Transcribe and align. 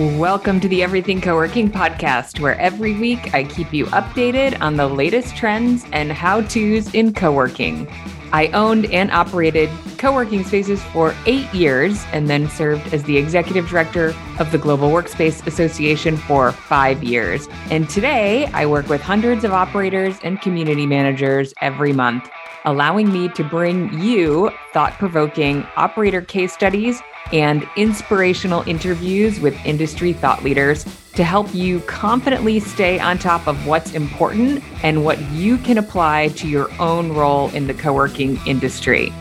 Welcome 0.00 0.60
to 0.60 0.68
the 0.68 0.82
Everything 0.82 1.20
Co-working 1.20 1.70
podcast, 1.70 2.40
where 2.40 2.58
every 2.58 2.94
week 2.98 3.34
I 3.34 3.44
keep 3.44 3.70
you 3.70 3.84
updated 3.88 4.58
on 4.62 4.78
the 4.78 4.86
latest 4.86 5.36
trends 5.36 5.84
and 5.92 6.10
how-tos 6.10 6.94
in 6.94 7.12
co-working. 7.12 7.86
I 8.32 8.46
owned 8.54 8.86
and 8.86 9.10
operated 9.10 9.68
co-working 9.98 10.42
spaces 10.44 10.82
for 10.84 11.14
eight 11.26 11.52
years 11.52 12.02
and 12.12 12.30
then 12.30 12.48
served 12.48 12.94
as 12.94 13.02
the 13.02 13.18
executive 13.18 13.68
director 13.68 14.14
of 14.38 14.50
the 14.52 14.56
Global 14.56 14.88
Workspace 14.88 15.46
Association 15.46 16.16
for 16.16 16.52
five 16.52 17.04
years. 17.04 17.46
And 17.70 17.86
today 17.90 18.46
I 18.54 18.64
work 18.64 18.88
with 18.88 19.02
hundreds 19.02 19.44
of 19.44 19.52
operators 19.52 20.16
and 20.24 20.40
community 20.40 20.86
managers 20.86 21.52
every 21.60 21.92
month, 21.92 22.30
allowing 22.64 23.12
me 23.12 23.28
to 23.30 23.42
bring 23.42 23.92
you 24.00 24.50
thought-provoking 24.72 25.66
operator 25.76 26.20
case 26.20 26.52
studies 26.52 27.00
and 27.32 27.66
inspirational 27.76 28.62
interviews 28.68 29.40
with 29.40 29.54
industry 29.64 30.12
thought 30.12 30.42
leaders 30.42 30.84
to 31.14 31.24
help 31.24 31.52
you 31.54 31.80
confidently 31.80 32.60
stay 32.60 32.98
on 32.98 33.18
top 33.18 33.46
of 33.46 33.66
what's 33.66 33.92
important 33.92 34.62
and 34.82 35.04
what 35.04 35.20
you 35.32 35.58
can 35.58 35.78
apply 35.78 36.28
to 36.28 36.48
your 36.48 36.70
own 36.80 37.12
role 37.12 37.48
in 37.50 37.66
the 37.66 37.74
co 37.74 37.92
working 37.92 38.38
industry. 38.46 39.12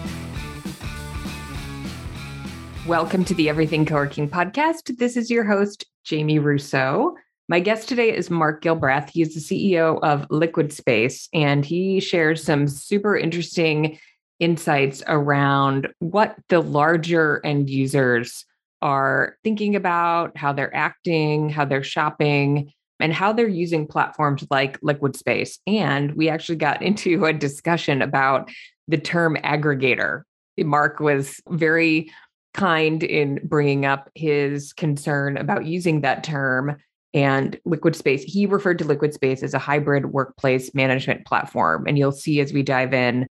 Welcome 2.88 3.24
to 3.26 3.36
the 3.36 3.50
Everything 3.50 3.86
Co 3.86 3.96
working 3.96 4.30
podcast. 4.30 4.98
This 4.98 5.16
is 5.16 5.30
your 5.30 5.46
host, 5.46 5.86
Jamie 6.04 6.40
Russo. 6.40 7.16
My 7.50 7.60
guest 7.60 7.90
today 7.90 8.16
is 8.16 8.30
Mark 8.30 8.62
Gilbreath. 8.62 9.10
He 9.10 9.24
is 9.24 9.34
the 9.34 9.40
CEO 9.40 10.00
of 10.04 10.28
Liquid 10.30 10.72
Space, 10.72 11.28
and 11.34 11.66
he 11.66 12.00
shares 12.00 12.44
some 12.44 12.68
super 12.68 13.18
interesting 13.18 13.98
insights 14.40 15.02
around 15.08 15.88
what 15.98 16.36
the 16.50 16.60
larger 16.60 17.44
end 17.44 17.68
users 17.68 18.46
are 18.84 19.36
thinking 19.44 19.76
about, 19.76 20.38
how 20.38 20.54
they're 20.54 20.76
acting, 20.76 21.50
how 21.50 21.66
they're 21.66 21.82
shopping, 21.82 22.72
and 23.00 23.14
how 23.14 23.34
they're 23.34 23.48
using 23.48 23.88
platforms 23.88 24.46
like 24.52 24.78
Liquid 24.84 25.16
Space. 25.16 25.58
And 25.66 26.14
we 26.14 26.30
actually 26.30 26.58
got 26.58 26.84
into 26.84 27.26
a 27.26 27.34
discussion 27.34 28.04
about 28.04 28.52
the 28.88 29.00
term 29.00 29.36
aggregator. 29.38 30.22
Mark 30.56 31.00
was 31.00 31.42
very 31.50 32.12
kind 32.54 33.02
in 33.02 33.40
bringing 33.44 33.88
up 33.88 34.12
his 34.14 34.72
concern 34.72 35.36
about 35.36 35.66
using 35.66 36.02
that 36.02 36.24
term 36.24 36.78
and 37.14 37.60
liquid 37.66 37.96
space 37.96 38.24
he 38.24 38.46
referred 38.46 38.78
to 38.78 38.86
liquid 38.86 39.14
space 39.14 39.42
as 39.42 39.54
a 39.54 39.60
hybrid 39.60 40.08
workplace 40.14 40.74
management 40.76 41.26
platform 41.26 41.86
and 41.88 41.98
you'll 41.98 42.12
see 42.12 42.40
as 42.40 42.54
we 42.54 42.62
dive 42.62 42.94
in 42.94 43.26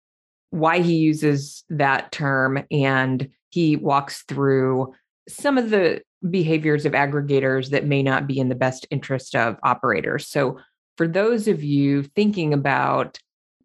why 0.50 0.80
he 0.80 0.96
uses 0.96 1.64
that 1.68 2.10
term 2.12 2.64
and 2.70 3.28
he 3.50 3.76
walks 3.76 4.22
through 4.28 4.92
some 5.28 5.58
of 5.58 5.70
the 5.70 6.00
behaviors 6.30 6.86
of 6.86 6.92
aggregators 6.92 7.70
that 7.70 7.86
may 7.86 8.02
not 8.02 8.26
be 8.26 8.38
in 8.38 8.48
the 8.48 8.54
best 8.54 8.86
interest 8.90 9.34
of 9.34 9.56
operators. 9.62 10.28
So, 10.28 10.58
for 10.96 11.06
those 11.06 11.46
of 11.46 11.62
you 11.62 12.04
thinking 12.04 12.54
about 12.54 13.18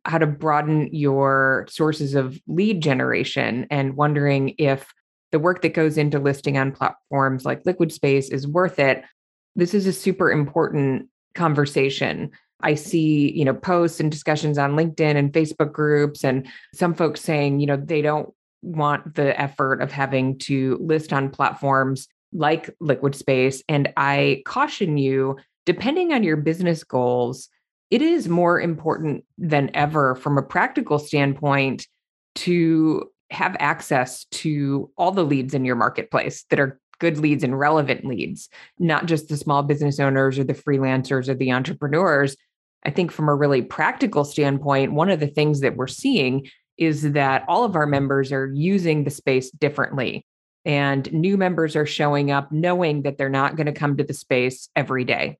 how 0.03 0.18
to 0.18 0.28
broaden 0.28 0.90
your 0.92 1.66
sources 1.70 2.14
of 2.14 2.38
lead 2.46 2.81
generation 2.81 3.68
and 3.70 3.96
wondering 3.96 4.56
if 4.58 4.92
the 5.31 5.40
work 5.40 5.62
that 5.62 5.73
goes 5.73 5.98
into 5.98 6.20
listing 6.20 6.58
on 6.58 6.73
platforms 6.73 7.46
like 7.46 7.66
Liquid 7.66 7.94
Space 7.94 8.30
is 8.30 8.46
worth 8.46 8.80
it, 8.80 9.06
this 9.55 9.73
is 9.73 9.85
a 9.88 9.94
super 9.94 10.31
important 10.31 11.07
conversation 11.35 12.31
I 12.63 12.75
see, 12.75 13.31
you 13.31 13.45
know, 13.45 13.53
posts 13.53 13.99
and 13.99 14.11
discussions 14.11 14.57
on 14.57 14.75
LinkedIn 14.75 15.16
and 15.16 15.33
Facebook 15.33 15.71
groups 15.71 16.23
and 16.23 16.47
some 16.73 16.94
folks 16.94 17.21
saying, 17.21 17.59
you 17.59 17.67
know, 17.67 17.77
they 17.77 18.02
don't 18.02 18.33
want 18.61 19.16
the 19.16 19.39
effort 19.39 19.81
of 19.81 19.91
having 19.91 20.38
to 20.39 20.77
list 20.81 21.11
on 21.13 21.29
platforms 21.29 22.07
like 22.33 22.69
Liquid 22.79 23.16
Space. 23.16 23.63
And 23.67 23.91
I 23.97 24.44
caution 24.45 24.97
you, 24.97 25.38
depending 25.66 26.13
on 26.13 26.23
your 26.23 26.38
business 26.38 26.83
goals, 26.83 27.49
it 27.89 28.02
is 28.02 28.29
more 28.29 28.61
important 28.61 29.25
than 29.38 29.69
ever 29.73 30.16
from 30.16 30.38
a 30.38 30.44
practical 30.44 31.00
standpoint 31.00 31.88
to 32.35 33.09
have 33.31 33.56
access 33.59 34.25
to 34.25 34.90
all 34.97 35.11
the 35.11 35.25
leads 35.25 35.53
in 35.53 35.66
your 35.66 35.75
marketplace 35.75 36.45
that 36.50 36.59
are 36.59 36.79
good 37.01 37.17
leads 37.17 37.44
and 37.44 37.59
relevant 37.59 38.06
leads, 38.06 38.47
not 38.79 39.07
just 39.07 39.28
the 39.28 39.35
small 39.35 39.63
business 39.63 40.00
owners 40.00 40.39
or 40.39 40.45
the 40.45 40.53
freelancers 40.53 41.28
or 41.28 41.34
the 41.34 41.51
entrepreneurs, 41.51 42.38
I 42.85 42.91
think 42.91 43.12
from 43.12 43.28
a 43.28 43.35
really 43.35 43.62
practical 43.62 44.23
standpoint, 44.23 44.94
one 44.94 45.09
of 45.09 45.19
the 45.19 45.28
things 45.28 45.59
that 45.59 45.75
we're 45.75 45.88
seeing 45.88 46.47
is 46.78 47.11
that 47.11 47.44
all 47.47 47.66
of 47.66 47.75
our 47.75 47.85
members 47.85 48.31
are 48.31 48.50
using 48.53 49.03
the 49.03 49.11
space 49.11 49.51
differently. 49.51 50.25
And 50.63 51.11
new 51.11 51.38
members 51.38 51.75
are 51.75 51.85
showing 51.85 52.31
up 52.31 52.51
knowing 52.51 53.01
that 53.01 53.17
they're 53.17 53.29
not 53.29 53.56
going 53.56 53.66
to 53.66 53.73
come 53.73 53.97
to 53.97 54.03
the 54.03 54.13
space 54.13 54.69
every 54.75 55.03
day. 55.03 55.38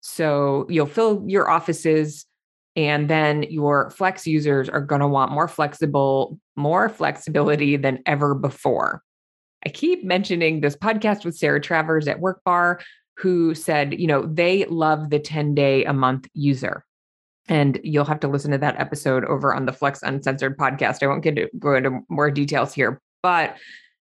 So 0.00 0.66
you'll 0.68 0.86
fill 0.86 1.24
your 1.28 1.48
offices, 1.48 2.26
and 2.74 3.08
then 3.08 3.44
your 3.44 3.90
flex 3.90 4.26
users 4.26 4.68
are 4.68 4.80
going 4.80 5.02
to 5.02 5.08
want 5.08 5.30
more 5.30 5.46
flexible, 5.46 6.38
more 6.56 6.88
flexibility 6.88 7.76
than 7.76 8.02
ever 8.06 8.34
before. 8.34 9.02
I 9.64 9.68
keep 9.68 10.04
mentioning 10.04 10.60
this 10.60 10.76
podcast 10.76 11.24
with 11.24 11.36
Sarah 11.36 11.60
Travers 11.60 12.08
at 12.08 12.20
Workbar, 12.20 12.80
who 13.16 13.54
said, 13.54 13.98
you 13.98 14.06
know, 14.06 14.26
they 14.26 14.64
love 14.66 15.10
the 15.10 15.18
10 15.18 15.54
day 15.54 15.84
a 15.84 15.92
month 15.92 16.28
user. 16.34 16.84
And 17.48 17.80
you'll 17.82 18.04
have 18.04 18.20
to 18.20 18.28
listen 18.28 18.52
to 18.52 18.58
that 18.58 18.80
episode 18.80 19.24
over 19.24 19.54
on 19.54 19.66
the 19.66 19.72
Flex 19.72 20.02
Uncensored 20.02 20.56
podcast. 20.56 21.02
I 21.02 21.06
won't 21.06 21.24
get 21.24 21.36
to 21.36 21.48
go 21.58 21.74
into 21.74 22.00
more 22.08 22.30
details 22.30 22.72
here, 22.72 23.00
but 23.22 23.56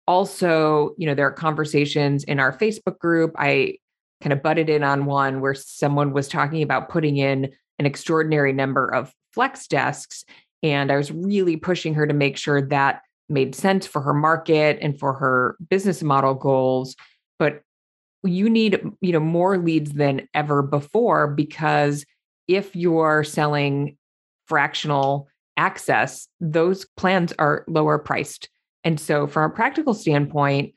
also, 0.07 0.93
you 0.97 1.07
know, 1.07 1.15
there 1.15 1.27
are 1.27 1.31
conversations 1.31 2.23
in 2.25 2.39
our 2.39 2.57
Facebook 2.57 2.99
group. 2.99 3.33
I 3.37 3.77
kind 4.21 4.33
of 4.33 4.43
butted 4.43 4.69
in 4.69 4.83
on 4.83 5.05
one 5.05 5.41
where 5.41 5.55
someone 5.55 6.13
was 6.13 6.27
talking 6.27 6.61
about 6.61 6.89
putting 6.89 7.17
in 7.17 7.51
an 7.79 7.85
extraordinary 7.85 8.53
number 8.53 8.93
of 8.93 9.13
flex 9.33 9.67
desks. 9.67 10.25
And 10.61 10.91
I 10.91 10.97
was 10.97 11.11
really 11.11 11.57
pushing 11.57 11.93
her 11.95 12.05
to 12.05 12.13
make 12.13 12.37
sure 12.37 12.61
that 12.67 13.01
made 13.31 13.55
sense 13.55 13.87
for 13.87 14.01
her 14.01 14.13
market 14.13 14.77
and 14.81 14.99
for 14.99 15.13
her 15.13 15.57
business 15.69 16.03
model 16.03 16.33
goals. 16.33 16.95
But 17.39 17.63
you 18.23 18.49
need 18.49 18.79
you 19.01 19.11
know 19.11 19.19
more 19.19 19.57
leads 19.57 19.93
than 19.93 20.27
ever 20.33 20.61
before 20.61 21.27
because 21.27 22.05
if 22.47 22.75
you're 22.75 23.23
selling 23.23 23.97
fractional 24.45 25.27
access 25.57 26.27
those 26.39 26.85
plans 26.97 27.33
are 27.39 27.65
lower 27.67 27.97
priced 27.97 28.49
and 28.83 28.99
so 28.99 29.27
from 29.27 29.49
a 29.49 29.53
practical 29.53 29.93
standpoint 29.93 30.73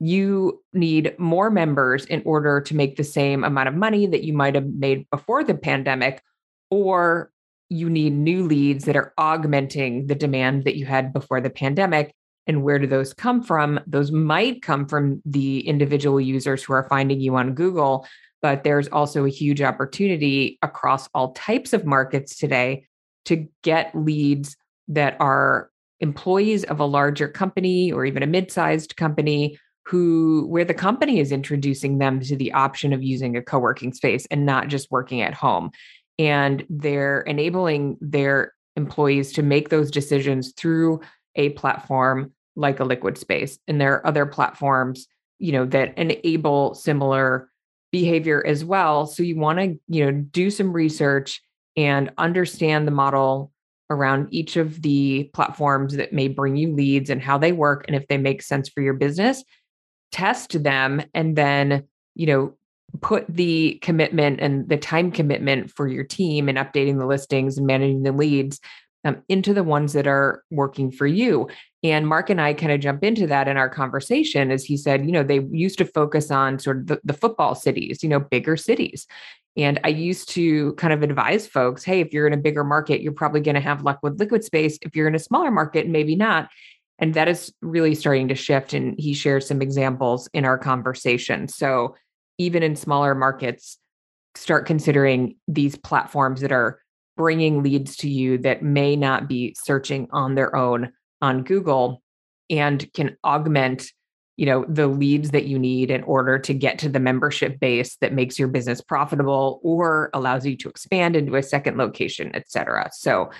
you 0.00 0.62
need 0.72 1.14
more 1.18 1.50
members 1.50 2.04
in 2.06 2.22
order 2.24 2.60
to 2.60 2.74
make 2.74 2.96
the 2.96 3.04
same 3.04 3.42
amount 3.42 3.68
of 3.68 3.74
money 3.74 4.06
that 4.06 4.22
you 4.22 4.32
might 4.32 4.54
have 4.54 4.66
made 4.66 5.08
before 5.10 5.42
the 5.42 5.54
pandemic 5.54 6.22
or 6.70 7.30
you 7.68 7.90
need 7.90 8.14
new 8.14 8.44
leads 8.44 8.84
that 8.84 8.96
are 8.96 9.12
augmenting 9.18 10.06
the 10.06 10.14
demand 10.14 10.64
that 10.64 10.76
you 10.76 10.86
had 10.86 11.12
before 11.12 11.40
the 11.40 11.50
pandemic 11.50 12.14
and 12.48 12.62
where 12.62 12.78
do 12.78 12.86
those 12.86 13.12
come 13.12 13.42
from? 13.42 13.78
Those 13.86 14.10
might 14.10 14.62
come 14.62 14.86
from 14.86 15.22
the 15.26 15.60
individual 15.68 16.18
users 16.18 16.64
who 16.64 16.72
are 16.72 16.88
finding 16.88 17.20
you 17.20 17.36
on 17.36 17.54
Google, 17.54 18.06
but 18.40 18.64
there's 18.64 18.88
also 18.88 19.26
a 19.26 19.30
huge 19.30 19.60
opportunity 19.60 20.58
across 20.62 21.08
all 21.14 21.32
types 21.32 21.74
of 21.74 21.84
markets 21.84 22.38
today 22.38 22.86
to 23.26 23.46
get 23.62 23.94
leads 23.94 24.56
that 24.88 25.16
are 25.20 25.70
employees 26.00 26.64
of 26.64 26.80
a 26.80 26.86
larger 26.86 27.28
company 27.28 27.92
or 27.92 28.06
even 28.06 28.22
a 28.22 28.26
mid-sized 28.26 28.96
company 28.96 29.58
who 29.84 30.46
where 30.48 30.64
the 30.64 30.74
company 30.74 31.18
is 31.18 31.32
introducing 31.32 31.98
them 31.98 32.20
to 32.20 32.36
the 32.36 32.52
option 32.52 32.92
of 32.92 33.02
using 33.02 33.36
a 33.36 33.42
co-working 33.42 33.92
space 33.92 34.26
and 34.30 34.44
not 34.44 34.68
just 34.68 34.90
working 34.90 35.22
at 35.22 35.34
home 35.34 35.70
and 36.18 36.64
they're 36.68 37.20
enabling 37.22 37.96
their 38.00 38.54
employees 38.76 39.32
to 39.32 39.42
make 39.42 39.68
those 39.68 39.90
decisions 39.90 40.52
through 40.52 41.00
a 41.34 41.50
platform 41.50 42.32
like 42.56 42.80
a 42.80 42.84
liquid 42.84 43.16
space. 43.16 43.58
And 43.68 43.80
there 43.80 43.94
are 43.94 44.06
other 44.06 44.26
platforms 44.26 45.06
you 45.38 45.52
know 45.52 45.64
that 45.66 45.96
enable 45.96 46.74
similar 46.74 47.48
behavior 47.90 48.44
as 48.46 48.64
well. 48.64 49.06
So 49.06 49.22
you 49.22 49.36
want 49.36 49.58
to 49.58 49.78
you 49.88 50.04
know 50.04 50.12
do 50.12 50.50
some 50.50 50.72
research 50.72 51.40
and 51.76 52.10
understand 52.18 52.86
the 52.86 52.92
model 52.92 53.52
around 53.90 54.28
each 54.30 54.56
of 54.56 54.82
the 54.82 55.30
platforms 55.32 55.96
that 55.96 56.12
may 56.12 56.28
bring 56.28 56.56
you 56.56 56.74
leads 56.74 57.08
and 57.08 57.22
how 57.22 57.38
they 57.38 57.52
work 57.52 57.84
and 57.86 57.96
if 57.96 58.06
they 58.08 58.18
make 58.18 58.42
sense 58.42 58.68
for 58.68 58.82
your 58.82 58.94
business. 58.94 59.42
Test 60.12 60.62
them 60.62 61.02
and 61.14 61.36
then 61.36 61.84
you 62.14 62.26
know 62.26 62.56
put 63.00 63.26
the 63.28 63.78
commitment 63.82 64.40
and 64.40 64.68
the 64.68 64.76
time 64.76 65.10
commitment 65.10 65.70
for 65.70 65.86
your 65.86 66.04
team 66.04 66.48
and 66.48 66.58
updating 66.58 66.98
the 66.98 67.06
listings 67.06 67.58
and 67.58 67.66
managing 67.66 68.02
the 68.02 68.12
leads 68.12 68.60
um, 69.04 69.22
into 69.28 69.54
the 69.54 69.62
ones 69.62 69.92
that 69.92 70.06
are 70.06 70.42
working 70.50 70.90
for 70.90 71.06
you. 71.06 71.48
And 71.82 72.08
Mark 72.08 72.30
and 72.30 72.40
I 72.40 72.54
kind 72.54 72.72
of 72.72 72.80
jump 72.80 73.04
into 73.04 73.26
that 73.28 73.46
in 73.46 73.56
our 73.56 73.68
conversation 73.68 74.50
as 74.50 74.64
he 74.64 74.76
said, 74.76 75.06
you 75.06 75.12
know, 75.12 75.22
they 75.22 75.40
used 75.50 75.78
to 75.78 75.84
focus 75.84 76.30
on 76.30 76.58
sort 76.58 76.78
of 76.78 76.86
the, 76.88 77.00
the 77.04 77.12
football 77.12 77.54
cities, 77.54 78.02
you 78.02 78.08
know, 78.08 78.20
bigger 78.20 78.56
cities. 78.56 79.06
And 79.56 79.80
I 79.84 79.88
used 79.88 80.28
to 80.30 80.72
kind 80.74 80.92
of 80.92 81.02
advise 81.02 81.46
folks, 81.46 81.84
hey, 81.84 82.00
if 82.00 82.12
you're 82.12 82.26
in 82.26 82.32
a 82.32 82.38
bigger 82.38 82.64
market, 82.64 83.00
you're 83.00 83.12
probably 83.12 83.40
going 83.40 83.54
to 83.54 83.60
have 83.60 83.82
luck 83.82 83.98
with 84.02 84.18
liquid 84.18 84.44
space. 84.44 84.78
If 84.82 84.94
you're 84.94 85.08
in 85.08 85.14
a 85.14 85.20
smaller 85.20 85.50
market, 85.50 85.88
maybe 85.88 86.16
not. 86.16 86.48
And 86.98 87.14
that 87.14 87.28
is 87.28 87.52
really 87.60 87.94
starting 87.94 88.28
to 88.28 88.34
shift. 88.34 88.72
And 88.72 88.98
he 88.98 89.14
shares 89.14 89.46
some 89.46 89.62
examples 89.62 90.28
in 90.32 90.44
our 90.44 90.58
conversation. 90.58 91.48
So 91.48 91.94
even 92.38 92.62
in 92.62 92.76
smaller 92.76 93.14
markets, 93.14 93.78
start 94.34 94.66
considering 94.66 95.36
these 95.46 95.76
platforms 95.76 96.40
that 96.40 96.52
are 96.52 96.80
bringing 97.16 97.62
leads 97.62 97.96
to 97.96 98.08
you 98.08 98.38
that 98.38 98.62
may 98.62 98.94
not 98.94 99.28
be 99.28 99.54
searching 99.58 100.08
on 100.12 100.36
their 100.36 100.54
own 100.54 100.92
on 101.20 101.42
Google 101.42 102.02
and 102.48 102.90
can 102.94 103.16
augment 103.24 103.90
you 104.36 104.46
know 104.46 104.64
the 104.68 104.86
leads 104.86 105.32
that 105.32 105.46
you 105.46 105.58
need 105.58 105.90
in 105.90 106.04
order 106.04 106.38
to 106.38 106.54
get 106.54 106.78
to 106.78 106.88
the 106.88 107.00
membership 107.00 107.58
base 107.58 107.96
that 107.96 108.14
makes 108.14 108.38
your 108.38 108.46
business 108.46 108.80
profitable 108.80 109.60
or 109.64 110.10
allows 110.14 110.46
you 110.46 110.56
to 110.56 110.68
expand 110.68 111.16
into 111.16 111.34
a 111.34 111.42
second 111.42 111.76
location 111.76 112.30
et 112.34 112.48
cetera. 112.48 112.88
So 112.92 113.30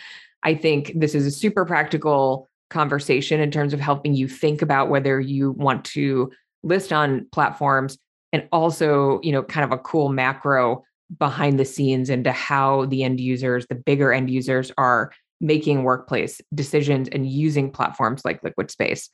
i 0.42 0.54
think 0.54 0.92
this 0.94 1.14
is 1.14 1.24
a 1.24 1.30
super 1.30 1.64
practical 1.64 2.48
conversation 2.68 3.40
in 3.40 3.50
terms 3.50 3.72
of 3.72 3.80
helping 3.80 4.14
you 4.14 4.28
think 4.28 4.60
about 4.60 4.90
whether 4.90 5.20
you 5.20 5.52
want 5.52 5.84
to 5.84 6.30
list 6.64 6.92
on 6.92 7.26
platforms 7.32 7.96
and 8.32 8.48
also 8.52 9.20
you 9.22 9.32
know 9.32 9.42
kind 9.42 9.64
of 9.64 9.72
a 9.72 9.82
cool 9.82 10.08
macro 10.08 10.84
behind 11.16 11.58
the 11.58 11.64
scenes 11.64 12.10
into 12.10 12.32
how 12.32 12.84
the 12.86 13.02
end 13.02 13.20
users, 13.20 13.66
the 13.68 13.74
bigger 13.74 14.12
end 14.12 14.30
users 14.30 14.70
are 14.76 15.12
making 15.40 15.84
workplace 15.84 16.40
decisions 16.54 17.08
and 17.08 17.26
using 17.26 17.70
platforms 17.70 18.24
like 18.24 18.42
Liquid 18.42 18.70
Space. 18.70 19.08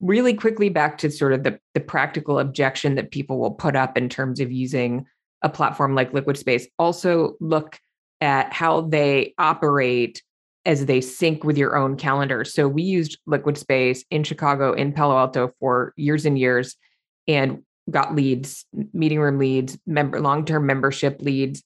Really 0.00 0.34
quickly 0.34 0.68
back 0.68 0.98
to 0.98 1.10
sort 1.10 1.32
of 1.32 1.44
the, 1.44 1.58
the 1.74 1.80
practical 1.80 2.38
objection 2.38 2.96
that 2.96 3.10
people 3.10 3.38
will 3.38 3.52
put 3.52 3.76
up 3.76 3.96
in 3.96 4.08
terms 4.08 4.40
of 4.40 4.52
using 4.52 5.06
a 5.42 5.48
platform 5.48 5.94
like 5.94 6.12
Liquid 6.12 6.36
Space. 6.36 6.66
Also 6.78 7.34
look 7.40 7.78
at 8.20 8.52
how 8.52 8.82
they 8.82 9.34
operate 9.38 10.22
as 10.64 10.86
they 10.86 11.00
sync 11.00 11.44
with 11.44 11.56
your 11.56 11.76
own 11.76 11.96
calendar. 11.96 12.44
So 12.44 12.68
we 12.68 12.82
used 12.82 13.18
Liquid 13.26 13.56
Space 13.56 14.04
in 14.10 14.24
Chicago, 14.24 14.72
in 14.72 14.92
Palo 14.92 15.16
Alto 15.16 15.52
for 15.60 15.94
years 15.96 16.26
and 16.26 16.38
years. 16.38 16.76
And 17.26 17.62
got 17.90 18.14
leads, 18.14 18.64
meeting 18.92 19.20
room 19.20 19.38
leads, 19.38 19.78
member 19.86 20.20
long-term 20.20 20.66
membership 20.66 21.20
leads. 21.20 21.62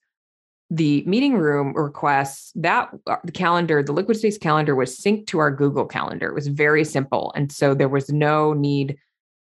The 0.70 1.04
meeting 1.06 1.34
room 1.34 1.74
requests 1.74 2.52
that 2.56 2.90
uh, 3.06 3.16
the 3.24 3.32
calendar, 3.32 3.82
the 3.82 3.92
Liquid 3.92 4.16
Space 4.16 4.38
calendar 4.38 4.74
was 4.74 4.98
synced 4.98 5.26
to 5.28 5.38
our 5.38 5.50
Google 5.50 5.84
Calendar. 5.84 6.28
It 6.28 6.34
was 6.34 6.48
very 6.48 6.84
simple, 6.84 7.32
and 7.36 7.52
so 7.52 7.74
there 7.74 7.88
was 7.88 8.10
no 8.10 8.52
need 8.54 8.96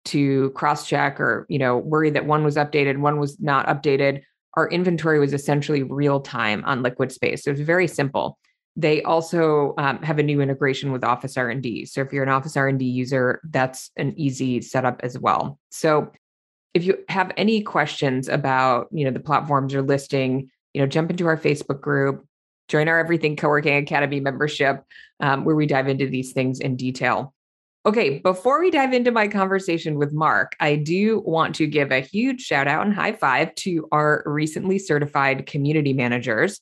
to 0.07 0.51
cross-check 0.51 1.21
or 1.21 1.47
you 1.49 1.59
know 1.59 1.77
worry 1.77 2.11
that 2.11 2.27
one 2.27 2.43
was 2.43 2.57
updated, 2.57 2.99
one 2.99 3.21
was 3.21 3.39
not 3.39 3.67
updated. 3.67 4.23
Our 4.55 4.69
inventory 4.69 5.21
was 5.21 5.33
essentially 5.33 5.85
real 5.85 6.21
time 6.21 6.65
on 6.65 6.83
Liquid 6.83 7.13
Space. 7.13 7.45
So 7.45 7.51
it 7.51 7.59
was 7.59 7.61
very 7.61 7.87
simple. 7.87 8.37
They 8.75 9.03
also 9.03 9.75
um, 9.79 10.03
have 10.03 10.19
a 10.19 10.23
new 10.23 10.41
integration 10.41 10.91
with 10.91 11.05
Office 11.05 11.37
R&D. 11.37 11.87
So 11.87 12.01
if 12.01 12.13
you're 12.13 12.23
an 12.23 12.29
Office 12.29 12.57
R&D 12.57 12.85
user, 12.85 13.41
that's 13.45 13.91
an 13.97 14.15
easy 14.17 14.61
setup 14.61 15.01
as 15.03 15.19
well. 15.19 15.59
So 15.71 16.11
if 16.75 16.85
you 16.85 16.99
have 17.09 17.33
any 17.37 17.63
questions 17.63 18.29
about 18.29 18.89
you 18.93 19.05
know 19.05 19.11
the 19.11 19.21
platforms 19.21 19.73
you're 19.73 19.83
listing 19.83 20.51
you 20.73 20.81
know 20.81 20.87
jump 20.87 21.11
into 21.11 21.27
our 21.27 21.37
facebook 21.37 21.81
group 21.81 22.25
join 22.69 22.89
our 22.89 22.99
everything 22.99 23.37
co-working 23.37 23.77
academy 23.77 24.21
membership 24.21 24.85
um, 25.19 25.45
where 25.45 25.57
we 25.57 25.67
dive 25.67 25.89
into 25.89 26.09
these 26.09 26.33
things 26.33 26.61
in 26.61 26.77
detail. 26.77 27.35
Okay 27.85 28.19
before 28.21 28.61
we 28.61 28.71
dive 28.71 28.93
into 28.93 29.11
my 29.11 29.27
conversation 29.27 29.97
with 29.97 30.13
mark 30.13 30.55
i 30.61 30.77
do 30.77 31.21
want 31.21 31.55
to 31.55 31.67
give 31.67 31.91
a 31.91 32.01
huge 32.01 32.43
shout 32.43 32.69
out 32.69 32.85
and 32.85 32.95
high 32.95 33.13
five 33.13 33.55
to 33.55 33.89
our 33.91 34.23
recently 34.27 34.79
certified 34.79 35.47
community 35.47 35.93
managers. 35.93 36.61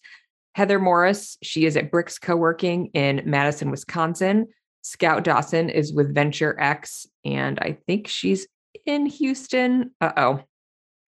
Heather 0.55 0.79
morris 0.79 1.37
she 1.43 1.67
is 1.67 1.77
at 1.77 1.91
bricks 1.91 2.19
co-working 2.19 2.87
in 2.95 3.23
madison 3.27 3.71
wisconsin. 3.71 4.47
Scout 4.83 5.25
dawson 5.25 5.71
is 5.71 5.93
with 5.93 6.15
venture 6.15 6.59
x 6.61 7.07
and 7.25 7.59
i 7.59 7.77
think 7.87 8.07
she's 8.07 8.47
in 8.89 9.07
Houston. 9.07 9.95
Uh 10.01 10.13
oh. 10.17 10.41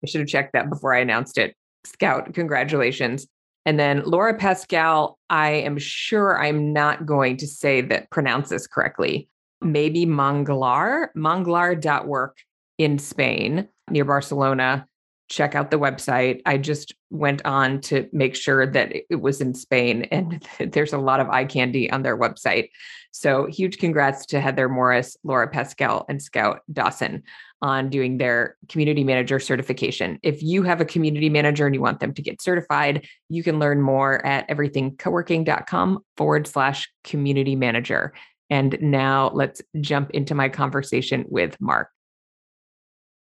I 0.03 0.07
should 0.07 0.21
have 0.21 0.29
checked 0.29 0.53
that 0.53 0.71
before 0.71 0.95
I 0.95 1.01
announced 1.01 1.37
it. 1.39 1.57
Scout, 1.85 2.33
congratulations. 2.33 3.27
And 3.67 3.79
then 3.79 4.03
Laura 4.05 4.35
Pascal, 4.35 5.19
I 5.29 5.51
am 5.51 5.79
sure 5.79 6.41
I'm 6.41 6.73
not 6.73 7.05
going 7.05 7.39
to 7.39 7.47
say 7.47 7.81
that 7.81 8.11
pronounce 8.11 8.51
this 8.51 8.67
correctly. 8.67 9.29
Maybe 9.61 10.07
Manglar, 10.07 11.09
manglar.work 11.17 12.39
in 12.79 12.99
Spain 12.99 13.69
near 13.91 14.05
Barcelona. 14.05 14.87
Check 15.31 15.55
out 15.55 15.71
the 15.71 15.79
website. 15.79 16.43
I 16.45 16.59
just 16.59 16.95
went 17.11 17.45
on 17.47 17.81
to 17.83 18.07
make 18.13 18.37
sure 18.37 18.67
that 18.67 18.93
it 19.09 19.21
was 19.23 19.41
in 19.41 19.55
Spain, 19.55 20.03
and 20.13 20.47
there's 20.73 20.93
a 20.93 20.99
lot 20.99 21.21
of 21.21 21.31
eye 21.31 21.47
candy 21.47 21.91
on 21.91 22.03
their 22.03 22.19
website. 22.19 22.69
So, 23.11 23.47
huge 23.47 23.79
congrats 23.79 24.27
to 24.27 24.41
Heather 24.41 24.69
Morris, 24.69 25.17
Laura 25.25 25.49
Pascal, 25.49 26.05
and 26.11 26.21
Scout 26.21 26.61
Dawson 26.71 27.23
on 27.65 27.89
doing 27.89 28.19
their 28.19 28.57
community 28.69 29.03
manager 29.03 29.41
certification. 29.41 30.19
If 30.23 30.43
you 30.43 30.65
have 30.65 30.83
a 30.83 30.85
community 30.85 31.31
manager 31.31 31.65
and 31.65 31.75
you 31.75 31.81
want 31.81 31.99
them 31.99 32.13
to 32.13 32.21
get 32.21 32.43
certified, 32.43 33.09
you 33.31 33.43
can 33.43 33.59
learn 33.59 33.81
more 33.81 34.25
at 34.25 34.47
everythingcoworking.com 34.49 36.05
forward 36.19 36.47
slash 36.47 36.93
community 37.05 37.57
manager. 37.57 38.13
And 38.51 38.77
now 38.83 39.31
let's 39.33 39.63
jump 39.81 40.11
into 40.11 40.35
my 40.35 40.51
conversation 40.51 41.25
with 41.27 41.59
Mark. 41.59 41.89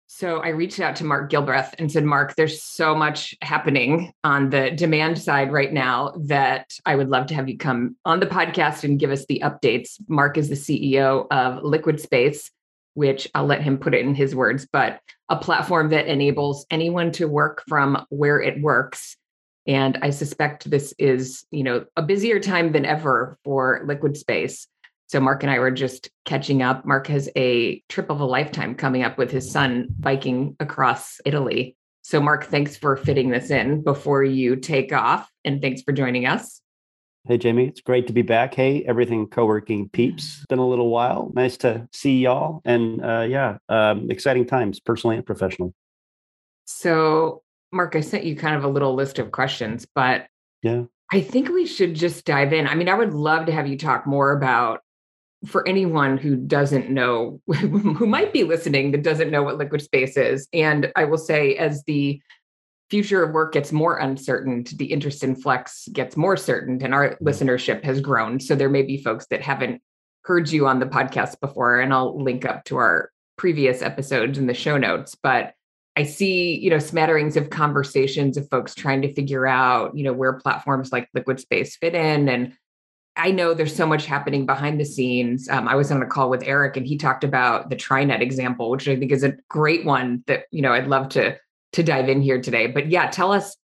So 0.08 0.40
I 0.40 0.48
reached 0.48 0.80
out 0.80 0.96
to 0.96 1.04
Mark 1.04 1.30
Gilbreath 1.30 1.74
and 1.78 1.90
said, 1.90 2.04
Mark, 2.04 2.34
there's 2.36 2.62
so 2.62 2.94
much 2.94 3.34
happening 3.40 4.12
on 4.24 4.50
the 4.50 4.70
demand 4.70 5.18
side 5.18 5.52
right 5.52 5.72
now 5.72 6.12
that 6.26 6.70
I 6.84 6.96
would 6.96 7.08
love 7.08 7.28
to 7.28 7.34
have 7.34 7.48
you 7.48 7.56
come 7.56 7.96
on 8.04 8.20
the 8.20 8.26
podcast 8.26 8.84
and 8.84 8.98
give 8.98 9.10
us 9.10 9.24
the 9.26 9.42
updates. 9.42 10.00
Mark 10.06 10.36
is 10.36 10.50
the 10.50 10.54
CEO 10.54 11.26
of 11.30 11.62
Liquid 11.62 12.00
Space, 12.00 12.50
which 12.98 13.28
I'll 13.32 13.46
let 13.46 13.62
him 13.62 13.78
put 13.78 13.94
it 13.94 14.04
in 14.04 14.12
his 14.12 14.34
words, 14.34 14.66
but 14.72 14.98
a 15.28 15.36
platform 15.36 15.90
that 15.90 16.08
enables 16.08 16.66
anyone 16.68 17.12
to 17.12 17.28
work 17.28 17.62
from 17.68 18.04
where 18.08 18.40
it 18.40 18.60
works. 18.60 19.16
And 19.68 19.96
I 20.02 20.10
suspect 20.10 20.68
this 20.68 20.92
is, 20.98 21.44
you 21.52 21.62
know, 21.62 21.84
a 21.96 22.02
busier 22.02 22.40
time 22.40 22.72
than 22.72 22.84
ever 22.84 23.38
for 23.44 23.82
Liquid 23.86 24.16
Space. 24.16 24.66
So 25.06 25.20
Mark 25.20 25.44
and 25.44 25.52
I 25.52 25.60
were 25.60 25.70
just 25.70 26.10
catching 26.24 26.60
up. 26.60 26.84
Mark 26.84 27.06
has 27.06 27.30
a 27.36 27.78
trip 27.88 28.10
of 28.10 28.18
a 28.18 28.24
lifetime 28.24 28.74
coming 28.74 29.04
up 29.04 29.16
with 29.16 29.30
his 29.30 29.48
son 29.48 29.86
biking 30.00 30.56
across 30.58 31.20
Italy. 31.24 31.76
So 32.02 32.20
Mark, 32.20 32.46
thanks 32.46 32.76
for 32.76 32.96
fitting 32.96 33.30
this 33.30 33.50
in 33.50 33.84
before 33.84 34.24
you 34.24 34.56
take 34.56 34.92
off 34.92 35.30
and 35.44 35.62
thanks 35.62 35.82
for 35.82 35.92
joining 35.92 36.26
us. 36.26 36.60
Hey, 37.28 37.36
Jamie, 37.36 37.66
it's 37.66 37.82
great 37.82 38.06
to 38.06 38.14
be 38.14 38.22
back. 38.22 38.54
Hey, 38.54 38.82
everything 38.84 39.26
co 39.26 39.44
working 39.44 39.90
peeps. 39.90 40.46
Been 40.48 40.58
a 40.58 40.66
little 40.66 40.88
while. 40.88 41.30
Nice 41.34 41.58
to 41.58 41.86
see 41.92 42.20
y'all. 42.20 42.62
And 42.64 43.04
uh, 43.04 43.26
yeah, 43.28 43.58
um, 43.68 44.10
exciting 44.10 44.46
times, 44.46 44.80
personally 44.80 45.16
and 45.16 45.26
professionally. 45.26 45.74
So, 46.64 47.42
Mark, 47.70 47.96
I 47.96 48.00
sent 48.00 48.24
you 48.24 48.34
kind 48.34 48.56
of 48.56 48.64
a 48.64 48.68
little 48.68 48.94
list 48.94 49.18
of 49.18 49.30
questions, 49.30 49.86
but 49.94 50.26
yeah, 50.62 50.84
I 51.12 51.20
think 51.20 51.50
we 51.50 51.66
should 51.66 51.94
just 51.94 52.24
dive 52.24 52.54
in. 52.54 52.66
I 52.66 52.74
mean, 52.74 52.88
I 52.88 52.94
would 52.94 53.12
love 53.12 53.44
to 53.44 53.52
have 53.52 53.68
you 53.68 53.76
talk 53.76 54.06
more 54.06 54.32
about 54.32 54.80
for 55.44 55.68
anyone 55.68 56.16
who 56.16 56.34
doesn't 56.34 56.88
know, 56.88 57.42
who 57.54 58.06
might 58.06 58.32
be 58.32 58.44
listening 58.44 58.92
that 58.92 59.02
doesn't 59.02 59.30
know 59.30 59.42
what 59.42 59.58
liquid 59.58 59.82
space 59.82 60.16
is. 60.16 60.48
And 60.54 60.90
I 60.96 61.04
will 61.04 61.18
say, 61.18 61.56
as 61.56 61.84
the 61.84 62.22
future 62.90 63.22
of 63.22 63.32
work 63.32 63.52
gets 63.52 63.72
more 63.72 63.98
uncertain, 63.98 64.64
the 64.76 64.86
interest 64.86 65.22
in 65.22 65.36
Flex 65.36 65.88
gets 65.92 66.16
more 66.16 66.36
certain, 66.36 66.82
and 66.82 66.94
our 66.94 67.16
listenership 67.22 67.84
has 67.84 68.00
grown. 68.00 68.40
So 68.40 68.54
there 68.54 68.70
may 68.70 68.82
be 68.82 69.02
folks 69.02 69.26
that 69.30 69.42
haven't 69.42 69.82
heard 70.22 70.50
you 70.50 70.66
on 70.66 70.78
the 70.78 70.86
podcast 70.86 71.40
before, 71.40 71.80
and 71.80 71.92
I'll 71.92 72.22
link 72.22 72.44
up 72.44 72.64
to 72.64 72.76
our 72.76 73.10
previous 73.36 73.82
episodes 73.82 74.38
in 74.38 74.46
the 74.46 74.54
show 74.54 74.78
notes. 74.78 75.14
But 75.14 75.54
I 75.96 76.04
see, 76.04 76.56
you 76.56 76.70
know, 76.70 76.78
smatterings 76.78 77.36
of 77.36 77.50
conversations 77.50 78.36
of 78.36 78.48
folks 78.48 78.74
trying 78.74 79.02
to 79.02 79.12
figure 79.12 79.46
out, 79.46 79.96
you 79.96 80.04
know, 80.04 80.12
where 80.12 80.34
platforms 80.34 80.92
like 80.92 81.08
Liquid 81.12 81.40
Space 81.40 81.76
fit 81.76 81.94
in. 81.94 82.28
And 82.28 82.52
I 83.16 83.32
know 83.32 83.52
there's 83.52 83.74
so 83.74 83.86
much 83.86 84.06
happening 84.06 84.46
behind 84.46 84.80
the 84.80 84.84
scenes. 84.84 85.48
Um, 85.48 85.66
I 85.66 85.74
was 85.74 85.90
on 85.90 86.00
a 86.00 86.06
call 86.06 86.30
with 86.30 86.44
Eric, 86.44 86.76
and 86.76 86.86
he 86.86 86.96
talked 86.96 87.24
about 87.24 87.68
the 87.68 87.76
TriNet 87.76 88.20
example, 88.20 88.70
which 88.70 88.86
I 88.86 88.96
think 88.96 89.10
is 89.10 89.24
a 89.24 89.36
great 89.48 89.84
one 89.84 90.22
that 90.26 90.44
you 90.52 90.62
know 90.62 90.72
I'd 90.72 90.86
love 90.86 91.08
to 91.10 91.36
to 91.72 91.82
dive 91.82 92.08
in 92.08 92.22
here 92.22 92.40
today. 92.40 92.66
But 92.66 92.90
yeah, 92.90 93.10
tell 93.10 93.32
us 93.32 93.56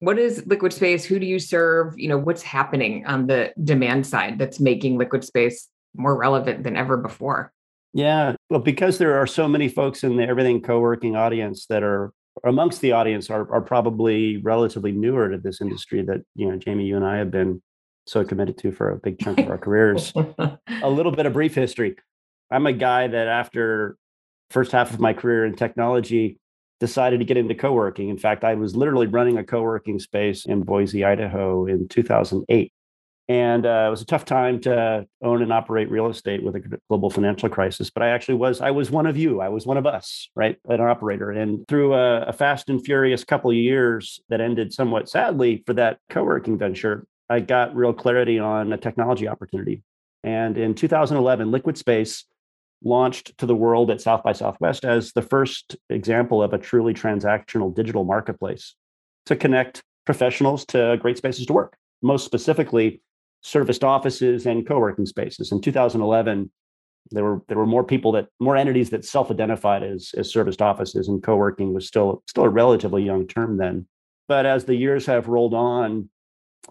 what 0.00 0.18
is 0.18 0.46
liquid 0.46 0.72
space? 0.72 1.04
Who 1.04 1.18
do 1.18 1.26
you 1.26 1.38
serve? 1.38 1.98
You 1.98 2.08
know, 2.08 2.18
what's 2.18 2.42
happening 2.42 3.04
on 3.06 3.26
the 3.26 3.52
demand 3.62 4.06
side 4.06 4.38
that's 4.38 4.58
making 4.58 4.98
liquid 4.98 5.24
space 5.24 5.68
more 5.94 6.16
relevant 6.16 6.64
than 6.64 6.76
ever 6.76 6.96
before? 6.96 7.52
Yeah, 7.92 8.36
well, 8.48 8.60
because 8.60 8.98
there 8.98 9.16
are 9.20 9.26
so 9.26 9.48
many 9.48 9.68
folks 9.68 10.04
in 10.04 10.16
the 10.16 10.24
everything 10.24 10.62
co-working 10.62 11.16
audience 11.16 11.66
that 11.66 11.82
are 11.82 12.12
amongst 12.44 12.80
the 12.80 12.92
audience 12.92 13.30
are, 13.30 13.52
are 13.52 13.60
probably 13.60 14.38
relatively 14.38 14.92
newer 14.92 15.28
to 15.28 15.38
this 15.38 15.60
industry 15.60 16.02
that 16.02 16.22
you 16.34 16.48
know 16.48 16.56
jamie 16.56 16.84
you 16.84 16.96
and 16.96 17.04
i 17.04 17.16
have 17.16 17.30
been 17.30 17.60
so 18.06 18.24
committed 18.24 18.56
to 18.58 18.72
for 18.72 18.90
a 18.90 18.96
big 18.96 19.18
chunk 19.18 19.38
of 19.38 19.48
our 19.48 19.58
careers 19.58 20.12
a 20.82 20.90
little 20.90 21.12
bit 21.12 21.26
of 21.26 21.32
brief 21.32 21.54
history 21.54 21.96
i'm 22.50 22.66
a 22.66 22.72
guy 22.72 23.06
that 23.06 23.28
after 23.28 23.96
first 24.50 24.72
half 24.72 24.92
of 24.92 25.00
my 25.00 25.12
career 25.12 25.44
in 25.44 25.54
technology 25.54 26.38
decided 26.80 27.20
to 27.20 27.26
get 27.26 27.36
into 27.36 27.54
co-working. 27.54 28.08
In 28.08 28.18
fact, 28.18 28.42
I 28.42 28.54
was 28.54 28.74
literally 28.74 29.06
running 29.06 29.38
a 29.38 29.44
co-working 29.44 30.00
space 30.00 30.46
in 30.46 30.62
Boise, 30.62 31.04
Idaho 31.04 31.66
in 31.66 31.86
2008. 31.88 32.72
And 33.28 33.64
uh, 33.64 33.84
it 33.86 33.90
was 33.90 34.02
a 34.02 34.06
tough 34.06 34.24
time 34.24 34.60
to 34.62 35.06
own 35.22 35.40
and 35.40 35.52
operate 35.52 35.88
real 35.88 36.08
estate 36.08 36.42
with 36.42 36.56
a 36.56 36.80
global 36.88 37.10
financial 37.10 37.48
crisis. 37.48 37.88
But 37.88 38.02
I 38.02 38.08
actually 38.08 38.34
was, 38.34 38.60
I 38.60 38.72
was 38.72 38.90
one 38.90 39.06
of 39.06 39.16
you. 39.16 39.40
I 39.40 39.50
was 39.50 39.64
one 39.64 39.76
of 39.76 39.86
us, 39.86 40.28
right? 40.34 40.56
An 40.68 40.80
operator. 40.80 41.30
And 41.30 41.64
through 41.68 41.94
a, 41.94 42.22
a 42.22 42.32
fast 42.32 42.68
and 42.68 42.84
furious 42.84 43.22
couple 43.22 43.50
of 43.50 43.56
years 43.56 44.20
that 44.30 44.40
ended 44.40 44.72
somewhat 44.72 45.08
sadly 45.08 45.62
for 45.64 45.74
that 45.74 45.98
co 46.08 46.24
working 46.24 46.58
venture, 46.58 47.06
I 47.28 47.38
got 47.38 47.76
real 47.76 47.92
clarity 47.92 48.40
on 48.40 48.72
a 48.72 48.76
technology 48.76 49.28
opportunity. 49.28 49.84
And 50.24 50.58
in 50.58 50.74
2011, 50.74 51.52
Liquid 51.52 51.78
Space 51.78 52.24
launched 52.82 53.36
to 53.38 53.46
the 53.46 53.54
world 53.54 53.90
at 53.90 54.00
South 54.00 54.22
by 54.22 54.32
Southwest 54.32 54.84
as 54.84 55.12
the 55.12 55.22
first 55.22 55.76
example 55.90 56.42
of 56.42 56.52
a 56.52 56.58
truly 56.58 56.94
transactional 56.94 57.74
digital 57.74 58.04
marketplace 58.04 58.74
to 59.26 59.36
connect 59.36 59.82
professionals 60.06 60.64
to 60.66 60.96
great 61.00 61.18
spaces 61.18 61.46
to 61.46 61.52
work. 61.52 61.76
Most 62.02 62.24
specifically, 62.24 63.02
serviced 63.42 63.84
offices 63.84 64.46
and 64.46 64.66
co-working 64.66 65.06
spaces. 65.06 65.52
In 65.52 65.60
2011, 65.60 66.50
there 67.10 67.24
were 67.24 67.42
there 67.48 67.56
were 67.56 67.66
more 67.66 67.84
people 67.84 68.12
that 68.12 68.28
more 68.38 68.56
entities 68.56 68.90
that 68.90 69.04
self-identified 69.04 69.82
as 69.82 70.12
as 70.16 70.30
serviced 70.30 70.62
offices, 70.62 71.08
and 71.08 71.22
co-working 71.22 71.74
was 71.74 71.86
still 71.86 72.22
still 72.28 72.44
a 72.44 72.48
relatively 72.48 73.02
young 73.02 73.26
term 73.26 73.56
then. 73.56 73.86
But 74.28 74.46
as 74.46 74.64
the 74.64 74.74
years 74.74 75.06
have 75.06 75.28
rolled 75.28 75.54
on, 75.54 76.08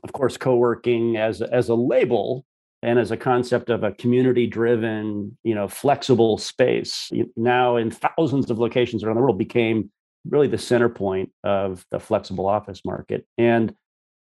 of 0.03 0.13
course, 0.13 0.37
co-working 0.37 1.17
as 1.17 1.41
as 1.41 1.69
a 1.69 1.75
label 1.75 2.45
and 2.81 2.98
as 2.98 3.12
a 3.12 3.17
concept 3.17 3.69
of 3.69 3.83
a 3.83 3.91
community-driven, 3.91 5.38
you 5.43 5.55
know, 5.55 5.67
flexible 5.67 6.38
space, 6.38 7.12
now 7.36 7.75
in 7.75 7.91
thousands 7.91 8.50
of 8.50 8.59
locations 8.59 9.03
around 9.03 9.15
the 9.15 9.21
world, 9.21 9.38
became 9.38 9.91
really 10.29 10.48
the 10.48 10.57
center 10.57 10.89
point 10.89 11.31
of 11.43 11.86
the 11.91 12.00
flexible 12.00 12.48
office 12.48 12.83
market. 12.86 13.25
And 13.38 13.74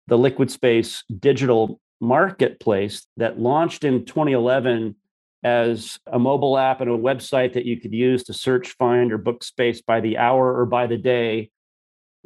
the 0.06 0.18
liquid 0.18 0.50
space 0.50 1.02
digital 1.18 1.80
marketplace 2.00 3.06
that 3.16 3.38
launched 3.38 3.84
in 3.84 4.04
2011 4.04 4.96
as 5.42 5.98
a 6.06 6.18
mobile 6.18 6.56
app 6.56 6.80
and 6.80 6.90
a 6.90 6.96
website 6.96 7.52
that 7.54 7.64
you 7.64 7.80
could 7.80 7.92
use 7.92 8.24
to 8.24 8.32
search, 8.32 8.70
find, 8.78 9.12
or 9.12 9.18
book 9.18 9.44
space 9.44 9.82
by 9.82 10.00
the 10.00 10.18
hour 10.18 10.58
or 10.58 10.66
by 10.66 10.86
the 10.86 10.96
day. 10.96 11.50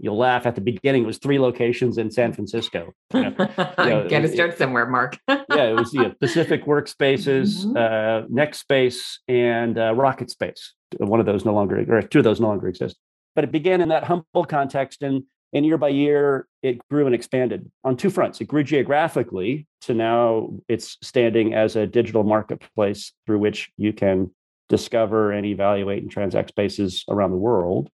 You'll 0.00 0.16
laugh 0.16 0.46
at 0.46 0.54
the 0.54 0.60
beginning. 0.60 1.04
It 1.04 1.06
was 1.06 1.18
three 1.18 1.38
locations 1.38 1.98
in 1.98 2.10
San 2.10 2.32
Francisco. 2.32 2.92
You 3.12 3.22
know, 3.22 3.34
you 3.78 3.90
know, 3.90 4.08
Got 4.08 4.20
to 4.20 4.28
start 4.28 4.56
somewhere, 4.56 4.86
Mark. 4.86 5.18
yeah, 5.28 5.64
it 5.64 5.74
was 5.74 5.92
you 5.92 6.02
know, 6.02 6.14
Pacific 6.20 6.64
Workspaces, 6.64 7.64
mm-hmm. 7.64 7.76
uh, 7.76 8.26
Next 8.28 8.60
Space, 8.60 9.20
and 9.28 9.78
uh, 9.78 9.94
Rocket 9.94 10.30
Space. 10.30 10.74
One 10.98 11.20
of 11.20 11.26
those 11.26 11.44
no 11.44 11.52
longer, 11.52 11.84
or 11.92 12.02
two 12.02 12.18
of 12.18 12.24
those 12.24 12.40
no 12.40 12.48
longer 12.48 12.68
exist. 12.68 12.96
But 13.34 13.44
it 13.44 13.52
began 13.52 13.80
in 13.80 13.88
that 13.88 14.04
humble 14.04 14.44
context, 14.44 15.02
and 15.02 15.24
and 15.52 15.64
year 15.64 15.78
by 15.78 15.88
year, 15.88 16.46
it 16.62 16.78
grew 16.90 17.06
and 17.06 17.14
expanded 17.14 17.70
on 17.84 17.96
two 17.96 18.10
fronts. 18.10 18.40
It 18.40 18.46
grew 18.46 18.62
geographically 18.62 19.66
to 19.82 19.94
now 19.94 20.50
it's 20.68 20.98
standing 21.02 21.54
as 21.54 21.74
a 21.76 21.86
digital 21.86 22.22
marketplace 22.22 23.12
through 23.26 23.38
which 23.38 23.70
you 23.76 23.92
can 23.92 24.30
discover 24.68 25.32
and 25.32 25.46
evaluate 25.46 26.02
and 26.02 26.10
transact 26.10 26.50
spaces 26.50 27.04
around 27.08 27.30
the 27.30 27.36
world. 27.38 27.88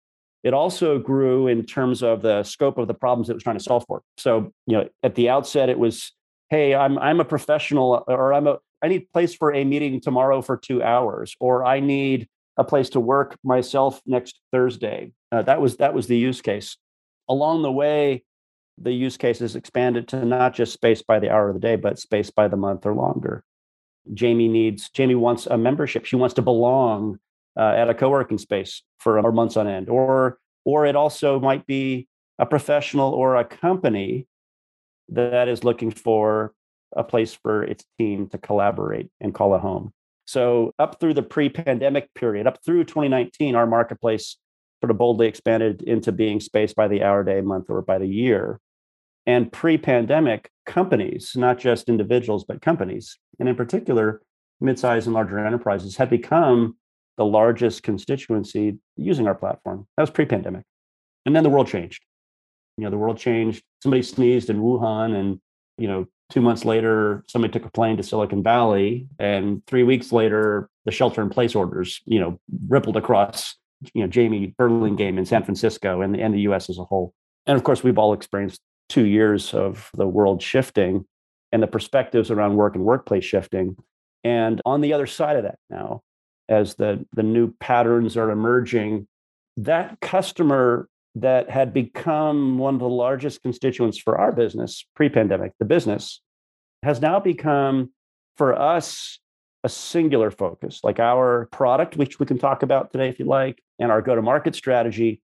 It 0.45 0.55
also 0.55 0.99
grew 0.99 1.49
in 1.49 1.65
terms 1.65 2.03
of 2.03 2.23
the 2.23 2.45
scope 2.45 2.79
of 2.79 2.87
the 2.87 2.95
problems 2.95 3.29
it 3.29 3.35
was 3.35 3.43
trying 3.43 3.59
to 3.59 3.65
solve 3.65 3.85
for. 3.89 4.03
So, 4.19 4.53
you 4.67 4.77
know, 4.77 4.89
at 5.03 5.17
the 5.17 5.31
outset, 5.31 5.69
it 5.69 5.79
was, 5.79 6.13
hey, 6.51 6.75
I'm 6.75 6.99
I'm 6.99 7.19
a 7.19 7.25
professional, 7.25 8.05
or 8.07 8.33
I'm 8.33 8.47
a 8.47 8.59
I 8.83 8.89
need 8.89 9.03
a 9.03 9.13
place 9.13 9.35
for 9.35 9.53
a 9.53 9.65
meeting 9.65 10.01
tomorrow 10.01 10.43
for 10.43 10.57
two 10.57 10.83
hours, 10.83 11.35
or 11.41 11.65
I 11.65 11.81
need 11.81 12.29
a 12.57 12.65
place 12.65 12.91
to 12.91 13.01
work 13.01 13.37
myself 13.43 14.01
next 14.07 14.39
Thursday. 14.53 15.13
Uh, 15.33 15.43
that 15.43 15.61
was 15.61 15.79
that 15.79 15.95
was 15.95 16.07
the 16.07 16.19
use 16.19 16.41
case 16.41 16.77
along 17.29 17.63
the 17.63 17.73
way, 17.73 18.25
the 18.79 18.93
use 18.93 19.17
cases 19.17 19.57
expanded 19.57 20.09
to 20.09 20.25
not 20.25 20.55
just 20.55 20.73
space 20.73 21.03
by 21.03 21.19
the 21.19 21.31
hour 21.31 21.49
of 21.49 21.55
the 21.55 21.61
day, 21.61 21.77
but 21.77 21.99
space 21.99 22.31
by 22.31 22.49
the 22.49 22.57
month 22.57 22.87
or 22.87 22.95
longer. 22.95 23.45
Jamie 24.13 24.49
needs, 24.49 24.91
Jamie 24.91 25.15
wants 25.15 25.47
a 25.47 25.57
membership. 25.57 26.05
She 26.05 26.17
wants 26.17 26.35
to 26.35 26.43
belong 26.43 27.19
uh, 27.57 27.75
at 27.77 27.91
a 27.91 27.95
co-working 27.95 28.39
space 28.39 28.83
for 28.99 29.21
months 29.33 29.57
on 29.57 29.69
end, 29.69 29.89
or 29.89 30.39
or 30.65 30.87
it 30.87 30.97
also 30.97 31.39
might 31.39 31.67
be 31.67 32.09
a 32.39 32.47
professional 32.47 33.13
or 33.13 33.37
a 33.37 33.45
company 33.45 34.27
that 35.09 35.49
is 35.49 35.65
looking 35.65 35.91
for 35.91 36.55
a 36.97 37.05
place 37.05 37.35
for 37.35 37.63
its 37.63 37.85
team 37.99 38.29
to 38.29 38.39
collaborate 38.39 39.11
and 39.21 39.35
call 39.35 39.55
a 39.55 39.59
home. 39.59 39.93
So 40.27 40.73
up 40.79 41.01
through 41.01 41.15
the 41.15 41.23
pre-pandemic 41.23 42.13
period, 42.15 42.47
up 42.47 42.59
through 42.65 42.85
2019, 42.85 43.55
our 43.55 43.67
marketplace 43.67 44.39
sort 44.81 44.91
of 44.91 44.99
boldly 44.99 45.27
expanded 45.27 45.83
into 45.83 46.13
being 46.13 46.41
space 46.41 46.73
by 46.73 46.89
the 46.89 47.03
hour, 47.03 47.25
day, 47.25 47.41
month, 47.41 47.67
or 47.69 47.83
by 47.83 47.99
the 47.99 48.07
year. 48.07 48.61
And 49.27 49.51
pre 49.51 49.79
pandemic, 49.79 50.51
companies, 50.67 51.33
not 51.37 51.59
just 51.59 51.89
individuals, 51.89 52.45
but 52.45 52.63
companies, 52.63 53.19
and 53.39 53.49
in 53.49 53.57
particular, 53.57 54.21
mid-sized 54.61 55.07
and 55.07 55.15
larger 55.15 55.39
enterprises, 55.39 55.97
had 55.97 56.11
become 56.11 56.77
the 57.17 57.25
largest 57.25 57.83
constituency 57.83 58.79
using 58.97 59.27
our 59.27 59.35
platform. 59.35 59.87
That 59.97 60.03
was 60.03 60.11
pre 60.11 60.27
pandemic. 60.27 60.65
And 61.27 61.35
then 61.35 61.43
the 61.43 61.51
world 61.51 61.69
changed. 61.69 62.03
You 62.77 62.85
know, 62.85 62.91
the 62.91 62.99
world 62.99 63.19
changed. 63.19 63.63
Somebody 63.83 64.03
sneezed 64.03 64.51
in 64.51 64.61
Wuhan, 64.61 65.15
and, 65.15 65.41
you 65.79 65.87
know, 65.87 66.07
two 66.31 66.41
months 66.41 66.65
later, 66.65 67.23
somebody 67.29 67.53
took 67.53 67.65
a 67.65 67.71
plane 67.71 67.97
to 67.97 68.03
Silicon 68.03 68.43
Valley. 68.43 69.07
And 69.19 69.65
three 69.67 69.85
weeks 69.85 70.13
later, 70.13 70.69
the 70.85 70.91
shelter 70.91 71.23
in 71.23 71.31
place 71.31 71.55
orders, 71.55 72.01
you 72.05 72.19
know, 72.19 72.39
rippled 72.69 72.97
across 72.97 73.57
you 73.93 74.03
know 74.03 74.09
Jamie 74.09 74.55
Burlingame 74.57 75.19
in 75.19 75.27
San 75.27 75.43
Francisco 75.43 76.01
and, 76.01 76.15
the, 76.15 76.23
and 76.23 76.33
the 76.33 76.41
US 76.41 76.71
as 76.71 76.79
a 76.79 76.85
whole. 76.85 77.13
And 77.47 77.57
of 77.57 77.65
course, 77.65 77.83
we've 77.83 77.99
all 77.99 78.13
experienced 78.13 78.61
two 78.89 79.05
years 79.05 79.53
of 79.53 79.91
the 79.95 80.07
world 80.07 80.43
shifting 80.43 81.05
and 81.53 81.63
the 81.63 81.67
perspectives 81.67 82.31
around 82.31 82.57
work 82.57 82.75
and 82.75 82.85
workplace 82.85 83.25
shifting. 83.25 83.77
And 84.23 84.63
on 84.65 84.81
the 84.81 84.93
other 84.93 85.07
side 85.07 85.37
of 85.37 85.43
that 85.43 85.59
now, 85.69 86.03
as 86.49 86.75
the, 86.75 87.05
the 87.15 87.23
new 87.23 87.53
patterns 87.61 88.17
are 88.17 88.31
emerging, 88.31 89.07
that 89.57 90.01
customer 90.01 90.89
that 91.15 91.49
had 91.49 91.73
become 91.73 92.59
one 92.59 92.75
of 92.75 92.81
the 92.81 92.89
largest 92.89 93.43
constituents 93.43 93.99
for 93.99 94.19
our 94.19 94.33
business 94.33 94.85
pre-pandemic, 94.97 95.53
the 95.59 95.65
business, 95.65 96.21
has 96.83 97.01
now 97.01 97.21
become 97.21 97.91
for 98.37 98.59
us 98.59 99.19
a 99.63 99.69
singular 99.69 100.31
focus, 100.31 100.81
like 100.83 100.99
our 100.99 101.49
product, 101.51 101.97
which 101.97 102.19
we 102.19 102.27
can 102.27 102.39
talk 102.39 102.63
about 102.63 102.93
today 102.93 103.09
if 103.09 103.19
you 103.19 103.25
like, 103.25 103.63
and 103.79 103.91
our 103.91 104.03
go 104.03 104.15
to 104.15 104.23
market 104.23 104.55
strategy 104.55 105.23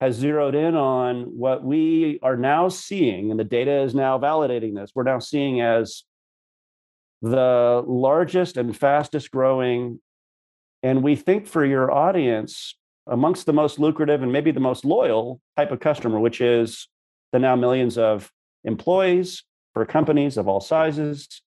has 0.00 0.16
zeroed 0.16 0.54
in 0.54 0.74
on 0.74 1.22
what 1.22 1.62
we 1.62 2.18
are 2.22 2.36
now 2.36 2.68
seeing, 2.68 3.30
and 3.30 3.38
the 3.38 3.44
data 3.44 3.82
is 3.82 3.94
now 3.94 4.18
validating 4.18 4.74
this. 4.74 4.90
We're 4.94 5.04
now 5.04 5.20
seeing 5.20 5.60
as 5.60 6.02
the 7.22 7.82
largest 7.86 8.56
and 8.56 8.76
fastest 8.76 9.30
growing, 9.30 10.00
and 10.86 11.02
we 11.02 11.16
think 11.16 11.48
for 11.48 11.64
your 11.64 11.90
audience, 11.90 12.76
amongst 13.08 13.44
the 13.44 13.52
most 13.52 13.80
lucrative 13.80 14.22
and 14.22 14.32
maybe 14.32 14.52
the 14.52 14.60
most 14.60 14.84
loyal 14.84 15.40
type 15.56 15.72
of 15.72 15.80
customer, 15.80 16.20
which 16.20 16.40
is 16.40 16.86
the 17.32 17.40
now 17.40 17.56
millions 17.56 17.98
of 17.98 18.30
employees 18.62 19.42
for 19.74 19.84
companies 19.84 20.36
of 20.36 20.46
all 20.46 20.60
sizes 20.60 21.42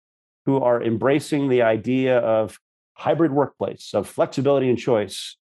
who 0.47 0.57
are 0.57 0.81
embracing 0.81 1.49
the 1.49 1.61
idea 1.61 2.17
of 2.17 2.57
hybrid 2.95 3.31
workplace, 3.31 3.91
of 3.93 4.07
flexibility 4.07 4.69
and 4.69 4.79
choice 4.79 5.37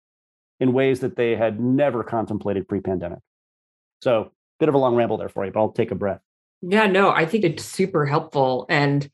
in 0.61 0.75
ways 0.75 1.01
that 1.01 1.17
they 1.17 1.35
had 1.35 1.59
never 1.59 2.05
contemplated 2.05 2.69
pre-pandemic. 2.69 3.21
So, 4.03 4.31
bit 4.61 4.69
of 4.69 4.75
a 4.75 4.79
long 4.79 4.95
ramble 4.95 5.17
there 5.17 5.31
for 5.31 5.47
you, 5.47 5.53
but 5.53 5.61
I'll 5.61 5.73
take 5.73 5.91
a 5.91 5.95
breath. 5.95 6.21
Yeah, 6.61 6.87
no, 6.87 7.11
I 7.11 7.25
think 7.25 7.45
it's 7.45 7.65
super 7.65 8.05
helpful. 8.05 8.67
And 8.69 9.09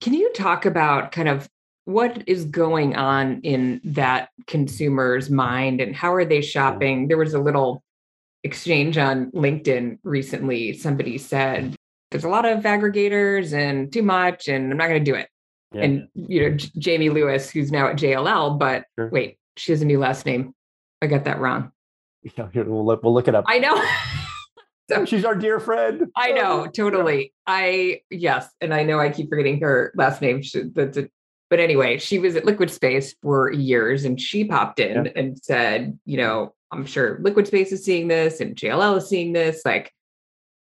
can 0.00 0.14
you 0.14 0.32
talk 0.32 0.64
about 0.64 1.12
kind 1.12 1.28
of 1.28 1.46
what 1.84 2.24
is 2.26 2.44
going 2.46 2.96
on 2.96 3.40
in 3.42 3.80
that 3.84 4.30
consumer's 4.46 5.30
mind 5.30 5.80
and 5.80 5.94
how 5.94 6.14
are 6.14 6.24
they 6.24 6.40
shopping? 6.40 7.08
There 7.08 7.18
was 7.18 7.34
a 7.34 7.40
little 7.40 7.82
exchange 8.42 8.96
on 8.98 9.30
LinkedIn 9.32 9.98
recently. 10.02 10.72
Somebody 10.74 11.18
said, 11.18 11.76
there's 12.10 12.24
a 12.24 12.28
lot 12.28 12.44
of 12.44 12.62
aggregators 12.62 13.52
and 13.52 13.92
too 13.92 14.02
much, 14.02 14.48
and 14.48 14.70
I'm 14.70 14.78
not 14.78 14.88
going 14.88 15.04
to 15.04 15.10
do 15.10 15.16
it. 15.16 15.28
Yeah. 15.72 15.82
And 15.82 16.08
you 16.14 16.42
know, 16.42 16.56
J- 16.56 16.70
Jamie 16.78 17.10
Lewis, 17.10 17.50
who's 17.50 17.72
now 17.72 17.88
at 17.88 17.96
JLL, 17.96 18.58
but 18.58 18.84
sure. 18.96 19.08
wait, 19.08 19.38
she 19.56 19.72
has 19.72 19.82
a 19.82 19.84
new 19.84 19.98
last 19.98 20.24
name. 20.24 20.54
I 21.02 21.06
got 21.06 21.24
that 21.24 21.40
wrong. 21.40 21.72
Yeah, 22.38 22.46
we'll 22.54 22.86
look, 22.86 23.02
we'll 23.02 23.12
look 23.12 23.28
it 23.28 23.34
up. 23.34 23.44
I 23.46 23.58
know. 23.58 23.84
so, 24.88 25.04
She's 25.04 25.26
our 25.26 25.34
dear 25.34 25.60
friend. 25.60 26.06
I 26.16 26.32
know, 26.32 26.66
totally. 26.74 27.34
I 27.46 28.00
yes, 28.10 28.48
and 28.62 28.72
I 28.72 28.82
know 28.82 28.98
I 28.98 29.10
keep 29.10 29.28
forgetting 29.28 29.60
her 29.60 29.92
last 29.94 30.22
name. 30.22 30.40
She, 30.40 30.62
that's 30.72 30.96
a, 30.96 31.10
but 31.50 31.60
anyway, 31.60 31.98
she 31.98 32.18
was 32.18 32.36
at 32.36 32.44
Liquid 32.44 32.70
Space 32.70 33.14
for 33.22 33.52
years, 33.52 34.04
and 34.04 34.20
she 34.20 34.44
popped 34.44 34.80
in 34.80 35.06
yeah. 35.06 35.12
and 35.16 35.38
said, 35.38 35.98
you 36.04 36.16
know, 36.16 36.54
I'm 36.70 36.86
sure 36.86 37.18
Liquid 37.20 37.46
Space 37.46 37.72
is 37.72 37.84
seeing 37.84 38.08
this, 38.08 38.40
and 38.40 38.56
JLL 38.56 38.98
is 38.98 39.08
seeing 39.08 39.32
this. 39.32 39.62
Like, 39.64 39.92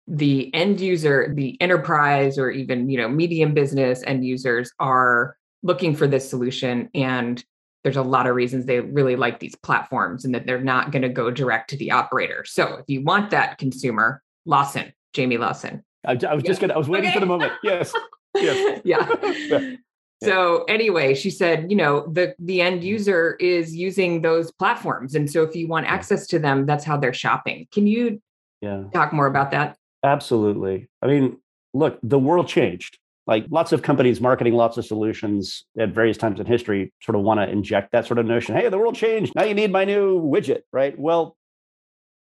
the 0.09 0.53
end 0.55 0.81
user, 0.81 1.33
the 1.35 1.61
enterprise 1.61 2.39
or 2.39 2.51
even, 2.51 2.89
you 2.89 2.97
know, 2.97 3.09
medium 3.09 3.53
business 3.53 4.03
end 4.07 4.25
users 4.25 4.73
are 4.81 5.37
looking 5.63 5.95
for 5.95 6.07
this 6.07 6.29
solution 6.29 6.89
and 6.95 7.45
there's 7.85 7.97
a 7.97 8.03
lot 8.03 8.27
of 8.27 8.35
reasons 8.35 8.65
they 8.65 8.81
really 8.81 9.17
like 9.17 9.39
these 9.39 9.55
platforms 9.57 10.25
and 10.25 10.35
that 10.35 10.47
they're 10.47 10.61
not 10.61 10.91
going 10.91 11.03
to 11.03 11.09
go 11.09 11.31
direct 11.31 11.71
to 11.71 11.77
the 11.77 11.91
operator. 11.91 12.45
So 12.47 12.77
if 12.77 12.85
you 12.89 13.03
want 13.05 13.31
that 13.31 13.59
consumer, 13.59 14.23
Lawson, 14.47 14.93
Jamie 15.13 15.37
Lawson. 15.37 15.85
I, 16.07 16.19
I 16.29 16.35
was 16.35 16.43
just 16.43 16.61
gonna, 16.61 16.75
I 16.75 16.79
was 16.79 16.89
waiting 16.89 17.11
okay. 17.11 17.15
for 17.15 17.21
the 17.21 17.27
moment. 17.27 17.53
Yes. 17.63 17.93
yes. 18.35 18.81
yeah. 18.85 19.75
So 20.23 20.65
anyway, 20.65 21.15
she 21.15 21.31
said, 21.31 21.71
you 21.71 21.77
know, 21.77 22.07
the 22.13 22.35
the 22.39 22.61
end 22.61 22.81
mm-hmm. 22.81 22.89
user 22.89 23.37
is 23.39 23.75
using 23.75 24.23
those 24.23 24.51
platforms, 24.53 25.15
and 25.15 25.31
so 25.31 25.43
if 25.43 25.55
you 25.55 25.69
want 25.69 25.87
access 25.87 26.27
to 26.29 26.39
them, 26.39 26.67
that's 26.67 26.85
how 26.85 26.97
they're 26.97 27.13
shopping. 27.13 27.69
Can 27.73 27.87
you 27.87 28.21
yeah. 28.61 28.85
talk 28.93 29.13
more 29.13 29.27
about 29.27 29.51
that? 29.53 29.77
Absolutely. 30.03 30.89
I 31.03 31.07
mean, 31.07 31.39
look, 31.75 31.99
the 32.03 32.19
world 32.19 32.49
changed. 32.49 32.99
Like 33.27 33.45
lots 33.51 33.73
of 33.73 33.83
companies 33.83 34.23
marketing 34.23 34.55
lots 34.55 34.79
of 34.79 34.87
solutions 34.87 35.67
at 35.79 35.91
various 35.91 36.17
times 36.17 36.41
in 36.41 36.47
history 36.47 36.95
sort 37.03 37.15
of 37.15 37.23
want 37.23 37.41
to 37.41 37.49
inject 37.49 37.93
that 37.93 38.07
sort 38.07 38.19
of 38.19 38.25
notion. 38.25 38.57
Hey, 38.57 38.69
the 38.71 38.79
world 38.79 38.95
changed. 38.95 39.35
Now 39.37 39.45
you 39.45 39.53
need 39.55 39.71
my 39.71 39.85
new 39.85 40.19
widget, 40.19 40.63
right? 40.73 40.99
Well, 40.99 41.37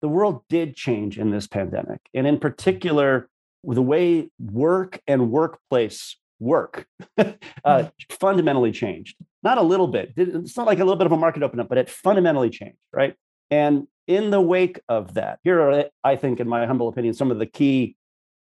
the 0.01 0.07
world 0.07 0.43
did 0.47 0.75
change 0.75 1.17
in 1.17 1.31
this 1.31 1.47
pandemic. 1.47 2.01
And 2.13 2.27
in 2.27 2.39
particular, 2.39 3.29
the 3.63 3.81
way 3.81 4.29
work 4.39 5.01
and 5.07 5.31
workplace 5.31 6.17
work 6.41 6.87
uh, 7.17 7.23
mm-hmm. 7.65 7.87
fundamentally 8.09 8.71
changed. 8.71 9.15
Not 9.43 9.57
a 9.57 9.61
little 9.61 9.87
bit. 9.87 10.13
It's 10.17 10.57
not 10.57 10.67
like 10.67 10.79
a 10.79 10.83
little 10.83 10.97
bit 10.97 11.05
of 11.05 11.11
a 11.13 11.17
market 11.17 11.43
open 11.43 11.59
up, 11.59 11.69
but 11.69 11.77
it 11.77 11.89
fundamentally 11.89 12.49
changed, 12.49 12.77
right? 12.91 13.15
And 13.49 13.87
in 14.07 14.31
the 14.31 14.41
wake 14.41 14.81
of 14.89 15.13
that, 15.13 15.39
here 15.43 15.61
are, 15.61 15.85
I 16.03 16.15
think, 16.15 16.39
in 16.39 16.47
my 16.47 16.65
humble 16.65 16.89
opinion, 16.89 17.13
some 17.13 17.31
of 17.31 17.39
the 17.39 17.45
key 17.45 17.95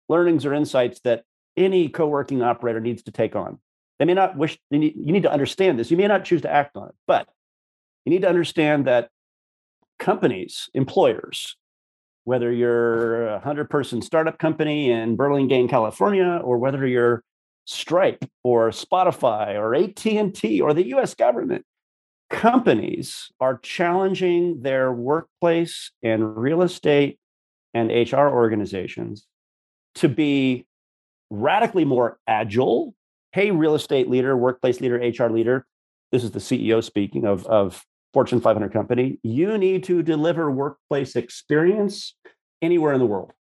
learnings 0.09 0.45
or 0.45 0.53
insights 0.53 1.01
that 1.05 1.25
any 1.57 1.89
co-working 1.89 2.43
operator 2.43 2.81
needs 2.81 3.03
to 3.05 3.13
take 3.13 3.37
on. 3.37 3.59
They 3.99 4.05
may 4.05 4.15
not 4.15 4.37
wish, 4.37 4.59
need, 4.71 4.95
you 4.97 5.13
need 5.13 5.23
to 5.23 5.33
understand 5.33 5.79
this. 5.79 5.91
You 5.91 5.97
may 5.97 6.09
not 6.09 6.25
choose 6.25 6.43
to 6.43 6.51
act 6.51 6.77
on 6.77 6.89
it, 6.89 6.95
but 7.07 7.29
you 8.05 8.11
need 8.11 8.23
to 8.23 8.29
understand 8.29 8.87
that 8.87 9.09
companies, 9.99 10.69
employers, 10.75 11.57
whether 12.25 12.51
you're 12.51 13.29
a 13.29 13.33
100 13.35 13.71
person 13.71 14.03
startup 14.03 14.39
company 14.39 14.91
in 14.91 15.17
Burlingame, 15.17 15.69
California, 15.69 16.41
or 16.43 16.59
whether 16.59 16.87
you're 16.87 17.23
Stripe 17.65 18.25
or 18.43 18.71
Spotify 18.71 19.55
or 19.55 19.75
AT&T 19.75 20.61
or 20.61 20.75
the 20.75 20.89
US 20.95 21.15
government, 21.15 21.65
companies 22.31 23.31
are 23.41 23.59
challenging 23.59 24.63
their 24.63 24.93
workplace 24.93 25.93
and 26.03 26.37
real 26.37 26.63
estate 26.63 27.19
and 27.73 27.91
HR 27.91 28.29
organizations 28.29 29.27
to 29.97 30.09
be 30.09 30.67
radically 31.31 31.85
more 31.85 32.19
agile. 32.27 32.95
Hey, 33.33 33.51
real 33.51 33.75
estate 33.75 34.09
leader, 34.09 34.37
workplace 34.37 34.81
leader, 34.81 34.97
HR 34.97 35.31
leader, 35.31 35.67
this 36.15 36.23
is 36.23 36.31
the 36.31 36.39
CEO 36.39 36.83
speaking 36.83 37.27
of, 37.27 37.45
of 37.47 37.85
Fortune 38.13 38.41
500 38.41 38.73
company. 38.73 39.19
You 39.25 39.59
need 39.59 39.83
to 39.85 40.01
deliver 40.01 40.49
workplace 40.49 41.17
experience 41.17 42.15
anywhere 42.63 42.93
in 42.93 43.01
the 43.01 43.07
world, 43.07 43.33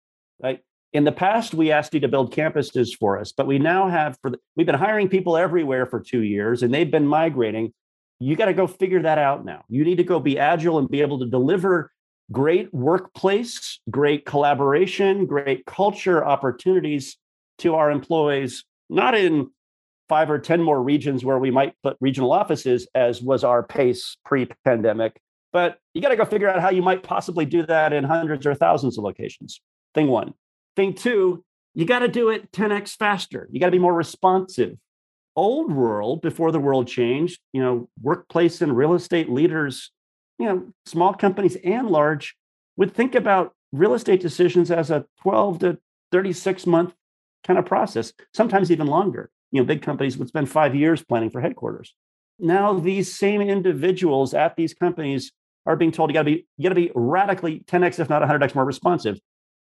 right? 0.41 0.59
In 0.93 1.05
the 1.05 1.11
past, 1.11 1.55
we 1.55 1.71
asked 1.71 1.95
you 1.95 1.99
to 2.01 2.07
build 2.07 2.33
campuses 2.33 2.95
for 2.95 3.17
us, 3.17 3.31
but 3.31 3.47
we 3.47 3.57
now 3.57 3.89
have 3.89 4.15
for 4.21 4.29
the, 4.29 4.37
we've 4.55 4.67
been 4.67 4.75
hiring 4.75 5.09
people 5.09 5.35
everywhere 5.35 5.87
for 5.87 5.99
two 5.99 6.21
years, 6.21 6.61
and 6.61 6.71
they've 6.71 6.89
been 6.89 7.07
migrating. 7.07 7.73
You 8.19 8.35
got 8.35 8.45
to 8.45 8.53
go 8.53 8.67
figure 8.67 9.01
that 9.01 9.17
out 9.17 9.43
now. 9.43 9.63
You 9.69 9.83
need 9.83 9.97
to 9.97 10.03
go 10.03 10.19
be 10.19 10.37
agile 10.37 10.77
and 10.77 10.87
be 10.87 11.01
able 11.01 11.17
to 11.19 11.25
deliver 11.25 11.91
great 12.31 12.71
workplace, 12.71 13.79
great 13.89 14.25
collaboration, 14.25 15.25
great 15.25 15.65
culture 15.65 16.23
opportunities 16.23 17.17
to 17.57 17.73
our 17.73 17.89
employees, 17.89 18.63
not 18.87 19.15
in 19.15 19.49
five 20.09 20.29
or 20.29 20.37
10 20.37 20.61
more 20.61 20.81
regions 20.81 21.25
where 21.25 21.39
we 21.39 21.49
might 21.49 21.73
put 21.81 21.97
regional 22.01 22.31
offices, 22.31 22.87
as 22.93 23.19
was 23.19 23.43
our 23.43 23.63
pace 23.63 24.15
pre 24.23 24.47
pandemic. 24.63 25.19
But 25.51 25.79
you 25.95 26.01
got 26.01 26.09
to 26.09 26.15
go 26.15 26.25
figure 26.25 26.49
out 26.49 26.61
how 26.61 26.69
you 26.69 26.83
might 26.83 27.01
possibly 27.01 27.45
do 27.45 27.65
that 27.65 27.93
in 27.93 28.03
hundreds 28.03 28.45
or 28.45 28.53
thousands 28.53 28.99
of 28.99 29.03
locations. 29.03 29.59
Thing 29.95 30.07
one. 30.07 30.35
Thing 30.75 30.93
two, 30.93 31.43
you 31.73 31.85
got 31.85 31.99
to 31.99 32.07
do 32.07 32.29
it 32.29 32.51
10x 32.51 32.97
faster. 32.97 33.47
You 33.51 33.59
got 33.59 33.67
to 33.67 33.71
be 33.71 33.79
more 33.79 33.93
responsive. 33.93 34.77
Old 35.35 35.71
world, 35.73 36.21
before 36.21 36.51
the 36.51 36.59
world 36.59 36.87
changed, 36.87 37.39
you 37.53 37.61
know, 37.61 37.89
workplace 38.01 38.61
and 38.61 38.77
real 38.77 38.93
estate 38.93 39.29
leaders, 39.29 39.91
you 40.37 40.45
know, 40.45 40.67
small 40.85 41.13
companies 41.13 41.57
and 41.63 41.89
large 41.89 42.35
would 42.77 42.93
think 42.93 43.15
about 43.15 43.53
real 43.71 43.93
estate 43.93 44.21
decisions 44.21 44.69
as 44.69 44.91
a 44.91 45.05
12 45.21 45.59
to 45.59 45.77
36 46.11 46.67
month 46.67 46.93
kind 47.43 47.59
of 47.59 47.65
process, 47.65 48.13
sometimes 48.33 48.71
even 48.71 48.87
longer. 48.87 49.31
You 49.51 49.61
know, 49.61 49.65
big 49.65 49.81
companies 49.81 50.17
would 50.17 50.27
spend 50.27 50.49
five 50.49 50.75
years 50.75 51.03
planning 51.03 51.29
for 51.29 51.41
headquarters. 51.41 51.93
Now, 52.39 52.73
these 52.73 53.13
same 53.13 53.41
individuals 53.41 54.33
at 54.33 54.55
these 54.55 54.73
companies 54.73 55.31
are 55.65 55.75
being 55.75 55.91
told 55.91 56.09
you 56.09 56.13
got 56.13 56.21
to 56.21 56.25
be 56.25 56.47
you 56.57 56.63
got 56.63 56.69
to 56.69 56.75
be 56.75 56.91
radically 56.95 57.63
10x, 57.67 57.99
if 57.99 58.09
not 58.09 58.21
100x, 58.21 58.55
more 58.55 58.65
responsive. 58.65 59.19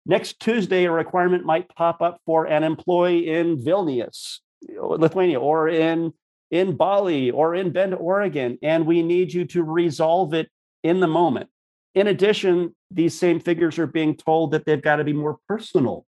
Next 0.08 0.40
Tuesday, 0.40 0.86
a 0.86 0.90
requirement 0.90 1.44
might 1.44 1.68
pop 1.68 2.00
up 2.00 2.18
for 2.24 2.46
an 2.46 2.64
employee 2.64 3.28
in 3.28 3.58
Vilnius, 3.58 4.38
Lithuania, 4.80 5.38
or 5.38 5.68
in 5.68 6.14
in 6.50 6.76
Bali, 6.76 7.30
or 7.30 7.54
in 7.54 7.72
Bend, 7.72 7.94
Oregon, 7.94 8.58
and 8.62 8.86
we 8.86 9.02
need 9.02 9.34
you 9.34 9.44
to 9.44 9.62
resolve 9.62 10.32
it 10.32 10.48
in 10.82 11.00
the 11.00 11.06
moment. 11.06 11.50
In 11.94 12.06
addition, 12.06 12.74
these 12.90 13.18
same 13.18 13.38
figures 13.38 13.78
are 13.78 13.86
being 13.86 14.16
told 14.16 14.52
that 14.52 14.64
they've 14.64 14.80
got 14.80 14.96
to 14.96 15.04
be 15.04 15.12
more 15.12 15.36
personal. 15.46 16.06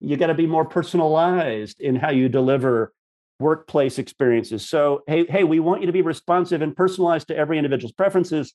You 0.00 0.18
got 0.18 0.26
to 0.26 0.34
be 0.34 0.46
more 0.46 0.66
personalized 0.66 1.80
in 1.80 1.96
how 1.96 2.10
you 2.10 2.28
deliver 2.28 2.92
workplace 3.38 3.98
experiences. 3.98 4.68
So, 4.68 5.02
hey, 5.06 5.24
hey, 5.24 5.44
we 5.44 5.60
want 5.60 5.80
you 5.80 5.86
to 5.86 5.92
be 5.94 6.02
responsive 6.02 6.60
and 6.60 6.76
personalized 6.76 7.28
to 7.28 7.36
every 7.36 7.56
individual's 7.56 7.92
preferences. 7.92 8.52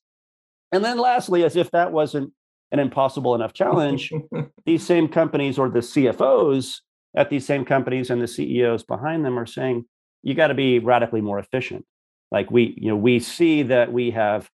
And 0.72 0.86
then 0.86 1.00
lastly, 1.00 1.44
as 1.44 1.56
if 1.56 1.72
that 1.72 1.92
wasn't 1.92 2.34
an 2.72 2.80
impossible 2.80 3.36
enough 3.36 3.54
challenge, 3.54 4.12
these 4.66 4.86
same 4.86 5.08
companies 5.08 5.58
or 5.58 5.70
the 5.70 5.80
CFOs 5.80 6.80
at 7.16 7.30
these 7.30 7.46
same 7.46 7.64
companies 7.66 8.10
and 8.10 8.22
the 8.22 8.28
CEOs 8.28 8.84
behind 8.84 9.24
them 9.24 9.40
are 9.40 9.46
saying, 9.46 9.86
you 10.24 10.34
got 10.34 10.48
to 10.48 10.54
be 10.54 10.80
radically 10.80 11.22
more 11.22 11.40
efficient. 11.40 11.86
Like 12.32 12.52
we, 12.52 12.76
you 12.78 12.90
know, 12.90 12.98
we 12.98 13.20
see 13.20 13.64
that 13.64 13.94
we 13.94 14.12
have 14.12 14.50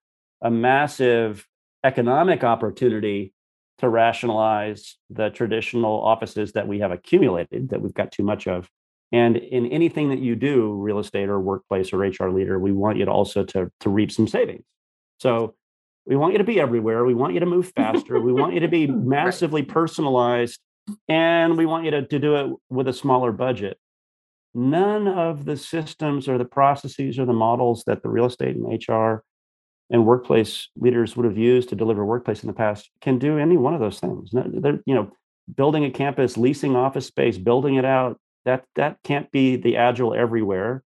a 0.42 0.50
massive 0.50 1.46
economic 1.84 2.42
opportunity 2.42 3.32
to 3.78 3.88
rationalize 3.88 4.96
the 5.10 5.30
traditional 5.30 6.02
offices 6.02 6.52
that 6.52 6.66
we 6.66 6.80
have 6.80 6.90
accumulated 6.90 7.70
that 7.70 7.80
we've 7.80 7.94
got 7.94 8.10
too 8.10 8.24
much 8.24 8.46
of 8.46 8.68
and 9.12 9.36
in 9.36 9.66
anything 9.66 10.10
that 10.10 10.18
you 10.18 10.36
do 10.36 10.74
real 10.74 10.98
estate 10.98 11.28
or 11.28 11.40
workplace 11.40 11.92
or 11.92 11.98
hr 11.98 12.30
leader 12.30 12.58
we 12.58 12.72
want 12.72 12.98
you 12.98 13.04
to 13.04 13.10
also 13.10 13.44
to, 13.44 13.70
to 13.80 13.88
reap 13.88 14.10
some 14.10 14.26
savings 14.26 14.64
so 15.18 15.54
we 16.08 16.16
want 16.16 16.32
you 16.32 16.38
to 16.38 16.44
be 16.44 16.60
everywhere 16.60 17.04
we 17.04 17.14
want 17.14 17.34
you 17.34 17.40
to 17.40 17.46
move 17.46 17.72
faster 17.76 18.20
we 18.20 18.32
want 18.32 18.54
you 18.54 18.60
to 18.60 18.68
be 18.68 18.86
massively 18.86 19.62
personalized 19.62 20.58
and 21.08 21.56
we 21.58 21.66
want 21.66 21.84
you 21.84 21.90
to, 21.90 22.06
to 22.06 22.18
do 22.18 22.36
it 22.36 22.56
with 22.70 22.88
a 22.88 22.92
smaller 22.92 23.32
budget 23.32 23.78
none 24.54 25.06
of 25.06 25.44
the 25.44 25.56
systems 25.56 26.28
or 26.28 26.38
the 26.38 26.44
processes 26.44 27.18
or 27.18 27.26
the 27.26 27.32
models 27.32 27.84
that 27.86 28.02
the 28.02 28.08
real 28.08 28.26
estate 28.26 28.56
and 28.56 28.82
hr 28.88 29.22
and 29.90 30.04
workplace 30.04 30.68
leaders 30.76 31.16
would 31.16 31.24
have 31.24 31.38
used 31.38 31.68
to 31.70 31.76
deliver 31.76 32.04
workplace 32.04 32.42
in 32.42 32.46
the 32.46 32.52
past 32.52 32.90
can 33.00 33.18
do 33.18 33.38
any 33.38 33.56
one 33.56 33.74
of 33.74 33.80
those 33.80 34.00
things. 34.00 34.30
They're, 34.32 34.80
you 34.84 34.94
know, 34.94 35.10
building 35.54 35.84
a 35.84 35.90
campus, 35.90 36.36
leasing 36.36 36.76
office 36.76 37.06
space, 37.06 37.38
building 37.38 37.76
it 37.76 37.84
out. 37.84 38.20
That 38.44 38.64
that 38.76 38.98
can't 39.02 39.30
be 39.30 39.56
the 39.56 39.76
agile 39.76 40.14
everywhere. 40.14 40.82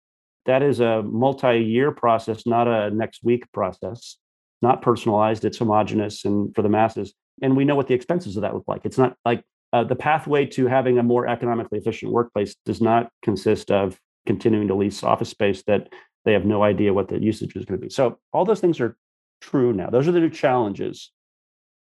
That 0.47 0.63
is 0.63 0.81
a 0.81 1.03
multi-year 1.03 1.91
process, 1.93 2.47
not 2.47 2.69
a 2.69 2.91
next 2.91 3.25
week 3.25 3.51
process. 3.53 4.17
Not 4.63 4.83
personalized. 4.83 5.45
It's 5.45 5.59
homogenous 5.59 6.25
and 6.25 6.55
for 6.55 6.63
the 6.63 6.69
masses. 6.69 7.15
And 7.43 7.57
we 7.57 7.65
know 7.65 7.75
what 7.75 7.89
the 7.89 7.95
expenses 7.95 8.37
of 8.37 8.43
that 8.43 8.55
look 8.55 8.65
like. 8.67 8.83
It's 8.85 8.99
not 8.99 9.17
like 9.25 9.45
uh, 9.73 9.85
the 9.85 9.97
pathway 9.97 10.47
to 10.47 10.67
having 10.67 10.99
a 10.99 11.03
more 11.03 11.27
economically 11.29 11.79
efficient 11.79 12.13
workplace 12.13 12.57
does 12.65 12.81
not 12.81 13.11
consist 13.23 13.71
of 13.71 14.01
continuing 14.25 14.69
to 14.69 14.75
lease 14.75 15.03
office 15.03 15.29
space 15.29 15.63
that 15.67 15.89
they 16.25 16.33
have 16.33 16.45
no 16.45 16.63
idea 16.63 16.95
what 16.95 17.09
the 17.09 17.21
usage 17.23 17.55
is 17.55 17.65
going 17.65 17.81
to 17.81 17.87
be. 17.87 17.91
So 17.91 18.19
all 18.33 18.45
those 18.45 18.61
things 18.61 18.81
are 18.81 18.97
true 19.41 19.73
now. 19.73 19.91
Those 19.91 20.09
are 20.09 20.13
the 20.13 20.21
new 20.21 20.31
challenges. 20.31 21.13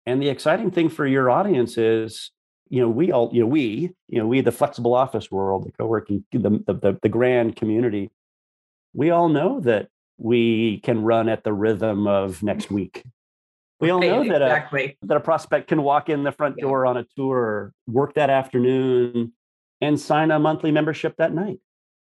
And 0.04 0.22
the 0.22 0.28
exciting 0.28 0.70
thing 0.70 0.88
for 0.88 1.06
your 1.06 1.30
audience 1.30 1.78
is, 1.78 2.30
you 2.68 2.80
know, 2.80 2.88
we 2.88 3.12
all, 3.12 3.30
you 3.32 3.40
know, 3.40 3.46
we, 3.46 3.90
you 4.08 4.18
know, 4.18 4.26
we, 4.26 4.40
the 4.40 4.52
flexible 4.52 4.94
office 4.94 5.30
world, 5.30 5.64
the 5.64 5.72
co-working, 5.72 6.24
the, 6.32 6.38
the, 6.38 6.74
the, 6.74 6.98
the 7.02 7.08
grand 7.08 7.56
community, 7.56 8.10
we 8.92 9.10
all 9.10 9.28
know 9.28 9.60
that 9.60 9.88
we 10.18 10.80
can 10.80 11.02
run 11.02 11.28
at 11.28 11.44
the 11.44 11.52
rhythm 11.52 12.06
of 12.06 12.42
next 12.42 12.70
week. 12.70 13.02
We 13.80 13.90
all 13.90 14.00
know 14.00 14.24
that 14.24 14.42
exactly. 14.42 14.96
a, 15.02 15.06
that 15.06 15.16
a 15.18 15.20
prospect 15.20 15.68
can 15.68 15.82
walk 15.82 16.08
in 16.08 16.24
the 16.24 16.32
front 16.32 16.56
door 16.56 16.86
on 16.86 16.96
a 16.96 17.04
tour, 17.16 17.72
work 17.86 18.14
that 18.14 18.30
afternoon, 18.30 19.32
and 19.82 20.00
sign 20.00 20.30
a 20.30 20.38
monthly 20.38 20.70
membership 20.70 21.14
that 21.18 21.34
night. 21.34 21.58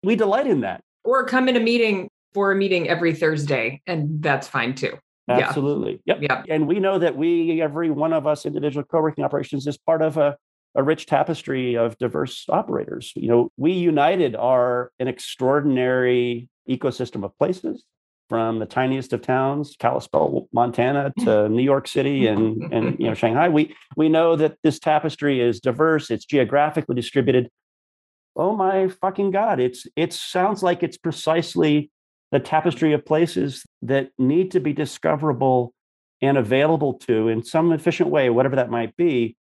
We 0.05 0.14
delight 0.14 0.47
in 0.47 0.61
that. 0.61 0.83
Or 1.03 1.25
come 1.25 1.49
in 1.49 1.57
a 1.57 1.61
meeting 1.61 2.09
for 2.35 2.53
a 2.53 2.55
meeting 2.55 2.88
every 2.88 3.14
Thursday, 3.14 3.83
and 3.87 4.23
that's 4.23 4.47
fine 4.47 4.75
too. 4.75 4.97
Absolutely. 5.29 6.01
Yeah. 6.05 6.19
Yep. 6.21 6.45
Yeah. 6.47 6.55
And 6.55 6.69
we 6.69 6.79
know 6.79 7.01
that 7.01 7.16
we, 7.16 7.61
every 7.61 7.90
one 7.90 8.12
of 8.12 8.29
us 8.29 8.47
individual 8.47 8.85
co-working 8.85 9.25
operations 9.25 9.66
is 9.66 9.77
part 9.77 10.03
of 10.03 10.16
a, 10.16 10.37
a 10.77 10.85
rich 10.85 11.07
tapestry 11.07 11.77
of 11.77 11.99
diverse 11.99 12.45
operators. 12.49 13.12
You 13.16 13.29
know, 13.29 13.51
we 13.57 13.73
united 13.73 14.37
are 14.37 14.92
an 15.01 15.09
extraordinary 15.09 16.49
ecosystem 16.69 17.25
of 17.25 17.37
places 17.38 17.85
from 18.28 18.58
the 18.58 18.66
tiniest 18.66 19.12
of 19.12 19.22
towns, 19.22 19.76
Kalispell, 19.78 20.48
Montana, 20.52 21.12
mm. 21.18 21.24
to 21.24 21.48
New 21.48 21.62
York 21.62 21.86
City 21.88 22.22
mm. 22.22 22.32
and 22.32 22.72
and 22.72 22.98
you 22.98 23.06
know 23.06 23.14
Shanghai. 23.14 23.48
We 23.48 23.74
we 23.96 24.08
know 24.08 24.36
that 24.36 24.56
this 24.62 24.78
tapestry 24.78 25.40
is 25.40 25.60
diverse, 25.60 26.10
it's 26.10 26.24
geographically 26.24 26.94
distributed, 26.94 27.50
oh 28.36 28.54
my 28.54 28.88
fucking 28.88 29.30
god 29.30 29.58
it's 29.58 29.86
it 29.96 30.12
sounds 30.12 30.62
like 30.62 30.82
it's 30.82 30.98
precisely 30.98 31.90
the 32.32 32.38
tapestry 32.38 32.92
of 32.92 33.04
places 33.04 33.64
that 33.82 34.10
need 34.18 34.50
to 34.50 34.60
be 34.60 34.72
discoverable 34.72 35.72
and 36.20 36.36
available 36.36 36.94
to 36.94 37.28
in 37.28 37.42
some 37.42 37.72
efficient 37.72 38.10
way 38.10 38.30
whatever 38.30 38.56
that 38.56 38.70
might 38.70 38.94
be 38.96 39.36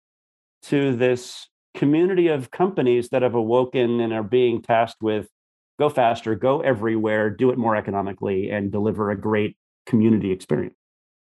to 0.62 0.96
this 0.96 1.48
community 1.76 2.28
of 2.28 2.52
companies 2.52 3.10
that 3.10 3.24
have 3.24 3.34
awoken 3.34 4.00
and 4.00 4.14
are 4.14 4.24
being 4.24 4.62
tasked 4.62 5.02
with 5.02 5.28
go 5.84 5.90
faster 5.90 6.36
go 6.36 6.62
everywhere 6.62 7.30
do 7.30 7.50
it 7.50 7.58
more 7.58 7.76
economically 7.76 8.50
and 8.50 8.72
deliver 8.72 9.12
a 9.12 9.18
great 9.20 9.58
community 9.86 10.32
experience. 10.32 10.76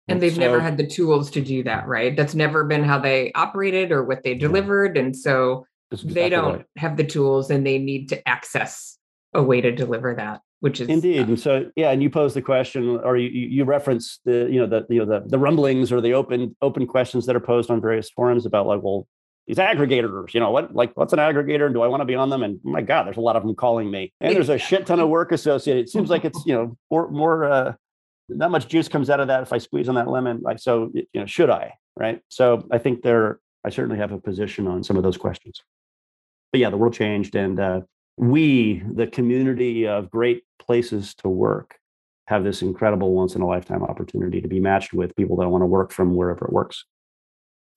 And 0.08 0.22
they've 0.22 0.34
so, 0.34 0.40
never 0.40 0.60
had 0.60 0.78
the 0.78 0.88
tools 0.88 1.30
to 1.32 1.42
do 1.42 1.64
that 1.64 1.88
right? 1.88 2.16
That's 2.16 2.36
never 2.36 2.64
been 2.64 2.84
how 2.84 3.00
they 3.00 3.32
operated 3.34 3.92
or 3.92 4.04
what 4.04 4.24
they 4.24 4.36
delivered 4.36 4.98
and 4.98 5.16
so 5.16 5.66
exactly 5.92 6.14
they 6.14 6.30
don't 6.30 6.58
right. 6.58 6.66
have 6.78 6.98
the 6.98 7.04
tools 7.04 7.50
and 7.50 7.66
they 7.66 7.78
need 7.78 8.10
to 8.10 8.28
access 8.28 8.98
a 9.34 9.42
way 9.44 9.62
to 9.62 9.72
deliver 9.72 10.16
that 10.16 10.42
which 10.60 10.82
is 10.82 10.90
indeed 10.90 11.22
uh, 11.22 11.24
and 11.24 11.40
so 11.40 11.70
yeah 11.76 11.92
and 11.92 12.02
you 12.02 12.10
pose 12.10 12.34
the 12.34 12.42
question 12.42 13.00
or 13.04 13.16
you 13.18 13.30
you 13.30 13.64
reference 13.64 14.20
the 14.26 14.48
you 14.52 14.60
know 14.60 14.66
the 14.66 14.86
you 14.90 15.00
know 15.00 15.06
the, 15.06 15.28
the 15.28 15.38
rumblings 15.38 15.92
or 15.92 16.02
the 16.02 16.14
open 16.14 16.56
open 16.62 16.86
questions 16.88 17.26
that 17.26 17.36
are 17.36 17.40
posed 17.40 17.70
on 17.70 17.80
various 17.80 18.10
forums 18.10 18.46
about 18.46 18.66
like 18.66 18.82
well 18.82 19.08
these 19.50 19.58
aggregators 19.58 20.34
you 20.34 20.40
know 20.40 20.52
what 20.52 20.76
like 20.76 20.96
what's 20.96 21.12
an 21.12 21.18
aggregator 21.20 21.66
and 21.66 21.74
do 21.74 21.82
i 21.82 21.88
want 21.88 22.02
to 22.02 22.06
be 22.06 22.14
on 22.14 22.30
them? 22.30 22.44
And 22.44 22.60
oh 22.66 22.70
my 22.70 22.82
god 22.82 23.08
there's 23.08 23.18
a 23.18 23.22
lot 23.22 23.36
of 23.36 23.44
them 23.44 23.56
calling 23.56 23.90
me. 23.90 24.14
And 24.22 24.36
there's 24.36 24.50
a 24.50 24.60
shit 24.60 24.86
ton 24.86 25.00
of 25.00 25.10
work 25.10 25.32
associated. 25.32 25.86
It 25.86 25.90
seems 25.90 26.10
like 26.10 26.24
it's 26.24 26.46
you 26.46 26.54
know 26.54 26.78
more 26.92 27.10
more 27.10 27.44
uh 27.46 27.74
not 28.30 28.52
much 28.52 28.68
juice 28.68 28.88
comes 28.88 29.10
out 29.10 29.20
of 29.20 29.28
that 29.28 29.42
if 29.42 29.52
i 29.52 29.58
squeeze 29.58 29.90
on 29.90 29.96
that 29.96 30.08
lemon. 30.08 30.42
Like 30.42 30.60
so 30.60 30.92
you 30.94 31.06
know 31.16 31.26
should 31.26 31.50
i 31.50 31.74
right? 31.98 32.22
So 32.30 32.68
i 32.72 32.78
think 32.78 33.02
there 33.02 33.40
i 33.66 33.70
certainly 33.70 33.98
have 33.98 34.12
a 34.12 34.20
position 34.20 34.68
on 34.68 34.84
some 34.84 34.98
of 34.98 35.04
those 35.04 35.18
questions. 35.18 35.64
But 36.54 36.60
yeah 36.60 36.70
the 36.70 36.78
world 36.78 36.94
changed 36.94 37.36
and 37.36 37.60
uh 37.60 37.82
we, 38.20 38.84
the 38.86 39.08
community 39.08 39.88
of 39.88 40.12
great 40.12 40.44
places 40.60 41.16
to 41.16 41.30
work, 41.30 41.80
have 42.28 42.44
this 42.44 42.62
incredible 42.62 43.14
once 43.14 43.34
in 43.34 43.42
a 43.42 43.48
lifetime 43.48 43.82
opportunity 43.82 44.42
to 44.42 44.48
be 44.48 44.60
matched 44.60 44.94
with 44.94 45.16
people 45.16 45.38
that 45.38 45.48
want 45.48 45.62
to 45.62 45.66
work 45.66 45.94
from 45.94 46.16
wherever 46.16 46.46
it 46.46 46.52
works. 46.52 46.84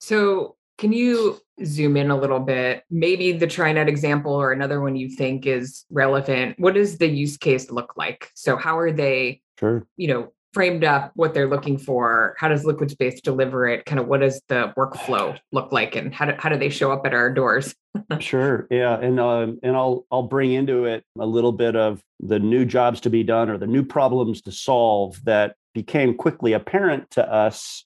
So, 0.01 0.57
can 0.77 0.91
you 0.91 1.39
zoom 1.63 1.97
in 1.97 2.09
a 2.09 2.17
little 2.17 2.39
bit? 2.39 2.83
Maybe 2.89 3.31
the 3.31 3.47
TriNet 3.47 3.87
example 3.87 4.33
or 4.33 4.51
another 4.51 4.81
one 4.81 4.95
you 4.95 5.09
think 5.09 5.45
is 5.45 5.85
relevant. 5.89 6.59
What 6.59 6.73
does 6.73 6.97
the 6.97 7.07
use 7.07 7.37
case 7.37 7.71
look 7.71 7.93
like? 7.95 8.31
So, 8.33 8.55
how 8.55 8.77
are 8.77 8.91
they, 8.91 9.41
sure. 9.59 9.85
you 9.97 10.07
know, 10.07 10.33
framed 10.53 10.83
up 10.83 11.11
what 11.15 11.33
they're 11.33 11.49
looking 11.49 11.77
for 11.77 12.35
how 12.37 12.47
does 12.47 12.63
liquid 12.63 12.91
space 12.91 13.19
deliver 13.21 13.67
it 13.67 13.85
kind 13.85 13.99
of 13.99 14.07
what 14.07 14.21
does 14.21 14.41
the 14.49 14.71
workflow 14.77 15.37
look 15.51 15.71
like 15.71 15.95
and 15.95 16.13
how 16.13 16.25
do, 16.25 16.33
how 16.37 16.47
do 16.47 16.57
they 16.57 16.69
show 16.69 16.91
up 16.91 17.05
at 17.05 17.13
our 17.13 17.33
doors 17.33 17.73
sure 18.19 18.67
yeah 18.69 18.97
and 18.99 19.19
um, 19.19 19.59
and 19.63 19.75
i'll 19.75 20.05
i'll 20.11 20.23
bring 20.23 20.53
into 20.53 20.85
it 20.85 21.03
a 21.19 21.25
little 21.25 21.51
bit 21.51 21.75
of 21.75 22.01
the 22.19 22.39
new 22.39 22.65
jobs 22.65 23.01
to 23.01 23.09
be 23.09 23.23
done 23.23 23.49
or 23.49 23.57
the 23.57 23.67
new 23.67 23.83
problems 23.83 24.41
to 24.41 24.51
solve 24.51 25.19
that 25.25 25.55
became 25.73 26.15
quickly 26.15 26.53
apparent 26.53 27.09
to 27.09 27.33
us 27.33 27.83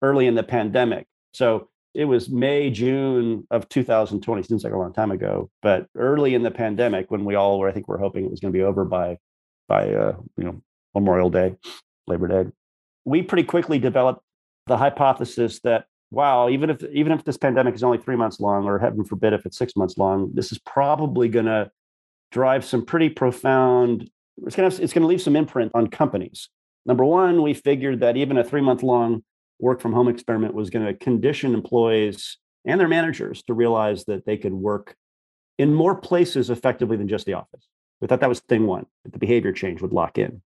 early 0.00 0.28
in 0.28 0.36
the 0.36 0.44
pandemic 0.44 1.06
so 1.34 1.68
it 1.94 2.04
was 2.04 2.28
may 2.28 2.70
june 2.70 3.46
of 3.50 3.68
2020 3.68 4.42
seems 4.42 4.64
like 4.64 4.72
a 4.72 4.78
long 4.78 4.92
time 4.92 5.10
ago 5.10 5.50
but 5.62 5.86
early 5.96 6.34
in 6.34 6.42
the 6.42 6.50
pandemic 6.50 7.10
when 7.10 7.24
we 7.24 7.34
all 7.34 7.58
were 7.58 7.68
i 7.68 7.72
think 7.72 7.88
we're 7.88 7.98
hoping 7.98 8.24
it 8.24 8.30
was 8.30 8.40
going 8.40 8.52
to 8.52 8.56
be 8.56 8.62
over 8.62 8.84
by 8.84 9.16
by 9.68 9.88
uh, 9.92 10.16
you 10.36 10.44
know 10.44 10.60
Memorial 10.94 11.30
Day, 11.30 11.56
Labor 12.06 12.28
Day. 12.28 12.50
We 13.04 13.22
pretty 13.22 13.44
quickly 13.44 13.78
developed 13.78 14.22
the 14.66 14.76
hypothesis 14.76 15.60
that 15.60 15.86
wow, 16.10 16.48
even 16.48 16.70
if 16.70 16.82
even 16.92 17.12
if 17.12 17.24
this 17.24 17.36
pandemic 17.36 17.74
is 17.74 17.82
only 17.82 17.98
three 17.98 18.16
months 18.16 18.40
long, 18.40 18.64
or 18.64 18.78
heaven 18.78 19.04
forbid 19.04 19.32
if 19.32 19.46
it's 19.46 19.56
six 19.56 19.76
months 19.76 19.96
long, 19.96 20.30
this 20.34 20.52
is 20.52 20.58
probably 20.58 21.28
going 21.28 21.46
to 21.46 21.70
drive 22.32 22.64
some 22.64 22.84
pretty 22.84 23.08
profound. 23.08 24.10
It's 24.44 24.56
going 24.56 24.70
to 24.70 24.82
it's 24.82 24.92
going 24.92 25.02
to 25.02 25.08
leave 25.08 25.22
some 25.22 25.36
imprint 25.36 25.72
on 25.74 25.88
companies. 25.88 26.48
Number 26.86 27.04
one, 27.04 27.42
we 27.42 27.54
figured 27.54 28.00
that 28.00 28.16
even 28.16 28.38
a 28.38 28.44
three 28.44 28.60
month 28.60 28.82
long 28.82 29.22
work 29.60 29.80
from 29.80 29.92
home 29.92 30.08
experiment 30.08 30.54
was 30.54 30.70
going 30.70 30.86
to 30.86 30.94
condition 30.94 31.54
employees 31.54 32.38
and 32.64 32.80
their 32.80 32.88
managers 32.88 33.42
to 33.44 33.54
realize 33.54 34.04
that 34.04 34.26
they 34.26 34.36
could 34.36 34.52
work 34.52 34.96
in 35.58 35.74
more 35.74 35.94
places 35.94 36.50
effectively 36.50 36.96
than 36.96 37.08
just 37.08 37.26
the 37.26 37.34
office. 37.34 37.66
We 38.00 38.08
thought 38.08 38.20
that 38.20 38.28
was 38.28 38.40
thing 38.40 38.66
one, 38.66 38.86
that 39.04 39.12
the 39.12 39.18
behavior 39.18 39.52
change 39.52 39.82
would 39.82 39.92
lock 39.92 40.18
in. 40.18 40.42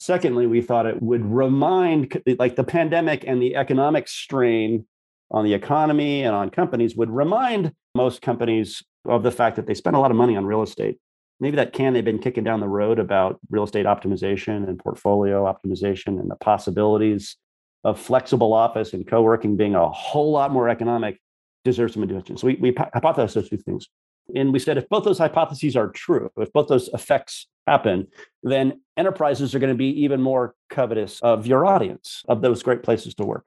Secondly, 0.00 0.46
we 0.46 0.60
thought 0.60 0.86
it 0.86 1.00
would 1.00 1.24
remind, 1.24 2.20
like 2.38 2.56
the 2.56 2.64
pandemic 2.64 3.24
and 3.26 3.40
the 3.40 3.56
economic 3.56 4.08
strain 4.08 4.86
on 5.30 5.44
the 5.44 5.54
economy 5.54 6.22
and 6.22 6.34
on 6.34 6.50
companies 6.50 6.96
would 6.96 7.10
remind 7.10 7.72
most 7.94 8.22
companies 8.22 8.82
of 9.06 9.22
the 9.22 9.30
fact 9.30 9.56
that 9.56 9.66
they 9.66 9.74
spend 9.74 9.96
a 9.96 10.00
lot 10.00 10.10
of 10.10 10.16
money 10.16 10.36
on 10.36 10.46
real 10.46 10.62
estate. 10.62 10.98
Maybe 11.40 11.56
that 11.56 11.72
can 11.72 11.92
they've 11.92 12.04
been 12.04 12.18
kicking 12.18 12.44
down 12.44 12.60
the 12.60 12.68
road 12.68 12.98
about 12.98 13.38
real 13.50 13.64
estate 13.64 13.86
optimization 13.86 14.68
and 14.68 14.78
portfolio 14.78 15.44
optimization 15.44 16.20
and 16.20 16.30
the 16.30 16.36
possibilities 16.36 17.36
of 17.84 18.00
flexible 18.00 18.52
office 18.52 18.92
and 18.92 19.06
co-working 19.06 19.56
being 19.56 19.74
a 19.74 19.88
whole 19.90 20.32
lot 20.32 20.50
more 20.50 20.68
economic 20.68 21.20
deserves 21.64 21.94
some 21.94 22.02
attention. 22.02 22.36
So 22.36 22.46
we, 22.46 22.54
we 22.56 22.72
hypothesized 22.72 23.34
those 23.34 23.48
two 23.48 23.56
things. 23.58 23.88
And 24.34 24.52
we 24.52 24.58
said 24.58 24.78
if 24.78 24.88
both 24.88 25.04
those 25.04 25.18
hypotheses 25.18 25.76
are 25.76 25.88
true, 25.88 26.30
if 26.38 26.52
both 26.52 26.68
those 26.68 26.88
effects 26.88 27.46
happen, 27.66 28.08
then 28.42 28.80
enterprises 28.96 29.54
are 29.54 29.58
going 29.58 29.72
to 29.72 29.76
be 29.76 30.02
even 30.02 30.20
more 30.20 30.54
covetous 30.70 31.20
of 31.20 31.46
your 31.46 31.66
audience, 31.66 32.22
of 32.28 32.40
those 32.40 32.62
great 32.62 32.82
places 32.82 33.14
to 33.16 33.24
work. 33.24 33.44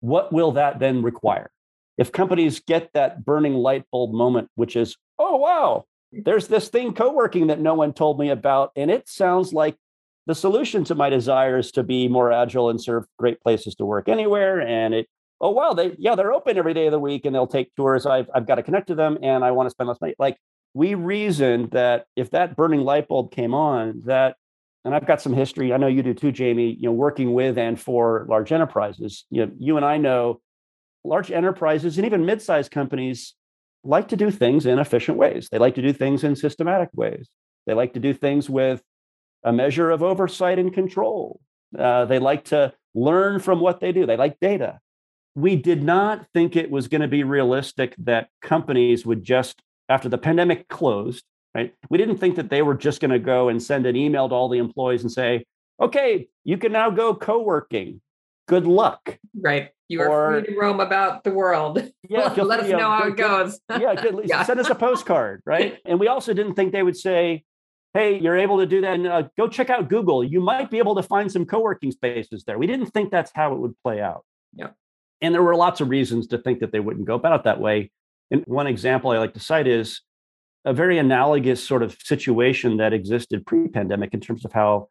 What 0.00 0.32
will 0.32 0.52
that 0.52 0.78
then 0.78 1.02
require? 1.02 1.50
If 1.98 2.12
companies 2.12 2.60
get 2.60 2.92
that 2.94 3.24
burning 3.24 3.54
light 3.54 3.84
bulb 3.90 4.12
moment, 4.12 4.48
which 4.54 4.76
is, 4.76 4.96
oh, 5.18 5.36
wow, 5.36 5.84
there's 6.12 6.48
this 6.48 6.68
thing 6.68 6.94
co 6.94 7.12
working 7.12 7.48
that 7.48 7.60
no 7.60 7.74
one 7.74 7.92
told 7.92 8.18
me 8.18 8.30
about, 8.30 8.72
and 8.76 8.90
it 8.90 9.08
sounds 9.08 9.52
like 9.52 9.76
the 10.26 10.34
solution 10.34 10.84
to 10.84 10.94
my 10.94 11.08
desire 11.10 11.58
is 11.58 11.72
to 11.72 11.82
be 11.82 12.08
more 12.08 12.32
agile 12.32 12.70
and 12.70 12.80
serve 12.80 13.04
great 13.18 13.40
places 13.40 13.74
to 13.76 13.84
work 13.84 14.08
anywhere. 14.08 14.60
And 14.60 14.94
it 14.94 15.06
oh 15.40 15.50
wow, 15.50 15.72
they 15.72 15.94
yeah, 15.98 16.14
they're 16.14 16.32
open 16.32 16.58
every 16.58 16.74
day 16.74 16.86
of 16.86 16.92
the 16.92 16.98
week 16.98 17.24
and 17.24 17.34
they'll 17.34 17.46
take 17.46 17.74
tours. 17.74 18.06
I've 18.06 18.28
I've 18.34 18.46
got 18.46 18.56
to 18.56 18.62
connect 18.62 18.88
to 18.88 18.94
them 18.94 19.18
and 19.22 19.44
I 19.44 19.50
want 19.52 19.66
to 19.66 19.70
spend 19.70 19.88
less 19.88 20.00
money. 20.00 20.14
Like 20.18 20.36
we 20.74 20.94
reasoned 20.94 21.72
that 21.72 22.04
if 22.16 22.30
that 22.30 22.56
burning 22.56 22.80
light 22.80 23.08
bulb 23.08 23.32
came 23.32 23.54
on, 23.54 24.02
that 24.06 24.36
and 24.84 24.94
I've 24.94 25.06
got 25.06 25.20
some 25.20 25.34
history. 25.34 25.72
I 25.72 25.76
know 25.76 25.88
you 25.88 26.02
do 26.02 26.14
too, 26.14 26.32
Jamie. 26.32 26.76
You 26.78 26.88
know, 26.88 26.92
working 26.92 27.34
with 27.34 27.58
and 27.58 27.78
for 27.78 28.26
large 28.28 28.52
enterprises. 28.52 29.24
You 29.30 29.46
know, 29.46 29.52
you 29.58 29.76
and 29.76 29.84
I 29.84 29.98
know 29.98 30.40
large 31.04 31.30
enterprises 31.30 31.96
and 31.96 32.06
even 32.06 32.26
mid-sized 32.26 32.70
companies 32.70 33.34
like 33.84 34.08
to 34.08 34.16
do 34.16 34.30
things 34.30 34.66
in 34.66 34.78
efficient 34.78 35.18
ways. 35.18 35.48
They 35.50 35.58
like 35.58 35.74
to 35.76 35.82
do 35.82 35.92
things 35.92 36.24
in 36.24 36.36
systematic 36.36 36.90
ways. 36.94 37.28
They 37.66 37.74
like 37.74 37.94
to 37.94 38.00
do 38.00 38.12
things 38.12 38.48
with 38.48 38.82
a 39.44 39.52
measure 39.52 39.90
of 39.90 40.02
oversight 40.02 40.58
and 40.58 40.72
control. 40.72 41.40
Uh, 41.78 42.04
they 42.04 42.18
like 42.18 42.44
to 42.46 42.72
learn 42.94 43.40
from 43.40 43.60
what 43.60 43.80
they 43.80 43.92
do. 43.92 44.06
They 44.06 44.16
like 44.16 44.40
data 44.40 44.80
we 45.34 45.56
did 45.56 45.82
not 45.82 46.26
think 46.34 46.56
it 46.56 46.70
was 46.70 46.88
going 46.88 47.00
to 47.00 47.08
be 47.08 47.24
realistic 47.24 47.94
that 47.98 48.28
companies 48.42 49.06
would 49.06 49.22
just, 49.22 49.62
after 49.88 50.08
the 50.08 50.18
pandemic 50.18 50.68
closed, 50.68 51.24
right? 51.54 51.74
We 51.88 51.98
didn't 51.98 52.18
think 52.18 52.36
that 52.36 52.50
they 52.50 52.62
were 52.62 52.74
just 52.74 53.00
going 53.00 53.12
to 53.12 53.18
go 53.18 53.48
and 53.48 53.62
send 53.62 53.86
an 53.86 53.96
email 53.96 54.28
to 54.28 54.34
all 54.34 54.48
the 54.48 54.58
employees 54.58 55.02
and 55.02 55.10
say, 55.10 55.44
okay, 55.80 56.28
you 56.44 56.58
can 56.58 56.72
now 56.72 56.90
go 56.90 57.14
co 57.14 57.42
working. 57.42 58.00
Good 58.48 58.66
luck. 58.66 59.18
Right. 59.34 59.70
You 59.88 60.02
or, 60.02 60.08
are 60.08 60.40
free 60.40 60.52
to 60.52 60.60
roam 60.60 60.80
about 60.80 61.24
the 61.24 61.30
world. 61.30 61.90
Yeah. 62.08 62.32
Let 62.42 62.58
us 62.58 62.68
know, 62.68 62.78
know 62.78 62.90
how 62.90 63.06
it 63.06 63.16
goes. 63.16 63.60
yeah, 63.70 63.94
good. 63.94 64.22
yeah. 64.24 64.42
Send 64.42 64.58
us 64.58 64.68
a 64.68 64.74
postcard. 64.74 65.42
Right. 65.46 65.78
And 65.84 66.00
we 66.00 66.08
also 66.08 66.34
didn't 66.34 66.54
think 66.54 66.72
they 66.72 66.82
would 66.82 66.96
say, 66.96 67.44
hey, 67.94 68.18
you're 68.18 68.38
able 68.38 68.58
to 68.58 68.66
do 68.66 68.80
that. 68.82 68.94
And 68.94 69.06
uh, 69.06 69.22
go 69.36 69.48
check 69.48 69.70
out 69.70 69.88
Google. 69.88 70.22
You 70.22 70.40
might 70.40 70.70
be 70.70 70.78
able 70.78 70.94
to 70.96 71.02
find 71.02 71.30
some 71.30 71.44
co 71.44 71.60
working 71.60 71.90
spaces 71.90 72.44
there. 72.44 72.58
We 72.58 72.66
didn't 72.66 72.86
think 72.86 73.10
that's 73.10 73.32
how 73.34 73.52
it 73.52 73.58
would 73.58 73.74
play 73.82 74.00
out. 74.00 74.24
Yeah. 74.54 74.70
And 75.20 75.34
there 75.34 75.42
were 75.42 75.56
lots 75.56 75.80
of 75.80 75.88
reasons 75.90 76.26
to 76.28 76.38
think 76.38 76.60
that 76.60 76.72
they 76.72 76.80
wouldn't 76.80 77.06
go 77.06 77.14
about 77.14 77.40
it 77.40 77.44
that 77.44 77.60
way. 77.60 77.90
And 78.30 78.44
one 78.46 78.66
example 78.66 79.10
I 79.10 79.18
like 79.18 79.34
to 79.34 79.40
cite 79.40 79.66
is 79.66 80.02
a 80.64 80.72
very 80.72 80.98
analogous 80.98 81.62
sort 81.66 81.82
of 81.82 81.96
situation 82.02 82.76
that 82.78 82.92
existed 82.92 83.46
pre-pandemic 83.46 84.14
in 84.14 84.20
terms 84.20 84.44
of 84.44 84.52
how 84.52 84.88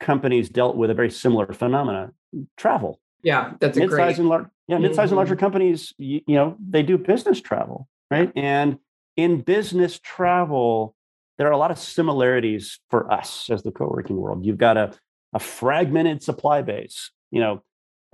companies 0.00 0.48
dealt 0.48 0.76
with 0.76 0.90
a 0.90 0.94
very 0.94 1.10
similar 1.10 1.52
phenomena 1.52 2.12
travel 2.56 3.00
yeah 3.22 3.52
that's 3.60 3.76
a 3.76 3.80
mid-size 3.80 3.96
great... 3.96 4.18
and 4.18 4.28
large 4.28 4.46
yeah 4.68 4.76
mm-hmm. 4.76 4.82
mid-size 4.84 5.10
and 5.10 5.16
larger 5.16 5.34
mm-hmm. 5.34 5.40
companies 5.40 5.92
you, 5.98 6.20
you, 6.26 6.36
know 6.36 6.56
they 6.68 6.82
do 6.82 6.96
business 6.96 7.40
travel 7.40 7.88
right 8.10 8.32
and 8.36 8.78
in 9.16 9.40
business 9.40 9.98
travel 9.98 10.94
there 11.38 11.46
are 11.46 11.52
a 11.52 11.58
lot 11.58 11.70
of 11.70 11.78
similarities 11.78 12.80
for 12.90 13.10
us 13.10 13.48
as 13.50 13.62
the 13.62 13.72
co-working 13.72 14.16
world 14.16 14.44
you've 14.44 14.58
got 14.58 14.76
a, 14.76 14.92
a 15.32 15.38
fragmented 15.38 16.22
supply 16.22 16.62
base 16.62 17.10
you 17.30 17.40
know 17.40 17.62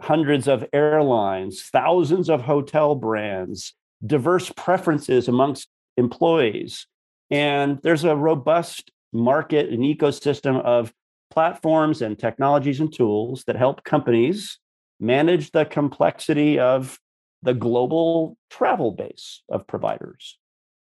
hundreds 0.01 0.49
of 0.49 0.65
airlines, 0.73 1.63
thousands 1.63 2.29
of 2.29 2.43
hotel 2.43 2.95
brands, 2.95 3.75
diverse 4.05 4.51
preferences 4.57 5.29
amongst 5.29 5.69
employees. 5.97 6.87
And 7.31 7.79
there's 7.83 8.05
a 8.05 8.17
robust 8.17 8.91
market 9.13 9.71
and 9.71 9.83
ecosystem 9.83 10.61
of 10.63 10.93
platforms 11.31 12.03
and 12.03 12.19
technologies 12.19 12.81
and 12.81 12.93
tools 12.93 13.45
that 13.47 13.57
help 13.57 13.85
companies 13.85 14.59
manage 15.01 15.53
the 15.53 15.65
complexity 15.65 16.59
of 16.59 16.99
the 17.43 17.55
global 17.55 18.37
travel 18.51 18.93
base 18.93 19.43
of 19.49 19.67
providers. 19.67 20.39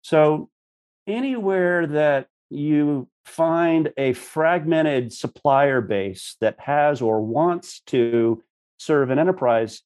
So 0.02 0.48
anywhere 1.06 1.86
that 1.86 2.28
you 2.50 3.08
find 3.24 3.92
a 3.96 4.12
fragmented 4.12 5.12
supplier 5.12 5.80
base 5.80 6.36
that 6.40 6.58
has 6.60 7.00
or 7.02 7.20
wants 7.20 7.80
to 7.86 8.42
serve 8.78 9.10
an 9.10 9.18
enterprise, 9.18 9.82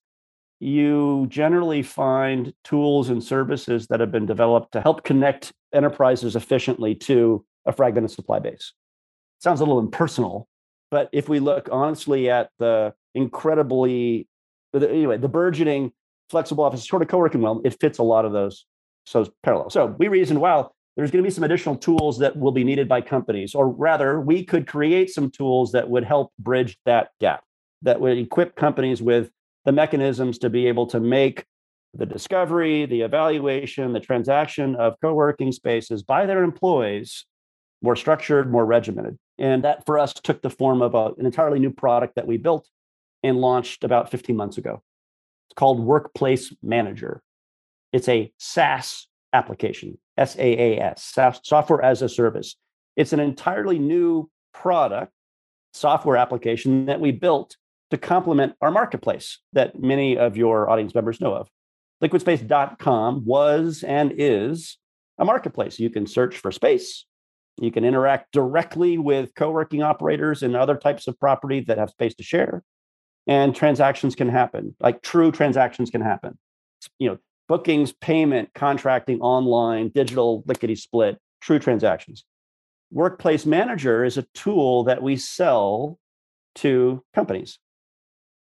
you 0.61 1.27
generally 1.29 1.83
find 1.83 2.53
tools 2.65 3.09
and 3.09 3.25
services 3.25 3.87
that 3.87 4.01
have 4.01 4.13
been 4.13 4.27
developed 4.27 4.73
to 4.73 4.81
help 4.81 5.05
connect 5.05 5.53
enterprises 5.73 6.37
efficiently 6.37 6.95
to 6.95 7.45
a 7.67 7.73
fragmented 7.73 8.11
supply 8.11 8.39
base. 8.39 8.73
Sounds 9.39 9.61
a 9.61 9.65
little 9.65 9.79
impersonal, 9.79 10.49
but 10.91 11.09
if 11.13 11.29
we 11.29 11.41
look 11.41 11.69
honestly 11.73 12.29
at 12.29 12.51
the 12.59 12.93
incredibly, 13.15 14.29
anyway, 14.75 15.17
the 15.17 15.29
burgeoning 15.29 15.93
flexible 16.29 16.65
office 16.65 16.87
sort 16.87 17.01
of 17.01 17.09
co-working 17.09 17.43
realm, 17.43 17.63
it 17.65 17.81
fits 17.81 17.99
a 17.99 18.03
lot 18.03 18.27
of 18.27 18.33
those 18.33 18.67
so 19.07 19.27
parallel. 19.43 19.71
So 19.71 19.97
we 19.99 20.09
reasoned, 20.09 20.41
well, 20.41 20.75
there's 20.97 21.11
going 21.11 21.23
to 21.23 21.27
be 21.27 21.33
some 21.33 21.45
additional 21.45 21.77
tools 21.77 22.19
that 22.19 22.37
will 22.37 22.53
be 22.53 22.65
needed 22.65 22.89
by 22.89 23.01
companies, 23.01 23.55
or 23.55 23.69
rather, 23.69 24.21
we 24.21 24.45
could 24.45 24.67
create 24.67 25.11
some 25.11 25.31
tools 25.31 25.73
that 25.73 25.89
would 25.89 26.05
help 26.05 26.33
bridge 26.39 26.77
that 26.85 27.11
gap, 27.21 27.43
that 27.83 28.01
would 28.01 28.19
equip 28.19 28.57
companies 28.57 29.01
with 29.01 29.31
the 29.65 29.73
mechanisms 29.73 30.39
to 30.39 30.51
be 30.51 30.67
able 30.67 30.87
to 30.87 31.01
make 31.01 31.45
the 31.95 32.07
discovery, 32.07 32.87
the 32.87 33.03
evaluation, 33.03 33.93
the 33.93 34.01
transaction 34.01 34.77
of 34.77 34.95
co 35.01 35.13
working 35.15 35.53
spaces 35.53 36.03
by 36.03 36.27
their 36.27 36.43
employees 36.43 37.27
more 37.83 37.97
structured, 37.97 38.51
more 38.51 38.65
regimented. 38.65 39.19
And 39.39 39.65
that 39.65 39.87
for 39.87 39.99
us 39.99 40.13
took 40.13 40.43
the 40.43 40.51
form 40.51 40.83
of 40.83 40.95
a, 40.95 41.13
an 41.19 41.27
entirely 41.27 41.59
new 41.59 41.71
product 41.71 42.17
that 42.17 42.27
we 42.27 42.37
built 42.37 42.69
and 43.23 43.39
launched 43.39 43.85
about 43.85 44.11
15 44.11 44.37
months 44.37 44.59
ago. 44.59 44.83
It's 45.49 45.57
called 45.57 45.81
Workplace 45.81 46.55
Manager. 46.63 47.23
It's 47.93 48.09
a 48.09 48.33
SaaS 48.39 49.09
application, 49.33 49.99
S 50.21 50.37
A 50.37 50.77
A 50.77 50.81
S, 50.81 51.17
software 51.43 51.83
as 51.83 52.03
a 52.03 52.09
service. 52.09 52.55
It's 52.95 53.13
an 53.13 53.21
entirely 53.21 53.79
new 53.79 54.31
product, 54.53 55.13
software 55.73 56.17
application 56.17 56.87
that 56.87 57.01
we 57.01 57.11
built 57.11 57.57
to 57.91 57.99
complement 57.99 58.55
our 58.61 58.71
marketplace 58.71 59.39
that 59.53 59.81
many 59.81 60.17
of 60.17 60.37
your 60.37 60.71
audience 60.71 60.95
members 60.95 61.21
know 61.21 61.35
of. 61.35 61.49
Liquidspace.com 62.03 63.25
was 63.25 63.83
and 63.83 64.13
is 64.17 64.79
a 65.19 65.25
marketplace. 65.25 65.81
You 65.81 65.91
can 65.91 66.07
search 66.07 66.37
for 66.37 66.53
space. 66.53 67.05
You 67.59 67.71
can 67.71 67.85
interact 67.85 68.33
directly 68.33 68.99
with 68.99 69.35
co 69.35 69.51
working 69.51 69.83
operators 69.83 70.43
and 70.43 70.57
other 70.57 70.77
types 70.77 71.07
of 71.09 71.19
property 71.19 71.61
that 71.61 71.79
have 71.79 71.91
space 71.91 72.15
to 72.17 72.23
share. 72.23 72.63
And 73.27 73.55
transactions 73.55 74.15
can 74.15 74.29
happen, 74.29 74.75
like 74.81 75.03
true 75.03 75.31
transactions 75.31 75.91
can 75.91 76.01
happen. 76.01 76.39
You 76.99 77.11
know, 77.11 77.19
bookings, 77.51 77.93
payment, 77.93 78.49
contracting 78.55 79.21
online, 79.21 79.89
digital 79.89 80.45
lickety 80.47 80.77
split, 80.77 81.19
true 81.41 81.59
transactions. 81.59 82.25
Workplace 82.93 83.45
Manager 83.45 84.05
is 84.05 84.17
a 84.17 84.27
tool 84.35 84.85
that 84.85 85.03
we 85.03 85.17
sell 85.17 85.99
to 86.55 87.03
companies 87.13 87.59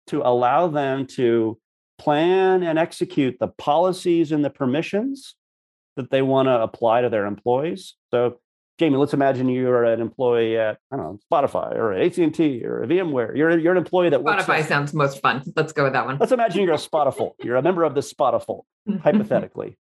to 0.07 0.23
allow 0.23 0.69
them 0.69 1.07
to 1.07 1.59
plan 1.99 2.62
and 2.62 2.79
execute 2.79 3.37
the 3.38 3.49
policies 3.49 4.33
and 4.33 4.43
the 4.43 4.49
permissions 4.49 5.35
that 5.97 6.11
they 6.11 6.23
want 6.23 6.47
to 6.49 6.62
apply 6.62 7.03
to 7.03 7.11
their 7.11 7.27
employees. 7.27 7.97
So 8.11 8.40
Jamie, 8.79 8.97
let's 8.97 9.15
imagine 9.15 9.49
you're 9.49 9.85
an 9.85 10.01
employee 10.01 10.59
at 10.59 10.79
I 10.93 10.97
don't 10.97 11.05
know 11.05 11.19
Spotify 11.31 11.75
or 11.77 11.93
AT 11.93 12.19
and 12.19 12.35
T 12.35 12.65
or 12.65 12.85
VMware. 12.87 13.37
You're 13.37 13.57
you're 13.59 13.73
an 13.73 13.79
employee 13.79 14.11
that 14.11 14.25
works. 14.25 14.45
Spotify 14.45 14.61
at, 14.61 14.69
sounds 14.69 14.93
most 14.93 15.21
fun. 15.21 15.43
Let's 15.55 15.73
go 15.73 15.85
with 15.85 15.93
that 15.93 16.07
one. 16.07 16.19
Let's 16.19 16.33
imagine 16.33 16.65
you're 16.65 16.75
a 16.75 16.79
Spotify. 16.79 17.31
You're 17.43 17.57
a 17.57 17.63
member 17.63 17.85
of 17.85 17.95
the 17.95 18.01
Spotify, 18.01 18.61
hypothetically. 19.03 19.77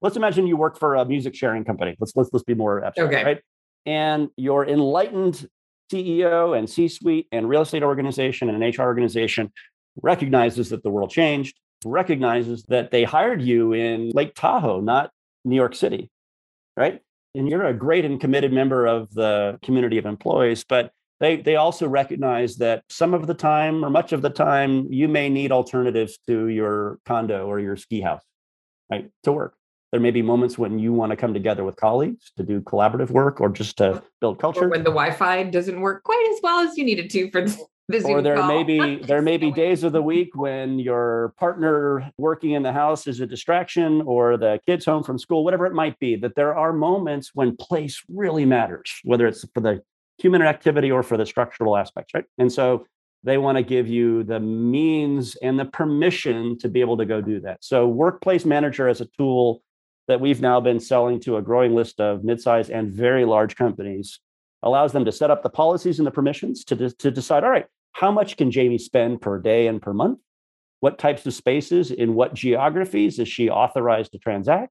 Let's 0.00 0.16
imagine 0.16 0.46
you 0.46 0.56
work 0.56 0.78
for 0.78 0.94
a 0.94 1.04
music 1.04 1.34
sharing 1.34 1.64
company. 1.64 1.96
Let's 1.98 2.12
let's 2.14 2.30
let's 2.32 2.44
be 2.44 2.54
more 2.54 2.84
abstract, 2.84 3.12
okay. 3.12 3.24
right? 3.24 3.40
And 3.86 4.28
your 4.36 4.66
enlightened 4.66 5.48
CEO 5.92 6.56
and 6.56 6.68
C-suite 6.68 7.26
and 7.32 7.48
real 7.48 7.62
estate 7.62 7.82
organization 7.82 8.48
and 8.48 8.62
an 8.62 8.70
HR 8.70 8.82
organization 8.82 9.50
recognizes 10.02 10.68
that 10.68 10.82
the 10.82 10.90
world 10.90 11.10
changed, 11.10 11.58
recognizes 11.84 12.64
that 12.64 12.90
they 12.90 13.04
hired 13.04 13.42
you 13.42 13.72
in 13.72 14.10
Lake 14.10 14.34
Tahoe, 14.34 14.80
not 14.80 15.10
New 15.44 15.56
York 15.56 15.74
City, 15.74 16.10
right? 16.76 17.00
And 17.38 17.48
you're 17.48 17.66
a 17.66 17.72
great 17.72 18.04
and 18.04 18.20
committed 18.20 18.52
member 18.52 18.86
of 18.86 19.14
the 19.14 19.58
community 19.62 19.96
of 19.96 20.06
employees, 20.06 20.64
but 20.68 20.90
they 21.20 21.36
they 21.36 21.56
also 21.56 21.88
recognize 21.88 22.56
that 22.56 22.82
some 22.88 23.14
of 23.14 23.26
the 23.26 23.34
time 23.34 23.84
or 23.84 23.90
much 23.90 24.12
of 24.12 24.22
the 24.22 24.30
time 24.30 24.86
you 24.90 25.08
may 25.08 25.28
need 25.28 25.52
alternatives 25.52 26.18
to 26.26 26.48
your 26.48 26.98
condo 27.06 27.46
or 27.46 27.60
your 27.60 27.76
ski 27.76 28.00
house, 28.00 28.22
right? 28.90 29.10
To 29.24 29.32
work. 29.32 29.54
There 29.92 30.00
may 30.00 30.10
be 30.10 30.20
moments 30.20 30.58
when 30.58 30.78
you 30.78 30.92
want 30.92 31.10
to 31.10 31.16
come 31.16 31.32
together 31.32 31.64
with 31.64 31.76
colleagues 31.76 32.30
to 32.36 32.42
do 32.42 32.60
collaborative 32.60 33.10
work 33.10 33.40
or 33.40 33.48
just 33.48 33.78
to 33.78 34.02
build 34.20 34.38
culture. 34.38 34.64
Or 34.64 34.68
when 34.68 34.84
the 34.84 34.90
Wi-Fi 34.90 35.44
doesn't 35.44 35.80
work 35.80 36.02
quite 36.04 36.28
as 36.34 36.40
well 36.42 36.58
as 36.58 36.76
you 36.76 36.84
need 36.84 36.98
it 36.98 37.10
to 37.12 37.30
for 37.30 37.40
the 37.42 37.56
or 38.04 38.22
there 38.22 38.36
call. 38.36 38.48
may 38.48 38.62
be 38.64 38.96
there 39.04 39.22
may 39.22 39.36
be 39.36 39.50
days 39.50 39.82
of 39.82 39.92
the 39.92 40.02
week 40.02 40.30
when 40.34 40.78
your 40.78 41.34
partner 41.38 42.10
working 42.18 42.52
in 42.52 42.62
the 42.62 42.72
house 42.72 43.06
is 43.06 43.20
a 43.20 43.26
distraction 43.26 44.02
or 44.02 44.36
the 44.36 44.60
kids 44.66 44.84
home 44.84 45.02
from 45.02 45.18
school 45.18 45.44
whatever 45.44 45.66
it 45.66 45.72
might 45.72 45.98
be 45.98 46.16
that 46.16 46.34
there 46.34 46.54
are 46.54 46.72
moments 46.72 47.30
when 47.34 47.56
place 47.56 48.02
really 48.08 48.44
matters 48.44 49.00
whether 49.04 49.26
it's 49.26 49.44
for 49.54 49.60
the 49.60 49.80
human 50.18 50.42
activity 50.42 50.90
or 50.90 51.02
for 51.02 51.16
the 51.16 51.24
structural 51.24 51.76
aspects 51.76 52.12
right? 52.14 52.24
And 52.36 52.52
so 52.52 52.84
they 53.24 53.38
want 53.38 53.56
to 53.56 53.62
give 53.64 53.88
you 53.88 54.22
the 54.22 54.40
means 54.40 55.36
and 55.36 55.58
the 55.58 55.64
permission 55.64 56.58
to 56.58 56.68
be 56.68 56.80
able 56.80 56.96
to 56.98 57.04
go 57.04 57.20
do 57.20 57.40
that. 57.40 57.58
So 57.64 57.88
workplace 57.88 58.44
manager 58.44 58.88
as 58.88 59.00
a 59.00 59.06
tool 59.06 59.62
that 60.06 60.20
we've 60.20 60.40
now 60.40 60.60
been 60.60 60.80
selling 60.80 61.20
to 61.20 61.36
a 61.36 61.42
growing 61.42 61.74
list 61.74 62.00
of 62.00 62.22
midsize 62.22 62.70
and 62.70 62.92
very 62.92 63.24
large 63.24 63.56
companies 63.56 64.20
allows 64.62 64.92
them 64.92 65.04
to 65.04 65.12
set 65.12 65.30
up 65.30 65.42
the 65.42 65.50
policies 65.50 65.98
and 65.98 66.06
the 66.06 66.10
permissions 66.10 66.64
to, 66.64 66.74
de- 66.74 66.90
to 66.90 67.10
decide 67.10 67.44
all 67.44 67.50
right 67.50 67.66
how 67.92 68.10
much 68.12 68.36
can 68.36 68.50
Jamie 68.50 68.78
spend 68.78 69.20
per 69.20 69.38
day 69.38 69.66
and 69.66 69.82
per 69.82 69.92
month? 69.92 70.20
What 70.80 70.98
types 70.98 71.26
of 71.26 71.34
spaces 71.34 71.90
in 71.90 72.14
what 72.14 72.34
geographies 72.34 73.18
is 73.18 73.28
she 73.28 73.50
authorized 73.50 74.12
to 74.12 74.18
transact? 74.18 74.70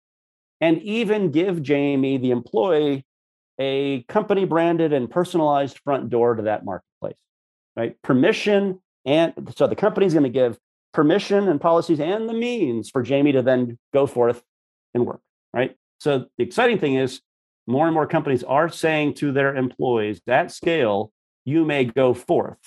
And 0.61 0.81
even 0.81 1.31
give 1.31 1.61
Jamie, 1.61 2.17
the 2.17 2.31
employee, 2.31 3.05
a 3.59 4.03
company 4.03 4.45
branded 4.45 4.93
and 4.93 5.09
personalized 5.09 5.79
front 5.83 6.09
door 6.09 6.35
to 6.35 6.43
that 6.43 6.63
marketplace, 6.63 7.17
right? 7.75 7.95
Permission. 8.03 8.79
And 9.05 9.33
so 9.55 9.67
the 9.67 9.75
company's 9.75 10.13
going 10.13 10.23
to 10.23 10.29
give 10.29 10.57
permission 10.93 11.47
and 11.47 11.59
policies 11.59 11.99
and 11.99 12.29
the 12.29 12.33
means 12.33 12.89
for 12.89 13.01
Jamie 13.01 13.31
to 13.33 13.41
then 13.41 13.77
go 13.93 14.07
forth 14.07 14.41
and 14.93 15.05
work, 15.05 15.21
right? 15.53 15.75
So 15.99 16.25
the 16.37 16.43
exciting 16.43 16.79
thing 16.79 16.95
is 16.95 17.21
more 17.67 17.85
and 17.85 17.93
more 17.93 18.07
companies 18.07 18.43
are 18.43 18.69
saying 18.69 19.15
to 19.15 19.31
their 19.31 19.55
employees 19.55 20.21
at 20.27 20.51
scale, 20.51 21.11
you 21.45 21.65
may 21.65 21.85
go 21.85 22.13
forth 22.13 22.57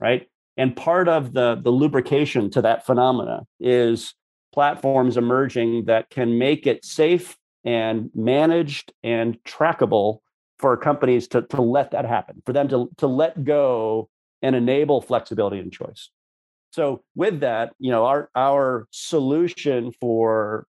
right? 0.00 0.28
And 0.56 0.76
part 0.76 1.08
of 1.08 1.32
the, 1.32 1.56
the 1.56 1.70
lubrication 1.70 2.50
to 2.50 2.62
that 2.62 2.86
phenomena 2.86 3.46
is 3.60 4.14
platforms 4.52 5.16
emerging 5.16 5.86
that 5.86 6.10
can 6.10 6.38
make 6.38 6.66
it 6.66 6.84
safe 6.84 7.36
and 7.64 8.10
managed 8.14 8.92
and 9.02 9.42
trackable 9.44 10.18
for 10.58 10.76
companies 10.76 11.26
to, 11.28 11.42
to 11.42 11.60
let 11.60 11.90
that 11.90 12.04
happen, 12.04 12.40
for 12.46 12.52
them 12.52 12.68
to, 12.68 12.88
to 12.98 13.06
let 13.06 13.42
go 13.42 14.08
and 14.42 14.54
enable 14.54 15.00
flexibility 15.00 15.58
and 15.58 15.72
choice. 15.72 16.10
So 16.70 17.02
with 17.14 17.40
that, 17.40 17.72
you 17.78 17.90
know, 17.90 18.04
our 18.04 18.30
our 18.34 18.88
solution 18.90 19.92
for 19.92 20.66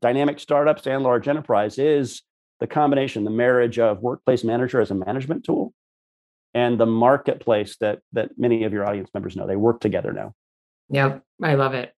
dynamic 0.00 0.38
startups 0.38 0.86
and 0.86 1.02
large 1.02 1.28
enterprise 1.28 1.78
is 1.78 2.22
the 2.60 2.66
combination, 2.66 3.24
the 3.24 3.30
marriage 3.30 3.78
of 3.78 4.00
workplace 4.00 4.44
manager 4.44 4.80
as 4.80 4.90
a 4.90 4.94
management 4.94 5.44
tool 5.44 5.72
and 6.54 6.78
the 6.78 6.86
marketplace 6.86 7.76
that 7.80 8.00
that 8.12 8.30
many 8.36 8.64
of 8.64 8.72
your 8.72 8.86
audience 8.86 9.10
members 9.14 9.36
know. 9.36 9.46
They 9.46 9.56
work 9.56 9.80
together 9.80 10.12
now. 10.12 10.34
Yep, 10.90 11.22
I 11.42 11.54
love 11.54 11.74
it. 11.74 11.92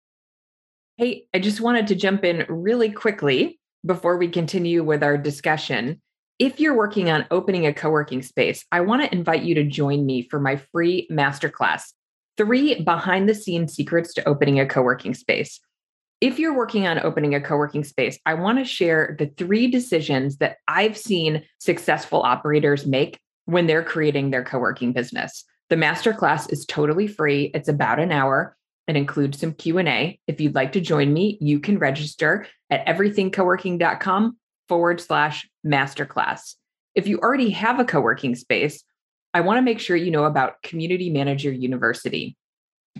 Hey, 0.96 1.26
I 1.32 1.38
just 1.38 1.60
wanted 1.60 1.86
to 1.88 1.94
jump 1.94 2.24
in 2.24 2.44
really 2.48 2.90
quickly 2.90 3.58
before 3.84 4.18
we 4.18 4.28
continue 4.28 4.84
with 4.84 5.02
our 5.02 5.16
discussion. 5.16 6.00
If 6.38 6.60
you're 6.60 6.76
working 6.76 7.10
on 7.10 7.26
opening 7.30 7.66
a 7.66 7.72
co-working 7.72 8.22
space, 8.22 8.64
I 8.72 8.80
want 8.80 9.02
to 9.02 9.12
invite 9.12 9.42
you 9.42 9.54
to 9.54 9.64
join 9.64 10.04
me 10.04 10.28
for 10.28 10.38
my 10.38 10.56
free 10.56 11.08
masterclass, 11.10 11.92
three 12.36 12.82
behind 12.82 13.28
the 13.28 13.34
scenes 13.34 13.74
secrets 13.74 14.12
to 14.14 14.28
opening 14.28 14.60
a 14.60 14.66
co-working 14.66 15.14
space. 15.14 15.60
If 16.20 16.38
you're 16.38 16.56
working 16.56 16.86
on 16.86 17.00
opening 17.00 17.34
a 17.34 17.40
co 17.40 17.56
working 17.56 17.84
space, 17.84 18.18
I 18.26 18.34
want 18.34 18.58
to 18.58 18.64
share 18.64 19.16
the 19.18 19.26
three 19.26 19.68
decisions 19.68 20.36
that 20.36 20.58
I've 20.68 20.96
seen 20.96 21.42
successful 21.58 22.22
operators 22.22 22.86
make 22.86 23.18
when 23.46 23.66
they're 23.66 23.84
creating 23.84 24.30
their 24.30 24.44
co-working 24.44 24.92
business. 24.92 25.44
The 25.70 25.76
masterclass 25.76 26.52
is 26.52 26.66
totally 26.66 27.06
free. 27.06 27.50
It's 27.54 27.68
about 27.68 27.98
an 27.98 28.12
hour. 28.12 28.56
It 28.88 28.96
includes 28.96 29.38
some 29.38 29.54
Q&A. 29.54 30.18
If 30.26 30.40
you'd 30.40 30.54
like 30.54 30.72
to 30.72 30.80
join 30.80 31.12
me, 31.12 31.38
you 31.40 31.60
can 31.60 31.78
register 31.78 32.46
at 32.70 32.84
everythingcoworking.com 32.86 34.36
forward 34.68 35.00
slash 35.00 35.48
masterclass. 35.66 36.56
If 36.94 37.06
you 37.06 37.18
already 37.20 37.50
have 37.50 37.80
a 37.80 37.84
co-working 37.84 38.34
space, 38.34 38.84
I 39.34 39.40
want 39.40 39.58
to 39.58 39.62
make 39.62 39.80
sure 39.80 39.96
you 39.96 40.10
know 40.10 40.24
about 40.24 40.62
Community 40.62 41.08
Manager 41.08 41.50
University. 41.50 42.36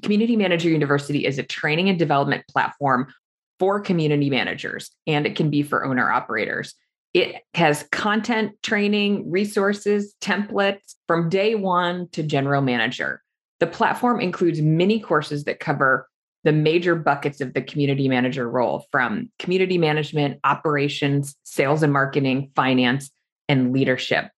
Community 0.03 0.37
Manager 0.37 0.71
University 0.71 1.27
is 1.27 1.39
a 1.39 1.43
training 1.43 1.91
and 1.91 1.99
development 1.99 2.45
platform 2.49 3.13
for 3.59 3.81
community 3.81 4.31
managers, 4.31 4.91
and 5.07 5.27
it 5.27 5.37
can 5.37 5.51
be 5.51 5.63
for 5.63 5.85
owner 5.85 6.11
operators. 6.11 6.75
It 7.15 7.43
has 7.55 7.85
content, 7.93 8.53
training, 8.63 9.31
resources, 9.31 10.15
templates 10.21 10.95
from 11.07 11.29
day 11.29 11.55
one 11.55 12.09
to 12.13 12.23
general 12.23 12.63
manager. 12.63 13.23
The 13.61 13.67
platform 13.67 14.21
includes 14.21 14.63
many 14.63 14.99
courses 14.99 15.45
that 15.45 15.61
cover 15.61 16.09
the 16.45 16.53
major 16.53 16.97
buckets 16.97 17.41
of 17.41 17.55
the 17.55 17.63
community 17.63 18.09
manager 18.09 18.49
role 18.51 18.87
from 18.91 19.31
community 19.39 19.79
management, 19.79 20.41
operations, 20.43 21.37
sales 21.45 21.83
and 21.83 21.93
marketing, 21.93 22.51
finance, 22.57 23.11
and 23.49 23.73
leadership. 23.73 24.31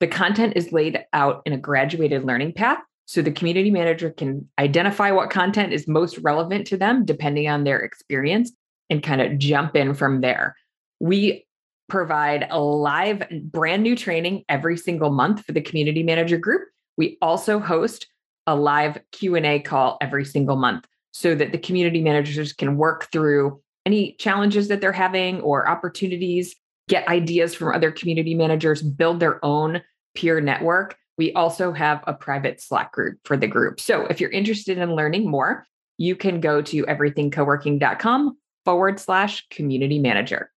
The 0.00 0.06
content 0.06 0.54
is 0.56 0.72
laid 0.72 0.98
out 1.12 1.42
in 1.46 1.52
a 1.54 1.58
graduated 1.58 2.24
learning 2.24 2.52
path 2.52 2.78
so 3.06 3.22
the 3.22 3.32
community 3.32 3.70
manager 3.70 4.10
can 4.10 4.46
identify 4.58 5.12
what 5.12 5.30
content 5.30 5.72
is 5.72 5.88
most 5.88 6.18
relevant 6.18 6.66
to 6.66 6.76
them 6.76 7.04
depending 7.04 7.48
on 7.48 7.64
their 7.64 7.78
experience 7.78 8.52
and 8.90 9.02
kind 9.02 9.22
of 9.22 9.38
jump 9.38 9.76
in 9.76 9.94
from 9.94 10.20
there. 10.20 10.56
We 11.00 11.45
provide 11.88 12.46
a 12.50 12.60
live 12.60 13.22
brand 13.44 13.82
new 13.82 13.96
training 13.96 14.44
every 14.48 14.76
single 14.76 15.10
month 15.10 15.44
for 15.44 15.52
the 15.52 15.60
community 15.60 16.02
manager 16.02 16.38
group. 16.38 16.62
We 16.96 17.18
also 17.22 17.58
host 17.58 18.08
a 18.46 18.56
live 18.56 18.98
Q&A 19.12 19.60
call 19.60 19.98
every 20.00 20.24
single 20.24 20.56
month 20.56 20.86
so 21.12 21.34
that 21.34 21.52
the 21.52 21.58
community 21.58 22.02
managers 22.02 22.52
can 22.52 22.76
work 22.76 23.10
through 23.10 23.60
any 23.84 24.14
challenges 24.18 24.68
that 24.68 24.80
they're 24.80 24.92
having 24.92 25.40
or 25.40 25.68
opportunities, 25.68 26.54
get 26.88 27.08
ideas 27.08 27.54
from 27.54 27.74
other 27.74 27.90
community 27.90 28.34
managers, 28.34 28.82
build 28.82 29.20
their 29.20 29.44
own 29.44 29.80
peer 30.14 30.40
network. 30.40 30.96
We 31.18 31.32
also 31.32 31.72
have 31.72 32.02
a 32.06 32.12
private 32.12 32.60
Slack 32.60 32.92
group 32.92 33.18
for 33.24 33.36
the 33.36 33.46
group. 33.46 33.80
So 33.80 34.06
if 34.06 34.20
you're 34.20 34.30
interested 34.30 34.78
in 34.78 34.94
learning 34.94 35.30
more, 35.30 35.66
you 35.98 36.14
can 36.14 36.40
go 36.40 36.60
to 36.62 36.84
everythingcoworking.com 36.84 38.36
forward 38.64 39.00
slash 39.00 39.46
community 39.48 39.98
manager. 39.98 40.50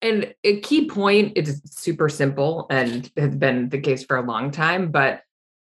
And 0.00 0.34
a 0.44 0.60
key 0.60 0.88
point 0.88 1.32
it's 1.34 1.60
super 1.78 2.08
simple 2.08 2.66
and 2.70 3.10
has 3.16 3.34
been 3.34 3.68
the 3.68 3.80
case 3.80 4.04
for 4.04 4.16
a 4.16 4.22
long 4.22 4.50
time, 4.50 4.90
but 4.90 5.22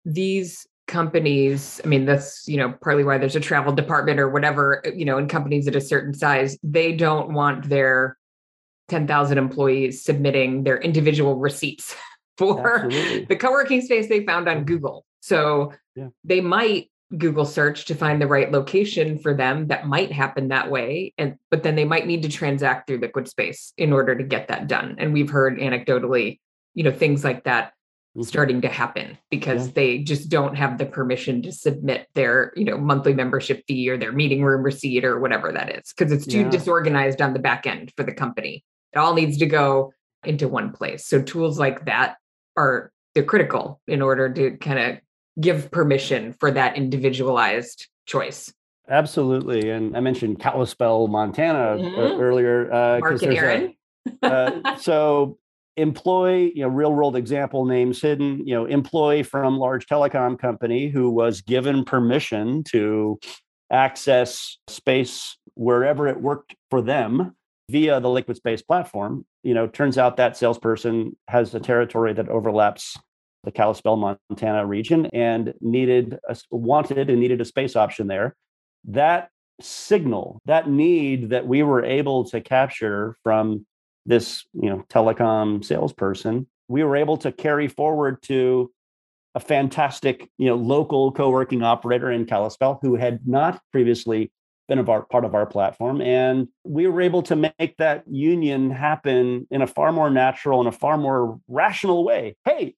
these 0.04 0.66
companies 0.90 1.80
i 1.84 1.86
mean 1.86 2.04
that's 2.04 2.48
you 2.48 2.56
know 2.56 2.74
partly 2.82 3.04
why 3.04 3.16
there's 3.16 3.36
a 3.36 3.40
travel 3.40 3.72
department 3.72 4.18
or 4.18 4.28
whatever 4.28 4.82
you 4.92 5.04
know 5.04 5.18
in 5.18 5.28
companies 5.28 5.68
at 5.68 5.76
a 5.76 5.80
certain 5.80 6.12
size 6.12 6.58
they 6.64 6.92
don't 6.92 7.32
want 7.32 7.68
their 7.68 8.18
10,000 8.88 9.38
employees 9.38 10.02
submitting 10.02 10.64
their 10.64 10.78
individual 10.78 11.36
receipts 11.36 11.94
for 12.38 12.86
Absolutely. 12.86 13.24
the 13.26 13.36
co-working 13.36 13.80
space 13.80 14.08
they 14.08 14.26
found 14.26 14.48
on 14.48 14.64
Google 14.64 15.04
so 15.20 15.72
yeah. 15.94 16.08
they 16.24 16.40
might 16.40 16.90
Google 17.16 17.44
search 17.44 17.86
to 17.86 17.94
find 17.94 18.22
the 18.22 18.26
right 18.26 18.52
location 18.52 19.18
for 19.18 19.34
them 19.34 19.66
that 19.66 19.86
might 19.86 20.12
happen 20.12 20.48
that 20.48 20.70
way 20.70 21.12
and 21.18 21.36
but 21.50 21.62
then 21.62 21.74
they 21.74 21.84
might 21.84 22.06
need 22.06 22.22
to 22.22 22.28
transact 22.28 22.86
through 22.86 23.00
Liquidspace 23.00 23.72
in 23.76 23.92
order 23.92 24.14
to 24.14 24.22
get 24.22 24.48
that 24.48 24.68
done 24.68 24.96
and 24.98 25.12
we've 25.12 25.30
heard 25.30 25.58
anecdotally 25.58 26.38
you 26.74 26.84
know 26.84 26.92
things 26.92 27.24
like 27.24 27.44
that 27.44 27.72
Mm-hmm. 28.16 28.26
starting 28.26 28.60
to 28.62 28.68
happen 28.68 29.16
because 29.30 29.66
yeah. 29.66 29.72
they 29.76 29.98
just 29.98 30.30
don't 30.30 30.56
have 30.56 30.78
the 30.78 30.86
permission 30.86 31.42
to 31.42 31.52
submit 31.52 32.08
their 32.14 32.52
you 32.56 32.64
know 32.64 32.76
monthly 32.76 33.14
membership 33.14 33.62
fee 33.68 33.88
or 33.88 33.96
their 33.96 34.10
meeting 34.10 34.42
room 34.42 34.64
receipt 34.64 35.04
or 35.04 35.20
whatever 35.20 35.52
that 35.52 35.78
is 35.78 35.92
because 35.96 36.10
it's 36.10 36.26
too 36.26 36.40
yeah. 36.40 36.50
disorganized 36.50 37.22
on 37.22 37.34
the 37.34 37.38
back 37.38 37.68
end 37.68 37.92
for 37.96 38.02
the 38.02 38.12
company 38.12 38.64
it 38.92 38.98
all 38.98 39.14
needs 39.14 39.38
to 39.38 39.46
go 39.46 39.92
into 40.24 40.48
one 40.48 40.72
place 40.72 41.06
so 41.06 41.22
tools 41.22 41.56
like 41.56 41.84
that 41.84 42.16
are 42.56 42.90
they're 43.14 43.22
critical 43.22 43.80
in 43.86 44.02
order 44.02 44.28
to 44.28 44.56
kind 44.56 44.80
of 44.80 44.98
give 45.40 45.70
permission 45.70 46.32
for 46.34 46.50
that 46.50 46.76
individualized 46.76 47.88
choice 48.06 48.52
absolutely 48.88 49.70
and 49.70 49.96
i 49.96 50.00
mentioned 50.00 50.38
kalispell 50.38 51.08
montana 51.08 51.76
mm-hmm. 51.80 52.20
earlier 52.20 52.72
uh, 52.72 52.98
Mark 53.00 53.22
and 53.22 53.34
Aaron. 53.34 53.74
A, 54.22 54.26
uh, 54.26 54.76
so 54.76 55.38
employee, 55.76 56.52
you 56.54 56.62
know, 56.62 56.68
real 56.68 56.92
world 56.92 57.16
example 57.16 57.64
names 57.64 58.00
hidden, 58.00 58.46
you 58.46 58.54
know, 58.54 58.66
employee 58.66 59.22
from 59.22 59.58
large 59.58 59.86
telecom 59.86 60.38
company 60.38 60.88
who 60.88 61.10
was 61.10 61.40
given 61.40 61.84
permission 61.84 62.62
to 62.64 63.18
access 63.70 64.58
space 64.68 65.36
wherever 65.54 66.06
it 66.08 66.20
worked 66.20 66.54
for 66.70 66.82
them 66.82 67.34
via 67.70 68.00
the 68.00 68.08
Liquidspace 68.08 68.66
platform. 68.66 69.24
You 69.42 69.54
know, 69.54 69.66
turns 69.66 69.96
out 69.96 70.16
that 70.16 70.36
salesperson 70.36 71.16
has 71.28 71.54
a 71.54 71.60
territory 71.60 72.12
that 72.14 72.28
overlaps 72.28 72.96
the 73.44 73.52
Kalispell, 73.52 73.96
Montana 73.96 74.66
region 74.66 75.06
and 75.06 75.54
needed 75.60 76.18
a, 76.28 76.36
wanted 76.50 77.10
and 77.10 77.20
needed 77.20 77.40
a 77.40 77.44
space 77.44 77.76
option 77.76 78.06
there. 78.06 78.36
That 78.84 79.30
signal, 79.60 80.40
that 80.46 80.68
need 80.68 81.30
that 81.30 81.46
we 81.46 81.62
were 81.62 81.84
able 81.84 82.24
to 82.30 82.40
capture 82.40 83.16
from 83.22 83.66
this 84.06 84.44
you 84.54 84.68
know 84.70 84.84
telecom 84.88 85.64
salesperson 85.64 86.46
we 86.68 86.84
were 86.84 86.96
able 86.96 87.16
to 87.18 87.32
carry 87.32 87.68
forward 87.68 88.22
to 88.22 88.70
a 89.34 89.40
fantastic 89.40 90.28
you 90.38 90.46
know 90.46 90.56
local 90.56 91.12
co-working 91.12 91.62
operator 91.62 92.10
in 92.10 92.24
Kalispell 92.24 92.78
who 92.82 92.96
had 92.96 93.26
not 93.26 93.60
previously 93.72 94.32
been 94.68 94.78
a 94.78 94.84
part 94.84 95.24
of 95.24 95.34
our 95.34 95.46
platform 95.46 96.00
and 96.00 96.46
we 96.64 96.86
were 96.86 97.00
able 97.00 97.22
to 97.22 97.34
make 97.34 97.74
that 97.78 98.04
union 98.08 98.70
happen 98.70 99.46
in 99.50 99.62
a 99.62 99.66
far 99.66 99.92
more 99.92 100.10
natural 100.10 100.60
and 100.60 100.68
a 100.68 100.72
far 100.72 100.96
more 100.96 101.38
rational 101.48 102.04
way 102.04 102.36
hey 102.44 102.74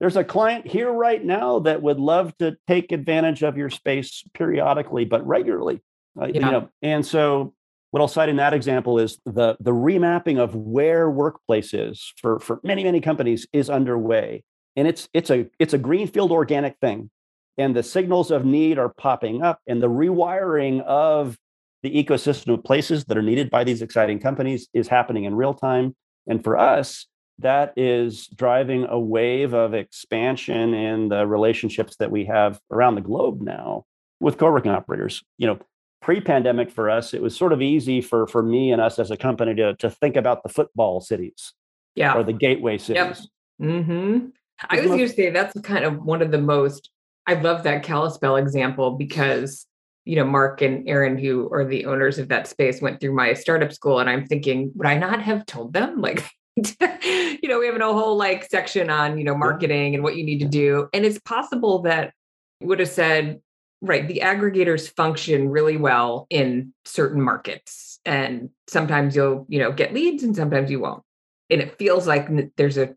there's 0.00 0.16
a 0.16 0.24
client 0.24 0.66
here 0.66 0.92
right 0.92 1.24
now 1.24 1.60
that 1.60 1.80
would 1.82 1.98
love 1.98 2.36
to 2.38 2.56
take 2.66 2.92
advantage 2.92 3.42
of 3.42 3.56
your 3.56 3.70
space 3.70 4.24
periodically 4.34 5.04
but 5.04 5.26
regularly 5.26 5.82
uh, 6.20 6.26
yeah. 6.26 6.34
you 6.34 6.40
know 6.40 6.68
and 6.82 7.04
so 7.04 7.54
what 7.94 8.00
I'll 8.00 8.08
cite 8.08 8.28
in 8.28 8.34
that 8.38 8.52
example 8.52 8.98
is 8.98 9.20
the, 9.24 9.56
the 9.60 9.70
remapping 9.70 10.40
of 10.40 10.56
where 10.56 11.08
workplace 11.08 11.72
is 11.72 12.12
for, 12.16 12.40
for 12.40 12.58
many, 12.64 12.82
many 12.82 13.00
companies 13.00 13.46
is 13.52 13.70
underway. 13.70 14.42
And 14.74 14.88
it's 14.88 15.08
it's 15.14 15.30
a 15.30 15.46
it's 15.60 15.74
a 15.74 15.78
greenfield 15.78 16.32
organic 16.32 16.76
thing. 16.80 17.08
And 17.56 17.76
the 17.76 17.84
signals 17.84 18.32
of 18.32 18.44
need 18.44 18.80
are 18.80 18.88
popping 18.88 19.44
up, 19.44 19.60
and 19.68 19.80
the 19.80 19.88
rewiring 19.88 20.82
of 20.82 21.38
the 21.84 22.04
ecosystem 22.04 22.54
of 22.54 22.64
places 22.64 23.04
that 23.04 23.16
are 23.16 23.22
needed 23.22 23.48
by 23.48 23.62
these 23.62 23.80
exciting 23.80 24.18
companies 24.18 24.66
is 24.74 24.88
happening 24.88 25.22
in 25.22 25.36
real 25.36 25.54
time. 25.54 25.94
And 26.26 26.42
for 26.42 26.58
us, 26.58 27.06
that 27.38 27.72
is 27.76 28.28
driving 28.28 28.86
a 28.88 28.98
wave 28.98 29.54
of 29.54 29.74
expansion 29.74 30.72
in 30.72 31.08
the 31.08 31.26
relationships 31.26 31.96
that 31.96 32.10
we 32.10 32.24
have 32.26 32.60
around 32.70 32.94
the 32.94 33.00
globe 33.00 33.40
now 33.40 33.84
with 34.20 34.38
co-working 34.38 34.70
operators. 34.70 35.22
You 35.38 35.48
know, 35.48 35.58
pre-pandemic 36.00 36.70
for 36.70 36.88
us, 36.88 37.14
it 37.14 37.22
was 37.22 37.36
sort 37.36 37.52
of 37.52 37.60
easy 37.60 38.00
for 38.00 38.26
for 38.26 38.42
me 38.42 38.72
and 38.72 38.80
us 38.80 38.98
as 38.98 39.10
a 39.10 39.16
company 39.16 39.54
to 39.56 39.74
to 39.76 39.90
think 39.90 40.16
about 40.16 40.42
the 40.42 40.48
football 40.48 41.00
cities, 41.00 41.52
yeah, 41.94 42.14
or 42.14 42.22
the 42.22 42.32
gateway 42.32 42.78
cities. 42.78 43.28
Yep. 43.60 43.68
Mm-hmm. 43.70 44.26
I 44.70 44.80
was 44.80 44.86
going 44.86 44.98
to 45.00 45.08
say 45.08 45.30
that's 45.30 45.60
kind 45.62 45.84
of 45.84 46.04
one 46.04 46.22
of 46.22 46.30
the 46.30 46.40
most. 46.40 46.90
I 47.26 47.34
love 47.34 47.62
that 47.64 47.82
Kalispell 47.82 48.36
example 48.36 48.92
because 48.92 49.66
you 50.04 50.14
know 50.16 50.24
Mark 50.24 50.62
and 50.62 50.88
Aaron, 50.88 51.18
who 51.18 51.50
are 51.52 51.64
the 51.64 51.86
owners 51.86 52.18
of 52.18 52.28
that 52.28 52.46
space, 52.46 52.80
went 52.80 53.00
through 53.00 53.14
my 53.14 53.34
startup 53.34 53.72
school, 53.72 53.98
and 53.98 54.08
I'm 54.08 54.26
thinking, 54.26 54.70
would 54.76 54.86
I 54.86 54.96
not 54.96 55.20
have 55.20 55.46
told 55.46 55.72
them 55.72 56.00
like? 56.00 56.24
you 56.80 57.48
know, 57.48 57.58
we 57.58 57.66
have 57.66 57.76
a 57.76 57.92
whole 57.92 58.16
like 58.16 58.48
section 58.50 58.90
on, 58.90 59.18
you 59.18 59.24
know, 59.24 59.36
marketing 59.36 59.94
and 59.94 60.04
what 60.04 60.16
you 60.16 60.24
need 60.24 60.38
to 60.38 60.48
do. 60.48 60.88
And 60.92 61.04
it's 61.04 61.18
possible 61.20 61.82
that 61.82 62.12
would 62.60 62.78
have 62.78 62.88
said, 62.88 63.40
Right. 63.84 64.08
The 64.08 64.22
aggregators 64.24 64.88
function 64.88 65.50
really 65.50 65.76
well 65.76 66.26
in 66.30 66.72
certain 66.86 67.20
markets. 67.20 68.00
And 68.06 68.48
sometimes 68.66 69.14
you'll, 69.14 69.44
you 69.50 69.58
know, 69.58 69.72
get 69.72 69.92
leads 69.92 70.22
and 70.22 70.34
sometimes 70.34 70.70
you 70.70 70.80
won't. 70.80 71.02
And 71.50 71.60
it 71.60 71.76
feels 71.78 72.06
like 72.06 72.28
there's 72.56 72.78
a 72.78 72.94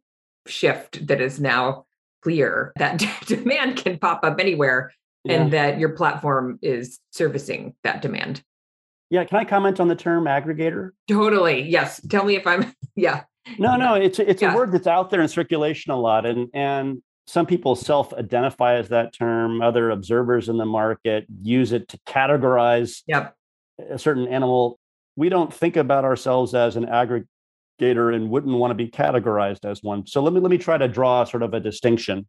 shift 0.47 1.05
that 1.07 1.19
is 1.19 1.41
now 1.41 1.85
clear 2.21 2.71
that 2.77 3.03
demand 3.25 3.75
can 3.75 3.99
pop 3.99 4.23
up 4.23 4.39
anywhere 4.39 4.93
yeah. 5.25 5.41
and 5.41 5.51
that 5.51 5.77
your 5.77 5.89
platform 5.89 6.57
is 6.61 6.99
servicing 7.11 7.75
that 7.83 8.01
demand. 8.01 8.41
Yeah. 9.09 9.25
Can 9.25 9.39
I 9.39 9.43
comment 9.43 9.81
on 9.81 9.89
the 9.89 9.95
term 9.95 10.23
aggregator? 10.23 10.91
Totally. 11.09 11.67
Yes. 11.69 11.99
Tell 12.09 12.23
me 12.23 12.37
if 12.37 12.47
I'm, 12.47 12.73
yeah. 12.95 13.23
No, 13.57 13.75
no, 13.75 13.93
it's 14.07 14.19
it's 14.19 14.41
yeah. 14.41 14.53
a 14.53 14.55
word 14.55 14.71
that's 14.71 14.87
out 14.87 15.09
there 15.09 15.21
in 15.21 15.27
circulation 15.27 15.91
a 15.91 15.99
lot, 15.99 16.25
and 16.25 16.49
and 16.53 17.01
some 17.27 17.45
people 17.45 17.75
self-identify 17.75 18.75
as 18.75 18.87
that 18.87 19.13
term 19.13 19.61
other 19.61 19.91
observers 19.91 20.47
in 20.47 20.57
the 20.57 20.65
market 20.65 21.25
use 21.41 21.73
it 21.73 21.87
to 21.89 21.99
categorize 22.07 23.03
yep. 23.05 23.35
a 23.89 23.99
certain 23.99 24.27
animal 24.27 24.79
we 25.17 25.29
don't 25.29 25.53
think 25.53 25.75
about 25.75 26.05
ourselves 26.05 26.55
as 26.55 26.77
an 26.77 26.85
aggregator 26.85 28.15
and 28.15 28.29
wouldn't 28.29 28.55
want 28.55 28.71
to 28.71 28.75
be 28.75 28.87
categorized 28.87 29.69
as 29.69 29.83
one 29.83 30.07
so 30.07 30.21
let 30.21 30.33
me 30.33 30.39
let 30.39 30.49
me 30.49 30.57
try 30.57 30.77
to 30.77 30.87
draw 30.87 31.23
sort 31.25 31.43
of 31.43 31.53
a 31.53 31.59
distinction 31.59 32.25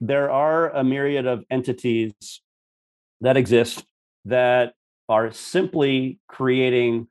there 0.00 0.30
are 0.30 0.70
a 0.70 0.82
myriad 0.82 1.26
of 1.26 1.44
entities 1.50 2.40
that 3.20 3.36
exist 3.36 3.84
that 4.24 4.72
are 5.08 5.30
simply 5.32 6.18
creating 6.28 7.06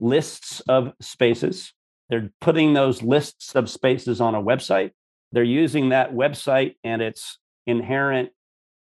lists 0.00 0.60
of 0.68 0.92
spaces 1.00 1.72
they're 2.08 2.30
putting 2.40 2.74
those 2.74 3.02
lists 3.02 3.54
of 3.54 3.68
spaces 3.68 4.20
on 4.20 4.34
a 4.34 4.42
website. 4.42 4.92
They're 5.32 5.42
using 5.42 5.90
that 5.90 6.12
website 6.12 6.76
and 6.84 7.02
its 7.02 7.38
inherent 7.66 8.30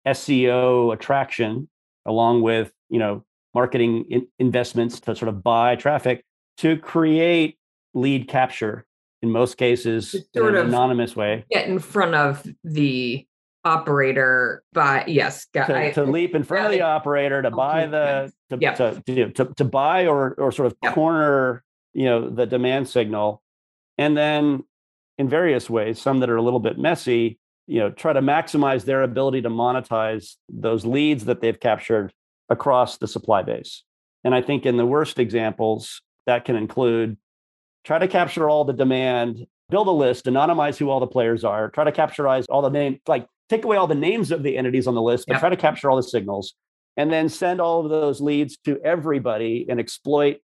SEO 0.08 0.94
attraction, 0.94 1.70
along 2.06 2.42
with 2.42 2.72
you 2.90 3.00
know 3.00 3.26
marketing 3.54 4.06
in- 4.10 4.28
investments 4.40 5.00
to 5.02 5.16
sort 5.16 5.30
of 5.30 5.44
buy 5.44 5.76
traffic 5.76 6.24
to 6.58 6.78
create 6.78 7.58
lead 7.94 8.28
capture 8.28 8.86
in 9.22 9.32
most 9.32 9.58
cases 9.58 10.16
in 10.34 10.46
an 10.46 10.56
anonymous 10.56 11.16
way. 11.16 11.46
Get 11.52 11.68
in 11.68 11.80
front 11.80 12.16
of 12.16 12.46
the 12.64 13.26
operator 13.66 14.64
by 14.72 15.04
yes 15.08 15.46
to, 15.54 15.78
I, 15.78 15.92
to 15.92 16.04
leap 16.04 16.34
in 16.34 16.44
front 16.44 16.68
of 16.68 16.72
the 16.72 16.82
operator 16.82 17.42
to 17.42 17.52
buy 17.52 17.88
the 17.88 18.32
to, 18.50 18.58
to, 18.58 19.32
to, 19.32 19.46
to, 19.54 19.66
buy 19.66 20.08
or 20.08 20.34
or 20.36 20.52
sort 20.54 20.68
of 20.68 20.94
corner 20.94 21.64
you 21.94 22.06
know 22.06 22.30
the 22.30 22.46
demand 22.46 22.88
signal 22.88 23.42
and 23.98 24.16
then 24.16 24.64
in 25.18 25.30
various 25.30 25.70
ways 25.70 26.00
some 26.00 26.20
that 26.20 26.30
are 26.30 26.38
a 26.38 26.42
little 26.42 26.60
bit 26.60 26.78
messy 26.78 27.40
you 27.68 27.80
know 27.80 27.90
try 27.92 28.14
to 28.14 28.22
maximize 28.22 28.86
their 28.86 29.04
ability 29.04 29.42
to 29.42 29.50
monetize 29.50 30.36
those 30.50 30.86
leads 30.86 31.26
that 31.26 31.42
they've 31.42 31.60
captured 31.60 32.14
across 32.50 32.98
the 32.98 33.08
supply 33.08 33.42
base 33.42 33.84
and 34.24 34.34
i 34.34 34.42
think 34.42 34.66
in 34.66 34.78
the 34.78 34.86
worst 34.86 35.20
examples 35.20 36.02
that 36.26 36.46
can 36.46 36.56
include 36.56 37.18
try 37.84 37.98
to 37.98 38.08
capture 38.08 38.50
all 38.50 38.66
the 38.66 38.74
demand 38.74 39.46
build 39.70 39.88
a 39.88 39.92
list 39.92 40.26
anonymize 40.26 40.78
who 40.78 40.90
all 40.90 41.00
the 41.00 41.08
players 41.08 41.44
are 41.44 41.70
try 41.70 41.84
to 41.84 41.92
capturize 41.92 42.46
all 42.50 42.62
the 42.62 42.70
name 42.70 43.00
like 43.08 43.28
take 43.50 43.66
away 43.66 43.78
all 43.78 43.88
the 43.88 43.96
names 43.96 44.32
of 44.32 44.44
the 44.44 44.58
entities 44.58 44.88
on 44.88 44.96
the 44.96 45.02
list 45.02 45.26
but 45.28 45.34
yep. 45.34 45.40
try 45.40 45.50
to 45.50 45.58
capture 45.58 45.90
all 45.90 45.98
the 45.98 46.04
signals 46.04 46.54
and 46.98 47.14
then 47.14 47.30
send 47.30 47.62
all 47.62 47.84
of 47.84 47.90
those 47.90 48.20
leads 48.20 48.58
to 48.58 48.80
everybody 48.84 49.66
and 49.70 49.80
exploit 49.80 50.38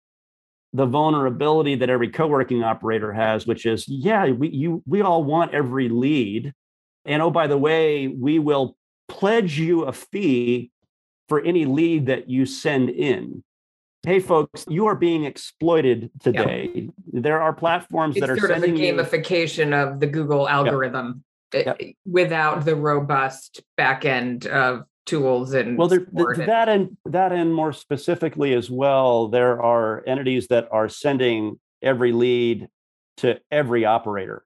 the 0.73 0.87
vulnerability 0.87 1.75
that 1.77 1.91
every 1.91 2.09
co-working 2.09 2.63
operator 2.63 3.13
has 3.13 3.47
which 3.47 3.67
is 3.67 3.87
yeah 3.89 4.31
we 4.31 4.49
you 4.49 4.83
we 4.87 5.03
all 5.03 5.23
want 5.23 5.53
every 5.53 5.89
lead 5.89 6.53
and 7.05 7.23
oh 7.23 7.31
by 7.31 7.47
the 7.47 7.59
way 7.59 8.09
we 8.09 8.39
will 8.39 8.77
pledge 9.09 9.59
you 9.59 9.83
a 9.83 9.93
fee 9.93 10.71
for 11.29 11.41
any 11.41 11.65
lead 11.65 12.07
that 12.07 12.29
you 12.29 12.47
send 12.47 12.89
in 12.89 13.45
hey 14.05 14.19
folks 14.19 14.65
you 14.69 14.87
are 14.87 14.97
being 14.97 15.25
exploited 15.25 16.11
today 16.21 16.71
yeah. 16.75 16.91
there 17.13 17.41
are 17.41 17.53
platforms 17.53 18.17
it's 18.17 18.27
that 18.27 18.31
are 18.31 18.39
sort 18.39 18.51
sending 18.51 18.73
of 18.73 18.99
a 18.99 19.03
gamification 19.03 19.69
you... 19.69 19.75
of 19.75 20.01
the 20.01 20.07
google 20.07 20.49
algorithm 20.49 21.23
yep. 21.53 21.79
Yep. 21.79 21.81
without 22.07 22.65
the 22.65 22.75
robust 22.75 23.63
back 23.77 24.05
end 24.05 24.47
of 24.47 24.85
tools 25.05 25.53
and 25.53 25.77
well 25.77 25.89
there, 25.89 26.07
that 26.37 26.69
and 26.69 26.97
that 27.05 27.33
and 27.33 27.53
more 27.53 27.73
specifically 27.73 28.55
as 28.55 28.71
well 28.71 29.29
there 29.29 29.61
are 29.61 30.03
entities 30.07 30.47
that 30.49 30.69
are 30.71 30.89
sending 30.89 31.59
every 31.83 32.13
lead 32.13 32.69
to 33.17 33.41
every 33.51 33.85
operator. 33.85 34.45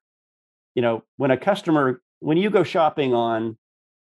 You 0.74 0.82
know 0.82 1.02
when 1.16 1.30
a 1.30 1.36
customer 1.36 2.00
when 2.20 2.38
you 2.38 2.50
go 2.50 2.62
shopping 2.62 3.14
on 3.14 3.56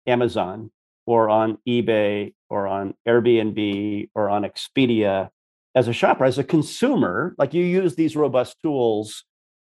amazon 0.07 0.71
or 1.07 1.29
on 1.29 1.59
ebay 1.69 2.35
or 2.49 2.67
on 2.67 2.95
airbnb 3.07 4.09
or 4.15 4.31
on 4.31 4.43
expedia 4.43 5.31
as 5.75 5.89
a 5.89 5.93
shopper 5.93 6.25
as 6.25 6.39
a 6.39 6.45
consumer 6.45 7.35
like 7.39 7.53
you 7.55 7.65
use 7.65 7.95
these 7.95 8.17
robust 8.17 8.57
tools 8.63 9.25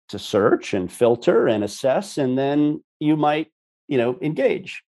to 0.09 0.19
search 0.19 0.75
and 0.75 0.91
filter 0.91 1.47
and 1.47 1.65
assess 1.65 2.19
and 2.19 2.39
then 2.39 2.83
you 3.01 3.17
might 3.17 3.49
you 3.89 3.99
know 3.99 4.19
engage 4.23 4.83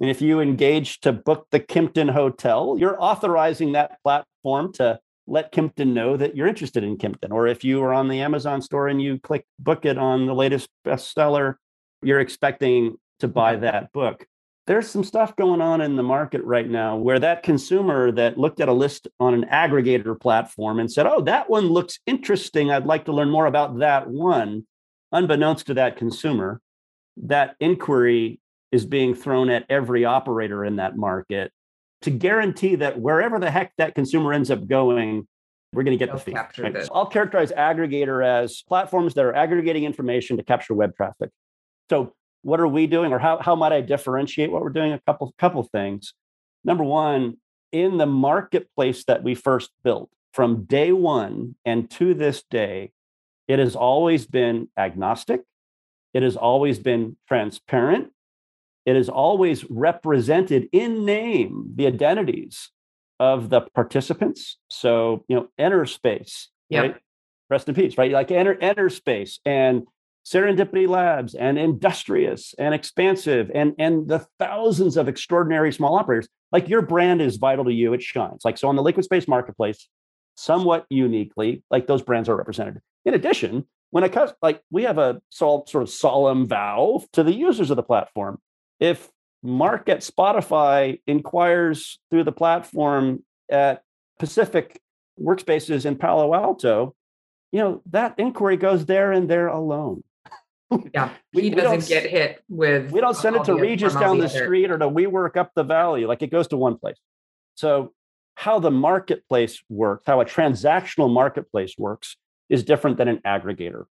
and 0.00 0.10
if 0.10 0.20
you 0.20 0.40
engage 0.40 1.00
to 1.00 1.12
book 1.12 1.46
the 1.50 1.60
Kimpton 1.60 2.10
Hotel, 2.10 2.76
you're 2.78 3.00
authorizing 3.02 3.72
that 3.72 4.02
platform 4.02 4.72
to 4.74 4.98
let 5.26 5.52
Kimpton 5.52 5.92
know 5.92 6.16
that 6.16 6.36
you're 6.36 6.46
interested 6.46 6.84
in 6.84 6.98
Kimpton. 6.98 7.32
Or 7.32 7.46
if 7.46 7.64
you 7.64 7.82
are 7.82 7.92
on 7.92 8.08
the 8.08 8.20
Amazon 8.20 8.60
store 8.62 8.88
and 8.88 9.00
you 9.00 9.18
click 9.18 9.46
book 9.58 9.84
it 9.84 9.98
on 9.98 10.26
the 10.26 10.34
latest 10.34 10.68
bestseller, 10.86 11.54
you're 12.02 12.20
expecting 12.20 12.96
to 13.20 13.28
buy 13.28 13.56
that 13.56 13.92
book. 13.92 14.26
There's 14.66 14.88
some 14.88 15.04
stuff 15.04 15.34
going 15.36 15.60
on 15.60 15.80
in 15.80 15.96
the 15.96 16.02
market 16.02 16.42
right 16.42 16.68
now 16.68 16.96
where 16.96 17.20
that 17.20 17.44
consumer 17.44 18.10
that 18.12 18.36
looked 18.36 18.60
at 18.60 18.68
a 18.68 18.72
list 18.72 19.08
on 19.18 19.32
an 19.32 19.44
aggregator 19.44 20.20
platform 20.20 20.80
and 20.80 20.92
said, 20.92 21.06
Oh, 21.06 21.22
that 21.22 21.48
one 21.48 21.68
looks 21.68 22.00
interesting. 22.06 22.70
I'd 22.70 22.84
like 22.84 23.04
to 23.06 23.12
learn 23.12 23.30
more 23.30 23.46
about 23.46 23.78
that 23.78 24.08
one. 24.08 24.66
Unbeknownst 25.12 25.68
to 25.68 25.74
that 25.74 25.96
consumer, 25.96 26.60
that 27.16 27.54
inquiry 27.60 28.40
is 28.72 28.84
being 28.84 29.14
thrown 29.14 29.50
at 29.50 29.64
every 29.68 30.04
operator 30.04 30.64
in 30.64 30.76
that 30.76 30.96
market 30.96 31.52
to 32.02 32.10
guarantee 32.10 32.74
that 32.76 33.00
wherever 33.00 33.38
the 33.38 33.50
heck 33.50 33.72
that 33.78 33.94
consumer 33.94 34.32
ends 34.32 34.50
up 34.50 34.66
going, 34.66 35.26
we're 35.72 35.82
going 35.82 35.96
to 35.96 36.04
get 36.04 36.08
They'll 36.10 36.18
the 36.18 36.54
fee. 36.54 36.62
Right? 36.62 36.84
So 36.84 36.92
I'll 36.94 37.06
characterize 37.06 37.52
aggregator 37.52 38.24
as 38.24 38.62
platforms 38.62 39.14
that 39.14 39.24
are 39.24 39.34
aggregating 39.34 39.84
information 39.84 40.36
to 40.36 40.42
capture 40.42 40.74
web 40.74 40.94
traffic. 40.96 41.30
So 41.90 42.14
what 42.42 42.60
are 42.60 42.68
we 42.68 42.86
doing, 42.86 43.12
or 43.12 43.18
how, 43.18 43.38
how 43.40 43.56
might 43.56 43.72
I 43.72 43.80
differentiate 43.80 44.52
what 44.52 44.62
we're 44.62 44.70
doing? 44.70 44.92
A 44.92 45.00
couple 45.06 45.34
couple 45.38 45.62
things. 45.64 46.14
Number 46.64 46.84
one, 46.84 47.38
in 47.72 47.96
the 47.98 48.06
marketplace 48.06 49.04
that 49.04 49.22
we 49.22 49.34
first 49.34 49.70
built 49.82 50.10
from 50.32 50.64
day 50.64 50.92
one 50.92 51.56
and 51.64 51.90
to 51.92 52.14
this 52.14 52.42
day, 52.50 52.92
it 53.48 53.58
has 53.58 53.74
always 53.74 54.26
been 54.26 54.68
agnostic. 54.76 55.42
It 56.14 56.22
has 56.22 56.36
always 56.36 56.78
been 56.78 57.16
transparent 57.28 58.12
it 58.86 58.96
is 58.96 59.08
always 59.08 59.68
represented 59.68 60.68
in 60.72 61.04
name 61.04 61.72
the 61.74 61.88
identities 61.88 62.70
of 63.18 63.50
the 63.50 63.62
participants. 63.74 64.58
So, 64.70 65.24
you 65.28 65.36
know, 65.36 65.48
Enterspace, 65.58 66.46
yep. 66.70 66.82
right? 66.82 66.96
Rest 67.50 67.68
in 67.68 67.74
peace, 67.74 67.98
right? 67.98 68.12
Like 68.12 68.30
enter 68.30 68.54
Enterspace 68.54 69.38
and 69.44 69.82
Serendipity 70.24 70.88
Labs 70.88 71.34
and 71.34 71.58
Industrious 71.58 72.54
and 72.58 72.74
Expansive 72.74 73.50
and 73.54 73.74
and 73.78 74.08
the 74.08 74.26
thousands 74.38 74.96
of 74.96 75.08
extraordinary 75.08 75.72
small 75.72 75.96
operators. 75.96 76.28
Like 76.52 76.68
your 76.68 76.82
brand 76.82 77.20
is 77.20 77.36
vital 77.36 77.64
to 77.64 77.72
you, 77.72 77.92
it 77.92 78.02
shines. 78.02 78.44
Like 78.44 78.58
so 78.58 78.68
on 78.68 78.76
the 78.76 78.82
Liquidspace 78.82 79.28
marketplace, 79.28 79.88
somewhat 80.36 80.86
uniquely, 80.90 81.62
like 81.70 81.86
those 81.86 82.02
brands 82.02 82.28
are 82.28 82.36
represented. 82.36 82.80
In 83.04 83.14
addition, 83.14 83.66
when 83.90 84.04
a 84.04 84.34
like 84.42 84.60
we 84.70 84.82
have 84.82 84.98
a 84.98 85.20
sort 85.30 85.74
of 85.74 85.88
solemn 85.88 86.46
vow 86.46 87.04
to 87.12 87.22
the 87.22 87.34
users 87.34 87.70
of 87.70 87.76
the 87.76 87.82
platform 87.82 88.38
if 88.80 89.08
Mark 89.42 89.88
at 89.88 90.00
Spotify 90.00 91.00
inquires 91.06 91.98
through 92.10 92.24
the 92.24 92.32
platform 92.32 93.22
at 93.50 93.82
Pacific 94.18 94.80
Workspaces 95.20 95.86
in 95.86 95.96
Palo 95.96 96.34
Alto, 96.34 96.94
you 97.52 97.60
know, 97.60 97.82
that 97.90 98.14
inquiry 98.18 98.56
goes 98.56 98.86
there 98.86 99.12
and 99.12 99.28
there 99.30 99.46
alone. 99.48 100.02
Yeah, 100.92 101.10
he 101.32 101.42
we, 101.42 101.50
doesn't 101.50 101.80
we 101.80 101.86
get 101.86 102.10
hit 102.10 102.42
with. 102.48 102.90
We 102.90 103.00
don't 103.00 103.16
send 103.16 103.36
it 103.36 103.44
to 103.44 103.54
Regus 103.54 103.94
down 103.94 104.18
the 104.18 104.28
street 104.28 104.70
or 104.70 104.78
to 104.78 104.88
WeWork 104.88 105.36
up 105.36 105.52
the 105.54 105.64
valley. 105.64 106.06
Like 106.06 106.22
it 106.22 106.30
goes 106.30 106.48
to 106.48 106.56
one 106.56 106.76
place. 106.78 106.96
So, 107.54 107.92
how 108.34 108.58
the 108.58 108.70
marketplace 108.70 109.62
works, 109.68 110.04
how 110.06 110.20
a 110.20 110.24
transactional 110.24 111.10
marketplace 111.10 111.74
works, 111.78 112.16
is 112.50 112.64
different 112.64 112.98
than 112.98 113.08
an 113.08 113.20
aggregator. 113.24 113.84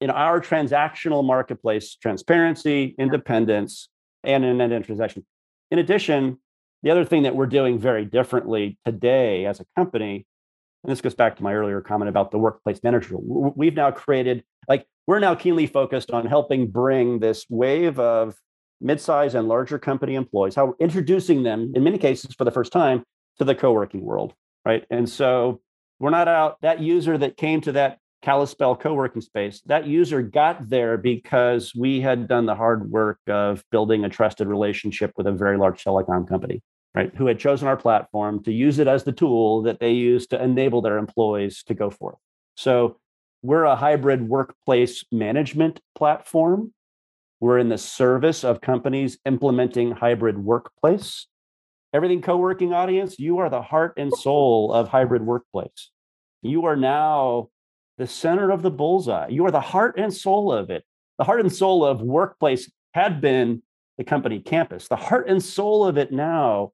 In 0.00 0.10
our 0.10 0.40
transactional 0.40 1.24
marketplace, 1.24 1.96
transparency, 1.96 2.94
independence, 2.98 3.88
and 4.24 4.44
an 4.44 4.60
end-to-end 4.60 4.84
transaction. 4.84 5.24
In 5.70 5.78
addition, 5.78 6.38
the 6.82 6.90
other 6.90 7.04
thing 7.04 7.24
that 7.24 7.34
we're 7.34 7.46
doing 7.46 7.78
very 7.78 8.04
differently 8.04 8.78
today 8.84 9.46
as 9.46 9.60
a 9.60 9.66
company, 9.76 10.26
and 10.84 10.92
this 10.92 11.00
goes 11.00 11.14
back 11.14 11.36
to 11.36 11.42
my 11.42 11.54
earlier 11.54 11.80
comment 11.80 12.08
about 12.08 12.30
the 12.30 12.38
workplace 12.38 12.80
manager, 12.82 13.16
we've 13.18 13.74
now 13.74 13.90
created, 13.90 14.44
like, 14.68 14.86
we're 15.06 15.18
now 15.18 15.34
keenly 15.34 15.66
focused 15.66 16.10
on 16.10 16.26
helping 16.26 16.68
bring 16.68 17.18
this 17.18 17.46
wave 17.48 17.98
of 17.98 18.36
mid-size 18.80 19.34
and 19.34 19.48
larger 19.48 19.78
company 19.78 20.14
employees, 20.14 20.54
how 20.54 20.66
we're 20.66 20.74
introducing 20.78 21.42
them, 21.42 21.72
in 21.74 21.82
many 21.82 21.98
cases 21.98 22.34
for 22.36 22.44
the 22.44 22.50
first 22.50 22.72
time, 22.72 23.02
to 23.38 23.44
the 23.44 23.54
co-working 23.54 24.02
world, 24.02 24.34
right? 24.64 24.84
And 24.90 25.08
so 25.08 25.60
we're 25.98 26.10
not 26.10 26.28
out, 26.28 26.60
that 26.62 26.80
user 26.80 27.18
that 27.18 27.36
came 27.36 27.60
to 27.62 27.72
that 27.72 27.98
Kalispell 28.22 28.76
co-working 28.76 29.22
space, 29.22 29.60
that 29.66 29.86
user 29.86 30.22
got 30.22 30.68
there 30.68 30.96
because 30.96 31.72
we 31.74 32.00
had 32.00 32.26
done 32.26 32.46
the 32.46 32.54
hard 32.54 32.90
work 32.90 33.20
of 33.28 33.62
building 33.70 34.04
a 34.04 34.08
trusted 34.08 34.48
relationship 34.48 35.12
with 35.16 35.26
a 35.26 35.32
very 35.32 35.56
large 35.56 35.84
telecom 35.84 36.28
company, 36.28 36.62
right? 36.94 37.14
Who 37.16 37.26
had 37.26 37.38
chosen 37.38 37.68
our 37.68 37.76
platform 37.76 38.42
to 38.44 38.52
use 38.52 38.78
it 38.78 38.88
as 38.88 39.04
the 39.04 39.12
tool 39.12 39.62
that 39.62 39.78
they 39.78 39.92
use 39.92 40.26
to 40.28 40.42
enable 40.42 40.82
their 40.82 40.98
employees 40.98 41.62
to 41.64 41.74
go 41.74 41.90
forth. 41.90 42.18
So 42.56 42.98
we're 43.42 43.64
a 43.64 43.76
hybrid 43.76 44.28
workplace 44.28 45.04
management 45.12 45.80
platform. 45.94 46.72
We're 47.40 47.58
in 47.58 47.68
the 47.68 47.78
service 47.78 48.42
of 48.42 48.60
companies 48.60 49.18
implementing 49.24 49.92
hybrid 49.92 50.38
workplace. 50.38 51.28
Everything 51.94 52.20
co-working 52.20 52.72
audience, 52.72 53.18
you 53.18 53.38
are 53.38 53.48
the 53.48 53.62
heart 53.62 53.94
and 53.96 54.12
soul 54.12 54.72
of 54.72 54.88
hybrid 54.88 55.24
workplace. 55.24 55.90
You 56.42 56.66
are 56.66 56.76
now 56.76 57.48
the 57.98 58.06
center 58.06 58.50
of 58.50 58.62
the 58.62 58.70
bullseye. 58.70 59.28
You 59.28 59.44
are 59.44 59.50
the 59.50 59.60
heart 59.60 59.98
and 59.98 60.14
soul 60.14 60.52
of 60.52 60.70
it. 60.70 60.84
The 61.18 61.24
heart 61.24 61.40
and 61.40 61.52
soul 61.52 61.84
of 61.84 62.00
workplace 62.00 62.70
had 62.94 63.20
been 63.20 63.62
the 63.98 64.04
company 64.04 64.38
campus. 64.38 64.88
The 64.88 64.96
heart 64.96 65.28
and 65.28 65.42
soul 65.42 65.84
of 65.84 65.98
it 65.98 66.12
now 66.12 66.72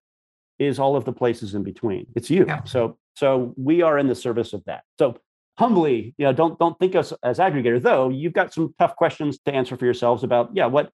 is 0.59 0.79
all 0.79 0.95
of 0.95 1.05
the 1.05 1.13
places 1.13 1.55
in 1.55 1.63
between. 1.63 2.07
It's 2.15 2.31
you. 2.31 2.45
Yeah. 2.47 2.63
So 2.65 2.99
so 3.17 3.55
we 3.57 3.83
are 3.83 3.99
in 3.99 4.07
the 4.07 4.15
service 4.15 4.53
of 4.53 4.63
that. 4.67 4.85
So 4.99 5.17
humbly, 5.59 6.15
you 6.19 6.27
know, 6.27 6.33
don't 6.33 6.59
don't 6.59 6.79
think 6.79 6.95
us 6.95 7.13
as 7.23 7.39
aggregator, 7.39 7.83
though 7.83 8.11
you've 8.11 8.35
got 8.35 8.53
some 8.53 8.75
tough 8.79 8.95
questions 8.95 9.39
to 9.47 9.55
answer 9.55 9.77
for 9.77 9.87
yourselves 9.87 10.23
about, 10.23 10.51
yeah, 10.53 10.67
what 10.67 10.91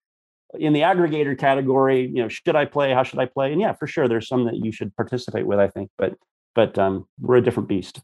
in 0.58 0.72
the 0.72 0.80
aggregator 0.80 1.36
category, 1.36 2.06
you 2.06 2.22
know, 2.22 2.28
should 2.28 2.56
I 2.56 2.64
play? 2.64 2.92
How 2.92 3.02
should 3.02 3.18
I 3.18 3.26
play? 3.26 3.52
And 3.52 3.60
yeah, 3.60 3.72
for 3.72 3.86
sure, 3.86 4.08
there's 4.08 4.28
some 4.28 4.44
that 4.44 4.56
you 4.56 4.72
should 4.72 4.94
participate 4.96 5.46
with, 5.46 5.58
I 5.58 5.68
think, 5.68 5.90
but 5.98 6.14
but 6.54 6.78
um, 6.78 7.06
we're 7.20 7.36
a 7.36 7.42
different 7.42 7.68
beast 7.68 8.00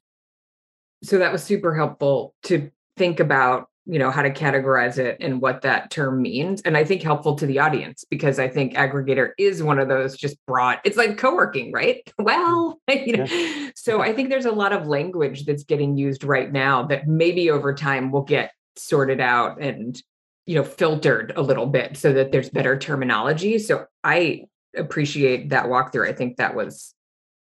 so 1.02 1.18
that 1.18 1.32
was 1.32 1.42
super 1.42 1.74
helpful 1.74 2.34
to 2.44 2.70
think 2.96 3.20
about 3.20 3.68
you 3.88 3.98
know 4.00 4.10
how 4.10 4.22
to 4.22 4.32
categorize 4.32 4.98
it 4.98 5.16
and 5.20 5.40
what 5.40 5.62
that 5.62 5.90
term 5.90 6.20
means 6.20 6.60
and 6.62 6.76
i 6.76 6.84
think 6.84 7.02
helpful 7.02 7.36
to 7.36 7.46
the 7.46 7.58
audience 7.58 8.04
because 8.10 8.38
i 8.38 8.48
think 8.48 8.74
aggregator 8.74 9.30
is 9.38 9.62
one 9.62 9.78
of 9.78 9.88
those 9.88 10.16
just 10.16 10.36
broad 10.46 10.80
it's 10.84 10.96
like 10.96 11.16
co-working 11.18 11.72
right? 11.72 12.02
Mm-hmm. 12.18 12.24
Well 12.24 12.80
you 12.88 13.16
know 13.16 13.24
yeah. 13.24 13.70
so 13.76 14.00
i 14.00 14.12
think 14.12 14.30
there's 14.30 14.46
a 14.46 14.52
lot 14.52 14.72
of 14.72 14.86
language 14.86 15.44
that's 15.44 15.64
getting 15.64 15.96
used 15.96 16.24
right 16.24 16.50
now 16.50 16.82
that 16.84 17.06
maybe 17.06 17.50
over 17.50 17.74
time 17.74 18.10
will 18.10 18.22
get 18.22 18.50
sorted 18.76 19.20
out 19.20 19.60
and 19.60 20.02
you 20.46 20.54
know 20.54 20.64
filtered 20.64 21.32
a 21.36 21.42
little 21.42 21.66
bit 21.66 21.96
so 21.96 22.12
that 22.12 22.32
there's 22.32 22.50
better 22.50 22.78
terminology. 22.78 23.58
So 23.58 23.86
i 24.04 24.44
appreciate 24.76 25.50
that 25.50 25.66
walkthrough. 25.66 26.08
I 26.08 26.12
think 26.12 26.36
that 26.36 26.54
was 26.54 26.94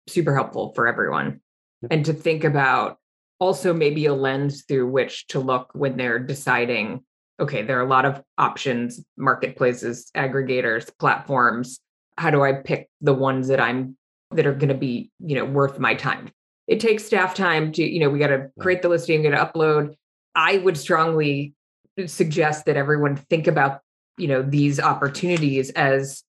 super 0.08 0.34
helpful 0.34 0.74
for 0.74 0.88
everyone. 0.88 1.42
Yeah. 1.82 1.90
and 1.92 2.06
to 2.06 2.14
think 2.14 2.44
about 2.44 2.98
also 3.46 3.74
maybe 3.74 4.08
a 4.08 4.14
lens 4.14 4.64
through 4.68 4.88
which 4.88 5.28
to 5.28 5.40
look 5.40 5.70
when 5.74 5.98
they're 5.98 6.18
deciding 6.18 7.04
okay 7.40 7.62
there 7.62 7.78
are 7.78 7.86
a 7.86 7.90
lot 7.90 8.06
of 8.06 8.24
options 8.40 9.06
marketplaces 9.18 10.10
aggregators 10.18 10.90
platforms. 10.98 11.80
How 12.18 12.32
do 12.32 12.44
i 12.44 12.54
pick 12.54 12.90
the 13.02 13.14
ones 13.14 13.48
that 13.50 13.60
i'm 13.60 13.98
that 14.32 14.48
are 14.48 14.54
going 14.56 14.70
to 14.70 14.82
be 14.90 15.12
you 15.20 15.36
know 15.36 15.46
worth 15.46 15.78
my 15.78 15.94
time? 15.94 16.32
It 16.68 16.80
takes 16.80 17.06
staff 17.06 17.36
time 17.36 17.72
to 17.74 17.84
you 17.84 18.00
know 18.00 18.10
we 18.10 18.18
got 18.18 18.28
to 18.28 18.50
create 18.60 18.82
the 18.82 18.90
listing 18.90 19.22
got 19.22 19.38
to 19.38 19.46
upload. 19.46 19.96
I 20.34 20.58
would 20.58 20.78
strongly 20.78 21.54
suggest 22.08 22.66
that 22.66 22.78
everyone 22.78 23.16
think 23.16 23.46
about 23.46 23.82
you 24.18 24.28
know 24.28 24.42
these 24.42 24.80
opportunities 24.80 25.70
as 25.72 26.24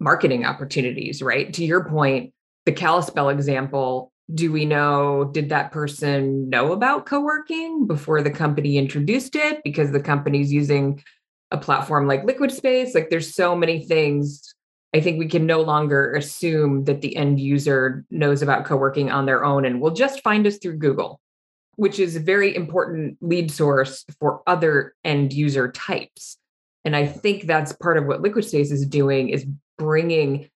marketing 0.00 0.44
opportunities 0.44 1.22
right? 1.22 1.50
To 1.54 1.64
your 1.64 1.84
point 1.84 2.34
the 2.66 2.72
kalispell 2.72 3.30
example 3.30 4.12
do 4.34 4.52
we 4.52 4.66
know 4.66 5.30
did 5.32 5.48
that 5.48 5.72
person 5.72 6.50
know 6.50 6.72
about 6.72 7.06
co-working 7.06 7.86
before 7.86 8.22
the 8.22 8.30
company 8.30 8.76
introduced 8.76 9.34
it? 9.36 9.60
Because 9.64 9.90
the 9.90 10.00
company's 10.00 10.52
using 10.52 11.02
a 11.50 11.56
platform 11.56 12.06
like 12.06 12.24
Liquidspace 12.24 12.94
like 12.94 13.08
there's 13.08 13.34
so 13.34 13.56
many 13.56 13.84
things. 13.84 14.54
I 14.94 15.00
think 15.00 15.18
we 15.18 15.28
can 15.28 15.46
no 15.46 15.62
longer 15.62 16.14
assume 16.14 16.84
that 16.84 17.00
the 17.00 17.16
end 17.16 17.40
user 17.40 18.04
knows 18.10 18.42
about 18.42 18.64
co-working 18.64 19.10
on 19.10 19.26
their 19.26 19.44
own 19.44 19.64
and 19.64 19.80
will 19.80 19.92
just 19.92 20.22
find 20.22 20.46
us 20.46 20.58
through 20.58 20.78
google 20.78 21.20
which 21.78 22.00
is 22.00 22.16
a 22.16 22.20
very 22.20 22.56
important 22.56 23.16
lead 23.20 23.52
source 23.52 24.04
for 24.18 24.42
other 24.48 24.96
end 25.04 25.32
user 25.32 25.70
types. 25.70 26.36
And 26.84 26.96
i 26.96 27.06
think 27.06 27.44
that's 27.44 27.72
part 27.72 27.96
of 27.96 28.06
what 28.06 28.20
liquid 28.20 28.44
space 28.44 28.72
is 28.72 28.84
doing 28.84 29.28
is 29.28 29.46
bringing 29.78 30.50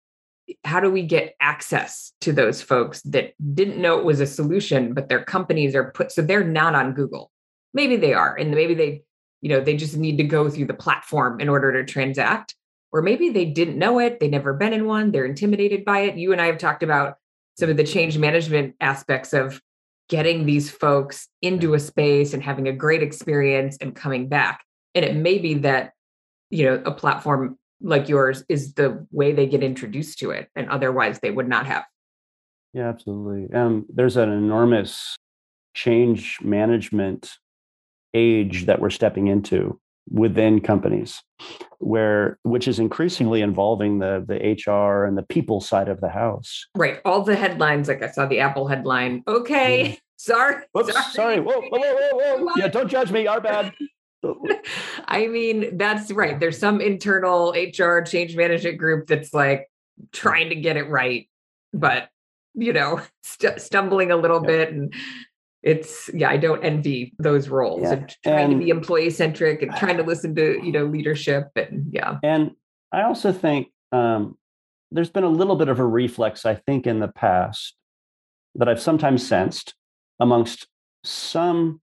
how 0.64 0.80
do 0.80 0.90
we 0.90 1.02
get 1.02 1.34
access 1.40 2.12
to 2.20 2.32
those 2.32 2.62
folks 2.62 3.02
that 3.02 3.34
didn't 3.54 3.80
know 3.80 3.98
it 3.98 4.04
was 4.04 4.20
a 4.20 4.26
solution 4.26 4.94
but 4.94 5.08
their 5.08 5.22
companies 5.22 5.74
are 5.74 5.90
put 5.92 6.12
so 6.12 6.22
they're 6.22 6.44
not 6.44 6.74
on 6.74 6.92
google. 6.94 7.30
Maybe 7.74 7.96
they 7.96 8.14
are 8.14 8.34
and 8.36 8.50
maybe 8.50 8.74
they 8.74 9.02
you 9.40 9.48
know 9.48 9.60
they 9.60 9.76
just 9.76 9.96
need 9.96 10.16
to 10.18 10.24
go 10.24 10.48
through 10.48 10.66
the 10.66 10.74
platform 10.74 11.40
in 11.40 11.48
order 11.48 11.72
to 11.72 11.90
transact 11.90 12.54
or 12.92 13.02
maybe 13.02 13.28
they 13.28 13.44
didn't 13.44 13.78
know 13.78 13.98
it 13.98 14.20
they 14.20 14.28
never 14.28 14.54
been 14.54 14.72
in 14.72 14.86
one 14.86 15.10
they're 15.10 15.24
intimidated 15.24 15.84
by 15.84 16.00
it. 16.00 16.16
You 16.16 16.32
and 16.32 16.40
i 16.40 16.46
have 16.46 16.58
talked 16.58 16.82
about 16.82 17.16
some 17.58 17.68
of 17.70 17.76
the 17.76 17.84
change 17.84 18.16
management 18.18 18.74
aspects 18.80 19.32
of 19.32 19.60
getting 20.08 20.46
these 20.46 20.70
folks 20.70 21.28
into 21.42 21.74
a 21.74 21.80
space 21.80 22.32
and 22.32 22.42
having 22.42 22.68
a 22.68 22.72
great 22.72 23.02
experience 23.02 23.76
and 23.80 23.94
coming 23.94 24.28
back 24.28 24.64
and 24.94 25.04
it 25.04 25.14
may 25.14 25.38
be 25.38 25.54
that 25.54 25.92
you 26.50 26.64
know 26.64 26.82
a 26.86 26.90
platform 26.90 27.57
like 27.80 28.08
yours 28.08 28.44
is 28.48 28.74
the 28.74 29.06
way 29.10 29.32
they 29.32 29.46
get 29.46 29.62
introduced 29.62 30.18
to 30.18 30.30
it 30.30 30.48
and 30.56 30.68
otherwise 30.68 31.20
they 31.20 31.30
would 31.30 31.48
not 31.48 31.66
have 31.66 31.84
yeah 32.72 32.88
absolutely 32.88 33.52
um, 33.54 33.86
there's 33.88 34.16
an 34.16 34.30
enormous 34.30 35.16
change 35.74 36.38
management 36.42 37.38
age 38.14 38.66
that 38.66 38.80
we're 38.80 38.90
stepping 38.90 39.28
into 39.28 39.78
within 40.10 40.60
companies 40.60 41.22
where 41.78 42.38
which 42.42 42.66
is 42.66 42.78
increasingly 42.78 43.40
involving 43.40 43.98
the 43.98 44.24
the 44.26 44.36
HR 44.36 45.04
and 45.04 45.16
the 45.16 45.22
people 45.22 45.60
side 45.60 45.88
of 45.88 46.00
the 46.00 46.08
house. 46.08 46.66
Right. 46.74 47.00
All 47.04 47.22
the 47.22 47.36
headlines 47.36 47.88
like 47.88 48.02
I 48.02 48.10
saw 48.10 48.26
the 48.26 48.40
Apple 48.40 48.66
headline. 48.66 49.22
Okay. 49.28 49.92
Mm. 49.92 49.98
Sorry. 50.20 50.64
Whoops, 50.72 50.92
sorry. 50.92 51.12
sorry. 51.12 51.40
Whoa, 51.40 51.60
whoa, 51.60 51.78
whoa, 51.78 52.08
whoa, 52.12 52.44
whoa. 52.44 52.52
Yeah, 52.56 52.66
don't 52.66 52.88
judge 52.88 53.12
me. 53.12 53.28
Our 53.28 53.40
bad. 53.40 53.72
I 55.06 55.26
mean, 55.26 55.76
that's 55.76 56.10
right. 56.10 56.38
There's 56.38 56.58
some 56.58 56.80
internal 56.80 57.52
HR 57.52 58.00
change 58.00 58.36
management 58.36 58.78
group 58.78 59.06
that's 59.06 59.32
like 59.32 59.70
trying 60.12 60.50
to 60.50 60.54
get 60.54 60.76
it 60.76 60.88
right, 60.88 61.28
but 61.72 62.08
you 62.54 62.72
know, 62.72 63.00
st- 63.22 63.60
stumbling 63.60 64.10
a 64.10 64.16
little 64.16 64.40
yeah. 64.42 64.46
bit 64.46 64.72
and 64.72 64.94
it's 65.62 66.08
yeah, 66.14 66.30
I 66.30 66.36
don't 66.36 66.64
envy 66.64 67.14
those 67.18 67.48
roles 67.48 67.82
yeah. 67.82 67.92
and 67.92 68.16
trying 68.22 68.52
and, 68.52 68.60
to 68.60 68.64
be 68.64 68.70
employee 68.70 69.10
centric 69.10 69.62
and 69.62 69.74
trying 69.74 69.96
to 69.96 70.02
listen 70.02 70.34
to, 70.36 70.64
you 70.64 70.72
know, 70.72 70.84
leadership 70.96 71.48
and 71.56 71.86
yeah. 71.92 72.18
And 72.22 72.52
I 72.92 73.02
also 73.02 73.32
think 73.32 73.68
um, 73.92 74.36
there's 74.90 75.10
been 75.10 75.24
a 75.24 75.28
little 75.28 75.56
bit 75.56 75.68
of 75.68 75.78
a 75.78 75.84
reflex, 75.84 76.46
I 76.46 76.54
think, 76.54 76.86
in 76.86 77.00
the 77.00 77.08
past 77.08 77.74
that 78.54 78.68
I've 78.68 78.80
sometimes 78.80 79.26
sensed 79.26 79.74
amongst 80.20 80.66
some 81.04 81.80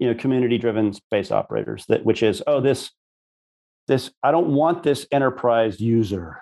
you 0.00 0.08
know 0.08 0.14
community 0.14 0.58
driven 0.58 0.92
space 0.92 1.30
operators 1.30 1.84
that 1.88 2.04
which 2.04 2.24
is 2.24 2.42
oh 2.48 2.60
this 2.60 2.90
this 3.86 4.10
i 4.24 4.32
don't 4.32 4.48
want 4.48 4.82
this 4.82 5.06
enterprise 5.12 5.80
user. 5.80 6.40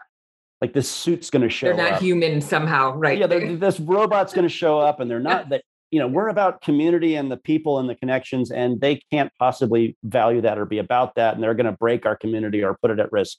Like 0.60 0.72
this 0.72 0.90
suit's 0.90 1.30
going 1.30 1.42
to 1.42 1.48
show 1.48 1.68
they're 1.68 1.76
not 1.76 1.92
up. 1.94 2.00
human 2.00 2.40
somehow 2.40 2.94
right? 2.96 3.18
Yeah 3.18 3.26
this 3.26 3.78
robot's 3.78 4.32
going 4.32 4.48
to 4.48 4.52
show 4.52 4.80
up 4.80 4.98
and 4.98 5.08
they're 5.08 5.20
not 5.20 5.50
that 5.50 5.62
you 5.92 6.00
know 6.00 6.08
we're 6.08 6.28
about 6.28 6.62
community 6.62 7.14
and 7.14 7.30
the 7.30 7.36
people 7.36 7.78
and 7.78 7.88
the 7.88 7.94
connections 7.94 8.50
and 8.50 8.80
they 8.80 9.00
can't 9.12 9.30
possibly 9.38 9.96
value 10.02 10.40
that 10.40 10.58
or 10.58 10.66
be 10.66 10.78
about 10.78 11.14
that 11.14 11.34
and 11.34 11.42
they're 11.42 11.54
going 11.54 11.66
to 11.66 11.76
break 11.78 12.06
our 12.06 12.16
community 12.16 12.64
or 12.64 12.76
put 12.82 12.90
it 12.90 12.98
at 12.98 13.12
risk. 13.12 13.38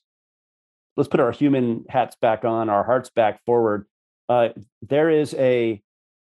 Let's 0.96 1.10
put 1.10 1.20
our 1.20 1.32
human 1.32 1.84
hats 1.90 2.16
back 2.22 2.46
on 2.46 2.70
our 2.70 2.86
hearts 2.86 3.10
back 3.10 3.44
forward. 3.46 3.86
Uh, 4.30 4.50
there 4.82 5.10
is 5.10 5.34
a 5.34 5.82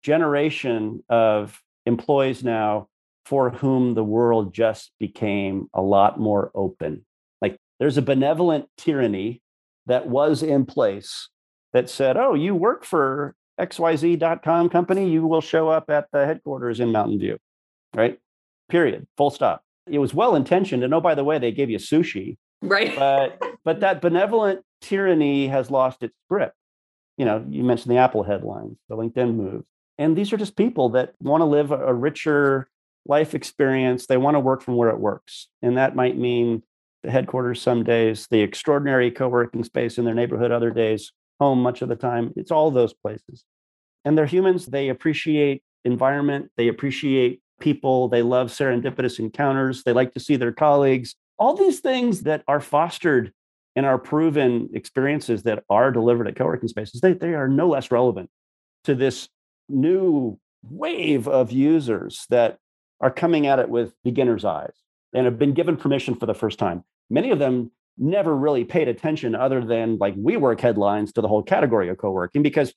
generation 0.03 1.03
of 1.09 1.59
employees 1.85 2.45
now 2.45 2.87
for 3.27 3.49
whom 3.49 3.93
the 3.93 4.03
world 4.05 4.53
just 4.53 4.93
became 5.01 5.67
a 5.73 5.81
lot 5.81 6.17
more 6.17 6.49
open. 6.55 7.05
Like 7.41 7.57
there's 7.77 7.97
a 7.97 8.01
benevolent 8.01 8.69
tyranny 8.77 9.41
that 9.85 10.07
was 10.07 10.41
in 10.41 10.65
place 10.65 11.27
that 11.73 11.89
said, 11.89 12.15
oh, 12.15 12.35
you 12.35 12.55
work 12.55 12.85
for 12.85 13.35
XYZ.com 13.59 14.69
company, 14.69 15.09
you 15.09 15.27
will 15.27 15.41
show 15.41 15.67
up 15.67 15.89
at 15.89 16.07
the 16.13 16.25
headquarters 16.25 16.79
in 16.79 16.93
Mountain 16.93 17.19
View, 17.19 17.37
right? 17.93 18.17
Period. 18.69 19.05
Full 19.17 19.29
stop. 19.29 19.61
It 19.87 19.99
was 19.99 20.13
well 20.13 20.33
intentioned. 20.33 20.85
And 20.85 20.93
oh, 20.93 21.01
by 21.01 21.13
the 21.13 21.25
way, 21.25 21.37
they 21.37 21.51
gave 21.51 21.69
you 21.69 21.79
sushi. 21.79 22.37
Right. 22.61 22.95
But 22.95 23.41
but 23.65 23.81
that 23.81 23.99
benevolent 23.99 24.61
tyranny 24.81 25.49
has 25.49 25.69
lost 25.69 26.01
its 26.01 26.15
grip. 26.29 26.53
You 27.17 27.25
know, 27.25 27.45
you 27.49 27.65
mentioned 27.65 27.93
the 27.93 27.99
Apple 27.99 28.23
headlines, 28.23 28.77
the 28.87 28.95
LinkedIn 28.95 29.35
move. 29.35 29.63
And 29.97 30.15
these 30.15 30.31
are 30.31 30.37
just 30.37 30.55
people 30.55 30.89
that 30.89 31.13
want 31.19 31.41
to 31.41 31.45
live 31.45 31.71
a 31.71 31.93
richer, 31.93 32.69
life 33.07 33.33
experience. 33.33 34.05
They 34.05 34.17
want 34.17 34.35
to 34.35 34.39
work 34.39 34.61
from 34.61 34.75
where 34.75 34.89
it 34.89 34.99
works. 34.99 35.47
And 35.61 35.77
that 35.77 35.95
might 35.95 36.17
mean 36.17 36.63
the 37.03 37.11
headquarters 37.11 37.61
some 37.61 37.83
days, 37.83 38.27
the 38.29 38.41
extraordinary 38.41 39.11
co 39.11 39.27
working 39.27 39.63
space 39.63 39.97
in 39.97 40.05
their 40.05 40.13
neighborhood 40.13 40.51
other 40.51 40.71
days, 40.71 41.11
home 41.39 41.61
much 41.61 41.81
of 41.81 41.89
the 41.89 41.95
time. 41.95 42.33
It's 42.35 42.51
all 42.51 42.71
those 42.71 42.93
places. 42.93 43.43
And 44.05 44.17
they're 44.17 44.25
humans. 44.25 44.65
They 44.65 44.89
appreciate 44.89 45.63
environment, 45.85 46.51
they 46.57 46.67
appreciate 46.67 47.41
people, 47.59 48.09
they 48.09 48.21
love 48.21 48.49
serendipitous 48.49 49.19
encounters, 49.19 49.83
they 49.83 49.93
like 49.93 50.13
to 50.13 50.19
see 50.19 50.35
their 50.35 50.51
colleagues. 50.51 51.15
All 51.39 51.55
these 51.55 51.79
things 51.79 52.21
that 52.21 52.43
are 52.47 52.59
fostered 52.59 53.31
in 53.75 53.85
our 53.85 53.97
proven 53.97 54.69
experiences 54.73 55.43
that 55.43 55.63
are 55.69 55.91
delivered 55.91 56.27
at 56.27 56.35
co 56.35 56.45
working 56.45 56.67
spaces, 56.67 57.01
they, 57.01 57.13
they 57.13 57.33
are 57.33 57.47
no 57.47 57.69
less 57.69 57.89
relevant 57.91 58.29
to 58.83 58.95
this 58.95 59.29
new 59.69 60.39
wave 60.63 61.27
of 61.27 61.51
users 61.51 62.25
that 62.29 62.57
are 62.99 63.11
coming 63.11 63.47
at 63.47 63.59
it 63.59 63.69
with 63.69 63.93
beginner's 64.03 64.45
eyes 64.45 64.73
and 65.13 65.25
have 65.25 65.39
been 65.39 65.53
given 65.53 65.77
permission 65.77 66.15
for 66.15 66.25
the 66.25 66.33
first 66.33 66.59
time. 66.59 66.83
Many 67.09 67.31
of 67.31 67.39
them 67.39 67.71
never 67.97 68.35
really 68.35 68.63
paid 68.63 68.87
attention 68.87 69.35
other 69.35 69.63
than 69.63 69.97
like 69.97 70.15
WeWork 70.15 70.59
headlines 70.59 71.11
to 71.13 71.21
the 71.21 71.27
whole 71.27 71.43
category 71.43 71.89
of 71.89 71.97
co-working 71.97 72.43
because 72.43 72.73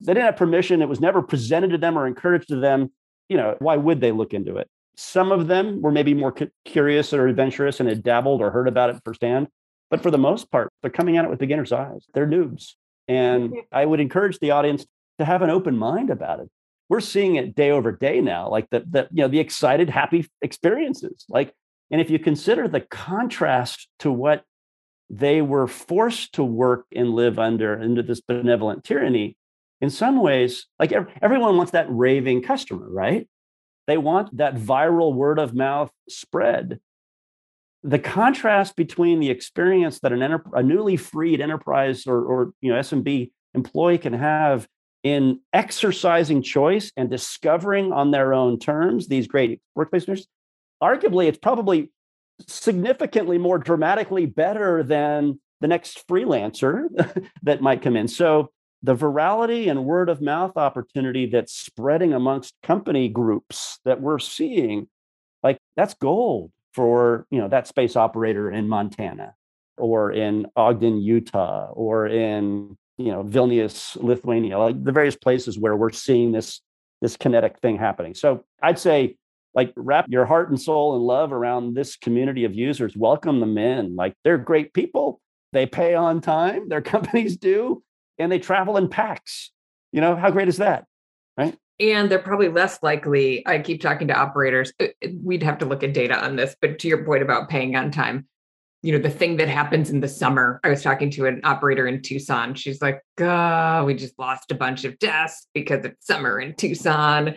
they 0.00 0.14
didn't 0.14 0.26
have 0.26 0.36
permission. 0.36 0.82
It 0.82 0.88
was 0.88 1.00
never 1.00 1.22
presented 1.22 1.70
to 1.70 1.78
them 1.78 1.98
or 1.98 2.06
encouraged 2.06 2.48
to 2.48 2.56
them. 2.56 2.92
You 3.28 3.36
know, 3.36 3.56
why 3.58 3.76
would 3.76 4.00
they 4.00 4.12
look 4.12 4.34
into 4.34 4.56
it? 4.56 4.68
Some 4.96 5.32
of 5.32 5.48
them 5.48 5.80
were 5.80 5.90
maybe 5.90 6.12
more 6.12 6.34
curious 6.64 7.12
or 7.12 7.26
adventurous 7.26 7.80
and 7.80 7.88
had 7.88 8.02
dabbled 8.02 8.42
or 8.42 8.50
heard 8.50 8.68
about 8.68 8.90
it 8.90 9.00
firsthand. 9.04 9.48
But 9.90 10.02
for 10.02 10.10
the 10.10 10.18
most 10.18 10.50
part, 10.50 10.70
they're 10.80 10.90
coming 10.90 11.16
at 11.16 11.24
it 11.24 11.30
with 11.30 11.38
beginner's 11.38 11.72
eyes. 11.72 12.06
They're 12.14 12.26
noobs. 12.26 12.74
And 13.08 13.50
mm-hmm. 13.50 13.60
I 13.72 13.84
would 13.84 14.00
encourage 14.00 14.38
the 14.38 14.50
audience 14.50 14.86
to 15.18 15.24
have 15.24 15.42
an 15.42 15.50
open 15.50 15.76
mind 15.76 16.10
about 16.10 16.40
it 16.40 16.50
we're 16.92 17.00
seeing 17.00 17.36
it 17.36 17.54
day 17.54 17.70
over 17.70 17.90
day 17.90 18.20
now, 18.20 18.50
like 18.50 18.68
the, 18.68 18.80
the 18.80 19.08
you 19.10 19.22
know 19.22 19.28
the 19.28 19.38
excited, 19.38 19.88
happy 19.88 20.28
experiences. 20.42 21.24
Like, 21.26 21.54
and 21.90 22.02
if 22.02 22.10
you 22.10 22.18
consider 22.18 22.68
the 22.68 22.82
contrast 22.82 23.88
to 24.00 24.12
what 24.12 24.44
they 25.08 25.40
were 25.40 25.66
forced 25.66 26.34
to 26.34 26.44
work 26.44 26.84
and 26.94 27.14
live 27.14 27.38
under 27.38 27.80
under 27.80 28.02
this 28.02 28.20
benevolent 28.20 28.84
tyranny, 28.84 29.38
in 29.80 29.88
some 29.88 30.20
ways, 30.20 30.66
like 30.78 30.92
everyone 31.22 31.56
wants 31.56 31.72
that 31.72 31.86
raving 31.88 32.42
customer, 32.42 32.86
right? 32.90 33.26
They 33.86 33.96
want 33.96 34.36
that 34.36 34.56
viral 34.56 35.14
word 35.14 35.38
of 35.38 35.54
mouth 35.54 35.90
spread 36.10 36.78
the 37.82 37.98
contrast 37.98 38.76
between 38.76 39.18
the 39.18 39.30
experience 39.30 39.98
that 40.00 40.12
an 40.12 40.22
enter- 40.22 40.44
a 40.52 40.62
newly 40.62 40.98
freed 40.98 41.40
enterprise 41.40 42.06
or, 42.06 42.22
or 42.22 42.52
you 42.60 42.70
know 42.70 42.78
SMB 42.78 43.30
employee 43.54 43.96
can 43.96 44.12
have 44.12 44.68
in 45.02 45.40
exercising 45.52 46.42
choice 46.42 46.92
and 46.96 47.10
discovering 47.10 47.92
on 47.92 48.10
their 48.10 48.32
own 48.32 48.58
terms 48.58 49.08
these 49.08 49.26
great 49.26 49.60
workplace 49.74 50.02
experiences, 50.02 50.28
arguably 50.82 51.26
it's 51.26 51.38
probably 51.38 51.90
significantly 52.46 53.38
more 53.38 53.58
dramatically 53.58 54.26
better 54.26 54.82
than 54.82 55.40
the 55.60 55.68
next 55.68 56.06
freelancer 56.08 56.86
that 57.42 57.62
might 57.62 57.82
come 57.82 57.96
in. 57.96 58.08
So 58.08 58.50
the 58.82 58.96
virality 58.96 59.70
and 59.70 59.84
word 59.84 60.08
of 60.08 60.20
mouth 60.20 60.56
opportunity 60.56 61.26
that's 61.26 61.52
spreading 61.52 62.12
amongst 62.12 62.54
company 62.62 63.08
groups 63.08 63.78
that 63.84 64.00
we're 64.00 64.18
seeing, 64.18 64.88
like 65.42 65.58
that's 65.76 65.94
gold 65.94 66.50
for 66.72 67.26
you 67.30 67.38
know 67.38 67.48
that 67.48 67.68
space 67.68 67.96
operator 67.96 68.50
in 68.50 68.68
Montana 68.68 69.34
or 69.76 70.12
in 70.12 70.46
Ogden, 70.56 71.00
Utah, 71.00 71.70
or 71.72 72.06
in 72.06 72.76
you 72.98 73.12
know 73.12 73.24
Vilnius, 73.24 73.96
Lithuania, 74.02 74.58
like 74.58 74.82
the 74.82 74.92
various 74.92 75.16
places 75.16 75.58
where 75.58 75.76
we're 75.76 75.90
seeing 75.90 76.32
this 76.32 76.60
this 77.00 77.16
kinetic 77.16 77.58
thing 77.58 77.78
happening. 77.78 78.14
So 78.14 78.44
I'd 78.62 78.78
say 78.78 79.16
like 79.54 79.72
wrap 79.76 80.06
your 80.08 80.24
heart 80.24 80.48
and 80.48 80.60
soul 80.60 80.94
and 80.94 81.04
love 81.04 81.32
around 81.32 81.74
this 81.74 81.96
community 81.96 82.44
of 82.44 82.54
users. 82.54 82.96
Welcome 82.96 83.40
them 83.40 83.58
in. 83.58 83.96
Like 83.96 84.14
they're 84.24 84.38
great 84.38 84.72
people. 84.72 85.20
They 85.52 85.66
pay 85.66 85.94
on 85.94 86.20
time. 86.20 86.68
Their 86.68 86.80
companies 86.94 87.36
do 87.36 87.82
and 88.18 88.30
they 88.30 88.38
travel 88.38 88.76
in 88.76 88.88
packs. 88.88 89.50
You 89.92 90.00
know 90.00 90.16
how 90.16 90.30
great 90.30 90.48
is 90.48 90.58
that 90.58 90.86
right? 91.36 91.56
And 91.80 92.10
they're 92.10 92.18
probably 92.18 92.48
less 92.48 92.78
likely 92.82 93.46
i 93.46 93.58
keep 93.58 93.80
talking 93.80 94.08
to 94.08 94.14
operators 94.14 94.72
uh, 94.80 94.86
we'd 95.22 95.42
have 95.42 95.58
to 95.58 95.64
look 95.64 95.82
at 95.82 95.94
data 95.94 96.22
on 96.22 96.36
this 96.36 96.54
but 96.60 96.78
to 96.80 96.88
your 96.88 97.04
point 97.04 97.22
about 97.22 97.48
paying 97.48 97.76
on 97.76 97.90
time 97.90 98.26
you 98.82 98.92
know 98.92 98.98
the 98.98 99.10
thing 99.10 99.36
that 99.36 99.48
happens 99.48 99.90
in 99.90 100.00
the 100.00 100.08
summer 100.08 100.60
i 100.64 100.68
was 100.68 100.82
talking 100.82 101.10
to 101.10 101.26
an 101.26 101.40
operator 101.44 101.86
in 101.86 102.02
tucson 102.02 102.54
she's 102.54 102.82
like 102.82 103.00
oh 103.20 103.84
we 103.84 103.94
just 103.94 104.18
lost 104.18 104.50
a 104.50 104.54
bunch 104.54 104.84
of 104.84 104.98
desks 104.98 105.46
because 105.54 105.84
it's 105.84 106.06
summer 106.06 106.40
in 106.40 106.54
tucson 106.54 107.34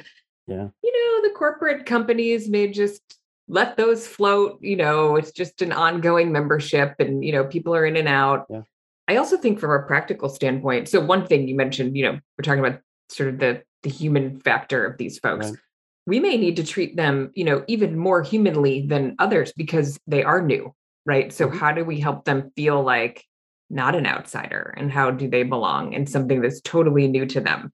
yeah. 0.47 0.67
You 0.83 1.21
know, 1.21 1.27
the 1.27 1.33
corporate 1.33 1.85
companies 1.85 2.49
may 2.49 2.67
just 2.67 3.01
let 3.47 3.77
those 3.77 4.07
float. 4.07 4.59
You 4.61 4.75
know, 4.75 5.15
it's 5.15 5.31
just 5.31 5.61
an 5.61 5.71
ongoing 5.71 6.31
membership 6.31 6.95
and, 6.99 7.23
you 7.23 7.31
know, 7.31 7.45
people 7.45 7.75
are 7.75 7.85
in 7.85 7.95
and 7.95 8.07
out. 8.07 8.45
Yeah. 8.49 8.61
I 9.07 9.17
also 9.17 9.37
think 9.37 9.59
from 9.59 9.71
a 9.71 9.85
practical 9.85 10.29
standpoint, 10.29 10.89
so 10.89 10.99
one 10.99 11.27
thing 11.27 11.47
you 11.47 11.55
mentioned, 11.55 11.95
you 11.95 12.03
know, 12.05 12.13
we're 12.13 12.43
talking 12.43 12.65
about 12.65 12.79
sort 13.09 13.29
of 13.29 13.39
the 13.39 13.61
the 13.83 13.89
human 13.89 14.39
factor 14.39 14.83
of 14.83 14.97
these 14.97 15.19
folks. 15.19 15.47
Right. 15.47 15.59
We 16.07 16.19
may 16.19 16.37
need 16.37 16.55
to 16.55 16.63
treat 16.63 16.95
them, 16.95 17.31
you 17.35 17.43
know, 17.43 17.63
even 17.67 17.97
more 17.97 18.23
humanly 18.23 18.85
than 18.87 19.15
others 19.19 19.53
because 19.55 19.99
they 20.07 20.23
are 20.23 20.41
new, 20.41 20.73
right? 21.05 21.31
So 21.31 21.47
mm-hmm. 21.47 21.57
how 21.57 21.71
do 21.71 21.83
we 21.83 21.99
help 21.99 22.25
them 22.25 22.51
feel 22.55 22.81
like 22.81 23.23
not 23.69 23.95
an 23.95 24.05
outsider 24.05 24.73
and 24.77 24.91
how 24.91 25.11
do 25.11 25.27
they 25.27 25.43
belong 25.43 25.93
in 25.93 26.05
something 26.05 26.41
that's 26.41 26.61
totally 26.61 27.07
new 27.07 27.25
to 27.27 27.41
them? 27.41 27.71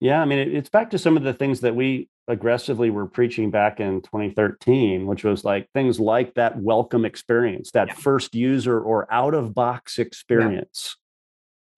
Yeah, 0.00 0.20
I 0.20 0.26
mean, 0.26 0.38
it's 0.38 0.68
back 0.68 0.90
to 0.90 0.98
some 0.98 1.16
of 1.16 1.22
the 1.22 1.32
things 1.32 1.60
that 1.60 1.74
we 1.74 2.08
aggressively 2.28 2.90
were 2.90 3.06
preaching 3.06 3.50
back 3.50 3.80
in 3.80 4.02
2013, 4.02 5.06
which 5.06 5.24
was 5.24 5.44
like 5.44 5.70
things 5.72 5.98
like 5.98 6.34
that 6.34 6.60
welcome 6.60 7.04
experience, 7.04 7.70
that 7.70 7.88
yeah. 7.88 7.94
first 7.94 8.34
user 8.34 8.78
or 8.78 9.12
out 9.12 9.32
of 9.32 9.54
box 9.54 9.98
experience. 9.98 10.96
Yeah. 10.96 11.02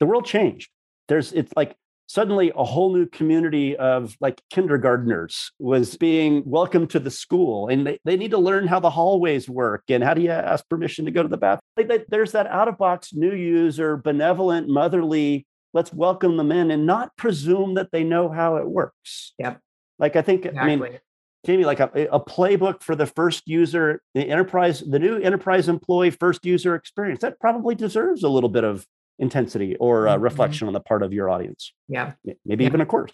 The 0.00 0.06
world 0.06 0.24
changed. 0.24 0.70
There's, 1.06 1.32
it's 1.32 1.52
like 1.54 1.76
suddenly 2.08 2.50
a 2.56 2.64
whole 2.64 2.92
new 2.92 3.06
community 3.06 3.76
of 3.76 4.16
like 4.20 4.42
kindergartners 4.50 5.52
was 5.60 5.96
being 5.96 6.42
welcomed 6.44 6.90
to 6.90 6.98
the 6.98 7.10
school 7.10 7.68
and 7.68 7.86
they, 7.86 7.98
they 8.04 8.16
need 8.16 8.32
to 8.32 8.38
learn 8.38 8.66
how 8.66 8.80
the 8.80 8.90
hallways 8.90 9.48
work 9.48 9.84
and 9.88 10.02
how 10.02 10.14
do 10.14 10.22
you 10.22 10.30
ask 10.30 10.68
permission 10.68 11.04
to 11.04 11.10
go 11.10 11.22
to 11.22 11.28
the 11.28 11.36
bathroom 11.36 11.60
like, 11.76 12.06
there's 12.08 12.32
that 12.32 12.46
out 12.48 12.66
of 12.66 12.76
box 12.76 13.12
new 13.12 13.34
user 13.34 13.96
benevolent 13.96 14.68
motherly 14.68 15.46
let's 15.74 15.92
welcome 15.92 16.36
them 16.36 16.52
in 16.52 16.70
and 16.70 16.86
not 16.86 17.16
presume 17.16 17.74
that 17.74 17.90
they 17.92 18.04
know 18.04 18.28
how 18.28 18.56
it 18.56 18.66
works. 18.68 19.34
Yep. 19.38 19.60
Like 19.98 20.16
I 20.16 20.22
think, 20.22 20.46
exactly. 20.46 20.72
I 20.72 20.76
mean, 20.76 20.98
Jamie, 21.46 21.64
like 21.64 21.80
a, 21.80 21.90
a 22.10 22.20
playbook 22.20 22.82
for 22.82 22.96
the 22.96 23.06
first 23.06 23.46
user, 23.46 24.02
the 24.14 24.28
enterprise, 24.28 24.80
the 24.80 24.98
new 24.98 25.18
enterprise 25.18 25.68
employee 25.68 26.10
first 26.10 26.44
user 26.44 26.74
experience, 26.74 27.20
that 27.20 27.38
probably 27.40 27.74
deserves 27.74 28.22
a 28.22 28.28
little 28.28 28.48
bit 28.48 28.64
of 28.64 28.86
intensity 29.18 29.76
or 29.76 30.08
uh, 30.08 30.14
mm-hmm. 30.14 30.22
reflection 30.22 30.66
on 30.66 30.72
the 30.72 30.80
part 30.80 31.02
of 31.02 31.12
your 31.12 31.30
audience. 31.30 31.72
Yeah. 31.88 32.12
Maybe 32.44 32.64
yeah. 32.64 32.68
even 32.68 32.80
a 32.80 32.86
course 32.86 33.12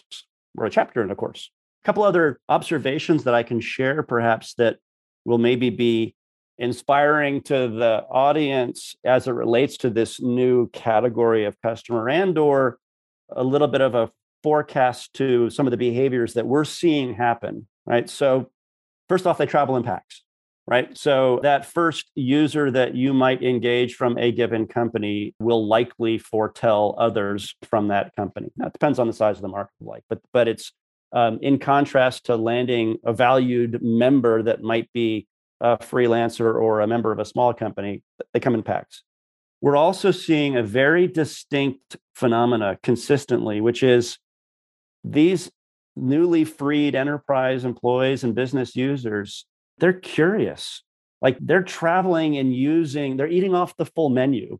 or 0.56 0.66
a 0.66 0.70
chapter 0.70 1.02
in 1.02 1.10
a 1.10 1.14
course. 1.14 1.50
A 1.82 1.86
couple 1.86 2.02
other 2.02 2.40
observations 2.48 3.24
that 3.24 3.34
I 3.34 3.42
can 3.42 3.60
share, 3.60 4.02
perhaps, 4.02 4.54
that 4.54 4.78
will 5.24 5.38
maybe 5.38 5.70
be 5.70 6.14
inspiring 6.58 7.40
to 7.42 7.68
the 7.68 8.04
audience 8.10 8.94
as 9.04 9.26
it 9.26 9.32
relates 9.32 9.76
to 9.78 9.90
this 9.90 10.20
new 10.20 10.68
category 10.70 11.44
of 11.44 11.60
customer 11.60 12.08
and 12.08 12.38
or 12.38 12.78
a 13.30 13.42
little 13.42 13.66
bit 13.66 13.80
of 13.80 13.94
a 13.94 14.10
forecast 14.42 15.12
to 15.14 15.50
some 15.50 15.66
of 15.66 15.72
the 15.72 15.76
behaviors 15.76 16.34
that 16.34 16.46
we're 16.46 16.64
seeing 16.64 17.14
happen 17.14 17.66
right 17.86 18.08
so 18.08 18.50
first 19.08 19.26
off 19.26 19.38
they 19.38 19.46
travel 19.46 19.76
in 19.76 19.82
packs 19.82 20.22
right 20.66 20.96
so 20.96 21.40
that 21.42 21.66
first 21.66 22.10
user 22.14 22.70
that 22.70 22.94
you 22.94 23.12
might 23.12 23.42
engage 23.42 23.94
from 23.94 24.16
a 24.18 24.32
given 24.32 24.66
company 24.66 25.34
will 25.38 25.66
likely 25.66 26.18
foretell 26.18 26.94
others 26.98 27.54
from 27.62 27.88
that 27.88 28.14
company 28.16 28.50
now 28.56 28.66
it 28.66 28.72
depends 28.72 28.98
on 28.98 29.06
the 29.06 29.12
size 29.12 29.36
of 29.36 29.42
the 29.42 29.48
market 29.48 29.72
like 29.80 30.02
but 30.08 30.20
but 30.32 30.48
it's 30.48 30.72
um, 31.12 31.38
in 31.42 31.60
contrast 31.60 32.26
to 32.26 32.36
landing 32.36 32.98
a 33.04 33.12
valued 33.12 33.80
member 33.82 34.42
that 34.42 34.62
might 34.62 34.92
be 34.92 35.28
a 35.60 35.78
freelancer 35.78 36.60
or 36.60 36.80
a 36.80 36.86
member 36.86 37.12
of 37.12 37.18
a 37.18 37.24
small 37.24 37.54
company, 37.54 38.02
they 38.32 38.40
come 38.40 38.54
in 38.54 38.62
packs. 38.62 39.02
We're 39.60 39.76
also 39.76 40.10
seeing 40.10 40.56
a 40.56 40.62
very 40.62 41.06
distinct 41.06 41.96
phenomena 42.14 42.78
consistently, 42.82 43.60
which 43.60 43.82
is 43.82 44.18
these 45.04 45.50
newly 45.96 46.44
freed 46.44 46.94
enterprise 46.94 47.64
employees 47.64 48.24
and 48.24 48.34
business 48.34 48.74
users, 48.74 49.46
they're 49.78 49.92
curious. 49.92 50.82
Like 51.20 51.38
they're 51.40 51.62
traveling 51.62 52.36
and 52.36 52.54
using, 52.54 53.16
they're 53.16 53.28
eating 53.28 53.54
off 53.54 53.76
the 53.76 53.86
full 53.86 54.10
menu. 54.10 54.58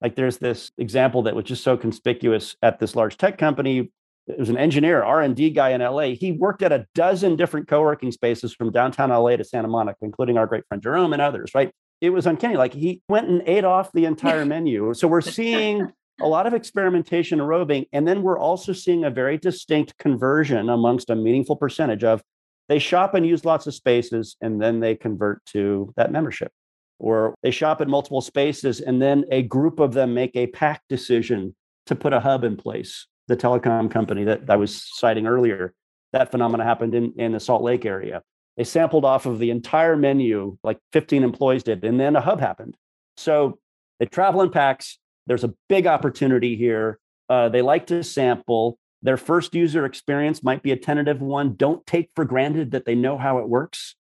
Like 0.00 0.16
there's 0.16 0.38
this 0.38 0.72
example 0.78 1.22
that 1.22 1.34
was 1.34 1.44
just 1.44 1.62
so 1.62 1.76
conspicuous 1.76 2.56
at 2.62 2.80
this 2.80 2.96
large 2.96 3.16
tech 3.16 3.38
company. 3.38 3.90
It 4.26 4.38
was 4.38 4.50
an 4.50 4.56
engineer 4.56 5.02
r&d 5.02 5.50
guy 5.50 5.70
in 5.70 5.80
la 5.80 6.02
he 6.02 6.30
worked 6.30 6.62
at 6.62 6.70
a 6.70 6.86
dozen 6.94 7.34
different 7.34 7.66
co-working 7.66 8.12
spaces 8.12 8.54
from 8.54 8.70
downtown 8.70 9.10
la 9.10 9.34
to 9.34 9.42
santa 9.42 9.66
monica 9.66 9.98
including 10.02 10.38
our 10.38 10.46
great 10.46 10.62
friend 10.68 10.80
jerome 10.80 11.12
and 11.12 11.20
others 11.20 11.50
right? 11.56 11.72
It 12.00 12.10
was 12.10 12.26
uncanny. 12.26 12.56
Like 12.56 12.72
he 12.72 13.00
went 13.08 13.28
and 13.28 13.42
ate 13.46 13.64
off 13.64 13.92
the 13.92 14.04
entire 14.06 14.44
menu. 14.44 14.92
So 14.94 15.08
we're 15.08 15.20
seeing 15.20 15.88
a 16.20 16.26
lot 16.26 16.46
of 16.46 16.54
experimentation 16.54 17.40
and 17.40 17.48
roving 17.48 17.86
and 17.92 18.06
then 18.06 18.22
we're 18.22 18.38
also 18.38 18.72
seeing 18.72 19.04
a 19.04 19.10
very 19.10 19.38
distinct 19.38 19.98
conversion 19.98 20.68
amongst 20.68 21.10
a 21.10 21.16
meaningful 21.16 21.56
percentage 21.56 22.04
of 22.04 22.22
they 22.68 22.78
shop 22.78 23.14
and 23.14 23.26
use 23.26 23.44
lots 23.44 23.66
of 23.66 23.74
spaces 23.74 24.36
and 24.40 24.60
then 24.60 24.80
they 24.80 24.94
convert 24.94 25.44
to 25.46 25.92
that 25.96 26.12
membership 26.12 26.52
or 26.98 27.34
they 27.42 27.50
shop 27.50 27.80
at 27.80 27.88
multiple 27.88 28.20
spaces 28.20 28.80
and 28.80 29.02
then 29.02 29.24
a 29.30 29.42
group 29.42 29.80
of 29.80 29.92
them 29.92 30.14
make 30.14 30.34
a 30.36 30.46
pack 30.48 30.82
decision 30.88 31.54
to 31.86 31.94
put 31.94 32.12
a 32.12 32.20
hub 32.20 32.44
in 32.44 32.56
place 32.56 33.06
the 33.28 33.36
telecom 33.36 33.90
company 33.90 34.24
that 34.24 34.48
I 34.48 34.56
was 34.56 34.84
citing 34.96 35.26
earlier, 35.26 35.74
that 36.12 36.30
phenomena 36.30 36.64
happened 36.64 36.94
in, 36.94 37.12
in 37.16 37.32
the 37.32 37.40
Salt 37.40 37.62
Lake 37.62 37.84
area. 37.84 38.22
They 38.56 38.64
sampled 38.64 39.04
off 39.04 39.26
of 39.26 39.38
the 39.38 39.50
entire 39.50 39.96
menu, 39.96 40.58
like 40.62 40.78
15 40.92 41.22
employees 41.22 41.62
did, 41.62 41.84
and 41.84 41.98
then 41.98 42.16
a 42.16 42.20
hub 42.20 42.40
happened. 42.40 42.76
So 43.16 43.58
they 43.98 44.06
travel 44.06 44.42
in 44.42 44.50
packs. 44.50 44.98
There's 45.26 45.44
a 45.44 45.54
big 45.68 45.86
opportunity 45.86 46.56
here. 46.56 46.98
Uh, 47.28 47.48
they 47.48 47.62
like 47.62 47.86
to 47.86 48.02
sample. 48.04 48.78
Their 49.02 49.16
first 49.16 49.54
user 49.54 49.84
experience 49.84 50.42
might 50.42 50.62
be 50.62 50.70
a 50.70 50.76
tentative 50.76 51.20
one. 51.20 51.54
Don't 51.54 51.84
take 51.86 52.10
for 52.14 52.24
granted 52.24 52.70
that 52.70 52.84
they 52.84 52.94
know 52.94 53.18
how 53.18 53.38
it 53.38 53.48
works. 53.48 53.96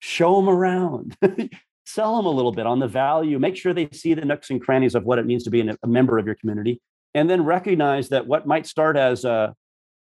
Show 0.00 0.36
them 0.36 0.48
around. 0.48 1.16
Sell 1.86 2.16
them 2.16 2.26
a 2.26 2.30
little 2.30 2.52
bit 2.52 2.66
on 2.66 2.78
the 2.78 2.88
value. 2.88 3.38
Make 3.38 3.56
sure 3.56 3.72
they 3.72 3.88
see 3.92 4.14
the 4.14 4.24
nooks 4.24 4.50
and 4.50 4.60
crannies 4.60 4.94
of 4.94 5.04
what 5.04 5.18
it 5.18 5.26
means 5.26 5.44
to 5.44 5.50
be 5.50 5.60
a 5.60 5.86
member 5.86 6.18
of 6.18 6.26
your 6.26 6.34
community 6.34 6.80
and 7.14 7.28
then 7.28 7.44
recognize 7.44 8.08
that 8.10 8.26
what 8.26 8.46
might 8.46 8.66
start 8.66 8.96
as 8.96 9.24
a, 9.24 9.54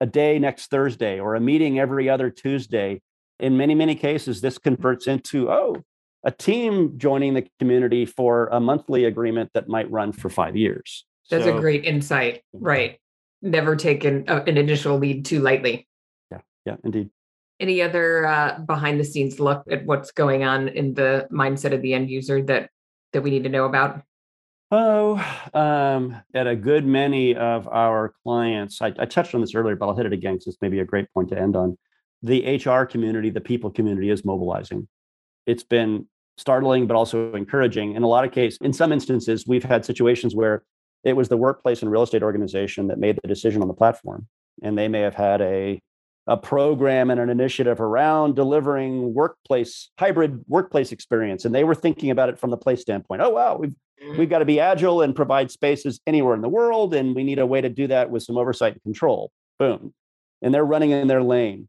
a 0.01 0.07
day 0.07 0.39
next 0.39 0.71
Thursday 0.71 1.21
or 1.21 1.35
a 1.35 1.41
meeting 1.41 1.79
every 1.79 2.09
other 2.09 2.31
Tuesday, 2.31 3.03
in 3.41 3.57
many, 3.57 3.75
many 3.75 3.95
cases, 3.95 4.41
this 4.41 4.59
converts 4.59 5.07
into, 5.07 5.51
oh, 5.51 5.77
a 6.25 6.31
team 6.31 6.97
joining 6.97 7.35
the 7.35 7.47
community 7.59 8.07
for 8.07 8.49
a 8.51 8.59
monthly 8.59 9.05
agreement 9.05 9.51
that 9.53 9.69
might 9.69 9.91
run 9.91 10.13
for 10.13 10.31
five 10.31 10.57
years. 10.57 11.05
That's 11.31 11.45
so, 11.45 11.57
a 11.57 11.61
great 11.61 11.85
insight. 11.85 12.43
Right. 12.53 12.99
Never 13.45 13.77
taken 13.77 14.25
an, 14.27 14.49
an 14.49 14.57
initial 14.57 14.99
lead 14.99 15.25
too 15.25 15.41
lightly. 15.41 15.87
Yeah. 16.33 16.41
Yeah, 16.65 16.77
indeed. 16.83 17.11
Any 17.61 17.83
other 17.83 18.27
uh, 18.27 18.59
behind 18.59 18.99
the 18.99 19.05
scenes 19.05 19.39
look 19.39 19.63
at 19.71 19.87
what's 19.87 20.11
going 20.11 20.43
on 20.43 20.69
in 20.69 20.95
the 20.95 21.29
mindset 21.31 21.73
of 21.73 21.83
the 21.83 21.95
end 21.95 22.11
user 22.11 22.43
that 22.43 22.71
that 23.13 23.23
we 23.23 23.31
need 23.31 23.45
to 23.45 23.49
know 23.49 23.67
about? 23.67 24.03
Oh, 24.71 25.25
um, 25.55 26.21
at 26.35 26.49
a 26.49 26.57
good 26.57 26.85
many 26.85 27.37
of 27.37 27.69
our 27.69 28.13
clients, 28.25 28.83
I, 28.83 28.93
I 28.99 29.05
touched 29.05 29.35
on 29.35 29.41
this 29.41 29.55
earlier, 29.55 29.77
but 29.77 29.87
I'll 29.87 29.95
hit 29.95 30.07
it 30.07 30.13
again 30.13 30.35
because 30.35 30.49
it's 30.49 30.59
maybe 30.61 30.81
a 30.81 30.85
great 30.85 31.07
point 31.13 31.29
to 31.29 31.39
end 31.39 31.55
on. 31.55 31.79
The 32.23 32.57
HR 32.57 32.85
community, 32.85 33.31
the 33.31 33.41
people 33.41 33.71
community 33.71 34.11
is 34.11 34.25
mobilizing. 34.25 34.89
It's 35.47 35.63
been 35.63 36.07
startling, 36.39 36.87
but 36.87 36.97
also 36.97 37.35
encouraging. 37.35 37.95
In 37.95 38.03
a 38.03 38.09
lot 38.09 38.25
of 38.25 38.33
cases, 38.33 38.59
in 38.63 38.73
some 38.73 38.91
instances, 38.91 39.47
we've 39.47 39.63
had 39.63 39.85
situations 39.85 40.35
where 40.35 40.65
it 41.05 41.15
was 41.15 41.29
the 41.29 41.37
workplace 41.37 41.83
and 41.83 41.91
real 41.91 42.03
estate 42.03 42.23
organization 42.23 42.89
that 42.89 42.99
made 42.99 43.19
the 43.23 43.29
decision 43.29 43.63
on 43.63 43.69
the 43.69 43.75
platform. 43.75 44.27
And 44.63 44.77
they 44.77 44.89
may 44.89 45.01
have 45.01 45.15
had 45.15 45.41
a, 45.43 45.81
a 46.27 46.37
program 46.37 47.11
and 47.11 47.21
an 47.21 47.29
initiative 47.29 47.81
around 47.81 48.35
delivering 48.35 49.13
workplace, 49.13 49.91
hybrid 49.99 50.45
workplace 50.49 50.93
experience. 50.93 51.45
And 51.45 51.55
they 51.55 51.65
were 51.65 51.75
thinking 51.75 52.11
about 52.11 52.31
it 52.31 52.39
from 52.39 52.51
the 52.51 52.57
place 52.57 52.81
standpoint. 52.81 53.21
Oh, 53.21 53.31
wow, 53.31 53.57
we've 53.57 53.75
mm. 54.03 54.17
we've 54.17 54.31
got 54.31 54.39
to 54.39 54.45
be 54.47 54.61
agile 54.61 55.03
and 55.03 55.15
provide 55.15 55.51
spaces 55.51 56.01
anywhere 56.07 56.35
in 56.35 56.41
the 56.41 56.49
world. 56.49 56.95
And 56.95 57.15
we 57.15 57.25
need 57.25 57.39
a 57.39 57.47
way 57.47 57.61
to 57.61 57.69
do 57.69 57.87
that 57.89 58.11
with 58.11 58.23
some 58.23 58.39
oversight 58.39 58.73
and 58.73 58.83
control. 58.83 59.31
Boom. 59.59 59.93
And 60.41 60.55
they're 60.55 60.65
running 60.65 60.91
in 60.91 61.09
their 61.09 61.23
lane. 61.23 61.69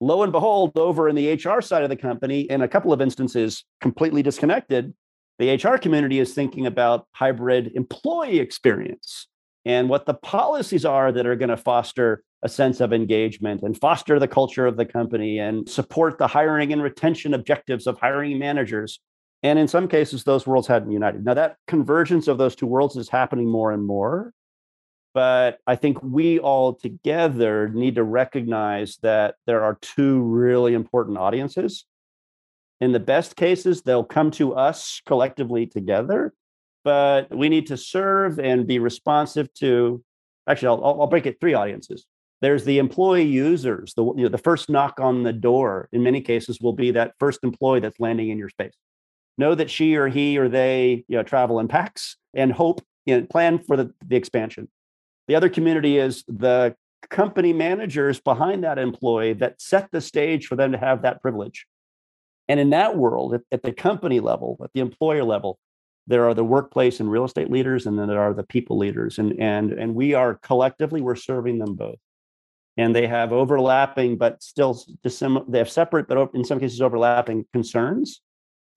Lo 0.00 0.22
and 0.22 0.32
behold, 0.32 0.76
over 0.76 1.08
in 1.08 1.16
the 1.16 1.32
HR 1.32 1.62
side 1.62 1.82
of 1.82 1.88
the 1.88 1.96
company, 1.96 2.42
in 2.42 2.60
a 2.60 2.68
couple 2.68 2.92
of 2.92 3.00
instances, 3.00 3.64
completely 3.80 4.22
disconnected, 4.22 4.92
the 5.38 5.54
HR 5.54 5.76
community 5.76 6.18
is 6.18 6.34
thinking 6.34 6.66
about 6.66 7.06
hybrid 7.12 7.72
employee 7.74 8.38
experience 8.38 9.28
and 9.64 9.88
what 9.88 10.06
the 10.06 10.14
policies 10.14 10.84
are 10.84 11.12
that 11.12 11.26
are 11.26 11.36
going 11.36 11.50
to 11.50 11.56
foster 11.56 12.22
a 12.42 12.48
sense 12.48 12.80
of 12.80 12.92
engagement 12.92 13.62
and 13.62 13.78
foster 13.78 14.18
the 14.18 14.28
culture 14.28 14.66
of 14.66 14.76
the 14.76 14.84
company 14.84 15.38
and 15.38 15.68
support 15.68 16.18
the 16.18 16.26
hiring 16.26 16.72
and 16.72 16.82
retention 16.82 17.34
objectives 17.34 17.86
of 17.86 17.98
hiring 17.98 18.38
managers. 18.38 19.00
And 19.42 19.58
in 19.58 19.68
some 19.68 19.88
cases, 19.88 20.24
those 20.24 20.46
worlds 20.46 20.68
hadn't 20.68 20.92
united. 20.92 21.24
Now, 21.24 21.34
that 21.34 21.56
convergence 21.66 22.28
of 22.28 22.38
those 22.38 22.54
two 22.54 22.66
worlds 22.66 22.96
is 22.96 23.08
happening 23.08 23.50
more 23.50 23.72
and 23.72 23.84
more. 23.84 24.32
But 25.14 25.58
I 25.66 25.76
think 25.76 26.02
we 26.02 26.38
all 26.38 26.74
together 26.74 27.68
need 27.68 27.94
to 27.94 28.04
recognize 28.04 28.98
that 29.02 29.36
there 29.46 29.64
are 29.64 29.78
two 29.80 30.20
really 30.20 30.74
important 30.74 31.16
audiences. 31.16 31.86
In 32.80 32.92
the 32.92 33.00
best 33.00 33.36
cases, 33.36 33.82
they'll 33.82 34.04
come 34.04 34.30
to 34.32 34.54
us 34.54 35.00
collectively 35.06 35.66
together, 35.66 36.32
but 36.84 37.34
we 37.34 37.48
need 37.48 37.68
to 37.68 37.76
serve 37.76 38.38
and 38.38 38.66
be 38.66 38.78
responsive 38.78 39.52
to. 39.54 40.02
Actually, 40.48 40.68
I'll, 40.68 41.00
I'll 41.00 41.06
break 41.06 41.26
it 41.26 41.40
three 41.40 41.54
audiences. 41.54 42.06
There's 42.42 42.64
the 42.64 42.78
employee 42.78 43.24
users. 43.24 43.94
The, 43.94 44.04
you 44.04 44.22
know, 44.24 44.28
the 44.28 44.38
first 44.38 44.68
knock 44.68 45.00
on 45.00 45.22
the 45.22 45.32
door, 45.32 45.88
in 45.92 46.02
many 46.02 46.20
cases, 46.20 46.60
will 46.60 46.74
be 46.74 46.90
that 46.92 47.14
first 47.18 47.40
employee 47.42 47.80
that's 47.80 47.98
landing 47.98 48.28
in 48.28 48.38
your 48.38 48.50
space. 48.50 48.74
Know 49.38 49.54
that 49.54 49.70
she 49.70 49.96
or 49.96 50.08
he 50.08 50.38
or 50.38 50.48
they 50.48 51.04
you 51.08 51.16
know, 51.16 51.22
travel 51.22 51.58
in 51.60 51.68
packs 51.68 52.16
and 52.34 52.52
hope 52.52 52.82
you 53.06 53.20
know, 53.20 53.26
plan 53.26 53.58
for 53.58 53.76
the, 53.76 53.92
the 54.06 54.16
expansion 54.16 54.68
the 55.28 55.34
other 55.34 55.48
community 55.48 55.98
is 55.98 56.24
the 56.28 56.74
company 57.10 57.52
managers 57.52 58.20
behind 58.20 58.64
that 58.64 58.78
employee 58.78 59.34
that 59.34 59.60
set 59.60 59.90
the 59.90 60.00
stage 60.00 60.46
for 60.46 60.56
them 60.56 60.72
to 60.72 60.78
have 60.78 61.02
that 61.02 61.20
privilege. 61.20 61.66
And 62.48 62.60
in 62.60 62.70
that 62.70 62.96
world, 62.96 63.34
at, 63.34 63.42
at, 63.50 63.62
the 63.62 63.72
company 63.72 64.20
level, 64.20 64.56
at 64.62 64.70
the 64.72 64.80
employer 64.80 65.24
level, 65.24 65.58
there 66.06 66.28
are 66.28 66.34
the 66.34 66.44
workplace 66.44 67.00
and 67.00 67.10
real 67.10 67.24
estate 67.24 67.50
leaders, 67.50 67.86
and 67.86 67.98
then 67.98 68.06
there 68.06 68.20
are 68.20 68.32
the 68.32 68.44
people 68.44 68.78
leaders. 68.78 69.18
And, 69.18 69.40
and, 69.40 69.72
and 69.72 69.94
we 69.94 70.14
are 70.14 70.34
collectively, 70.34 71.00
we're 71.00 71.16
serving 71.16 71.58
them 71.58 71.74
both. 71.74 71.98
And 72.76 72.94
they 72.94 73.06
have 73.06 73.32
overlapping, 73.32 74.16
but 74.16 74.42
still 74.42 74.80
dissim- 75.04 75.50
they 75.50 75.58
have 75.58 75.70
separate, 75.70 76.06
but 76.06 76.30
in 76.34 76.44
some 76.44 76.60
cases 76.60 76.80
overlapping 76.80 77.46
concerns. 77.52 78.20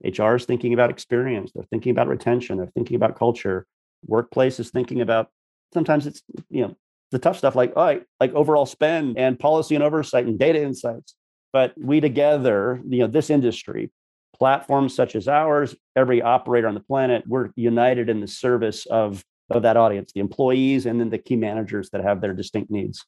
HR 0.02 0.34
is 0.34 0.46
thinking 0.46 0.72
about 0.72 0.88
experience. 0.88 1.52
They're 1.54 1.64
thinking 1.64 1.92
about 1.92 2.08
retention. 2.08 2.56
They're 2.56 2.72
thinking 2.74 2.96
about 2.96 3.18
culture. 3.18 3.66
Workplace 4.06 4.58
is 4.58 4.70
thinking 4.70 5.02
about 5.02 5.28
sometimes 5.72 6.06
it's 6.06 6.22
you 6.48 6.62
know 6.62 6.76
the 7.10 7.18
tough 7.18 7.38
stuff 7.38 7.54
like 7.54 7.72
all 7.76 7.84
right 7.84 8.04
like 8.18 8.32
overall 8.34 8.66
spend 8.66 9.18
and 9.18 9.38
policy 9.38 9.74
and 9.74 9.84
oversight 9.84 10.26
and 10.26 10.38
data 10.38 10.62
insights 10.62 11.14
but 11.52 11.72
we 11.76 12.00
together 12.00 12.80
you 12.88 12.98
know 12.98 13.06
this 13.06 13.30
industry 13.30 13.90
platforms 14.36 14.94
such 14.94 15.14
as 15.14 15.28
ours 15.28 15.74
every 15.96 16.22
operator 16.22 16.68
on 16.68 16.74
the 16.74 16.80
planet 16.80 17.24
we're 17.26 17.50
united 17.56 18.08
in 18.08 18.20
the 18.20 18.26
service 18.26 18.86
of 18.86 19.24
of 19.50 19.62
that 19.62 19.76
audience 19.76 20.12
the 20.12 20.20
employees 20.20 20.86
and 20.86 21.00
then 21.00 21.10
the 21.10 21.18
key 21.18 21.36
managers 21.36 21.90
that 21.90 22.02
have 22.02 22.20
their 22.20 22.32
distinct 22.32 22.70
needs 22.70 23.04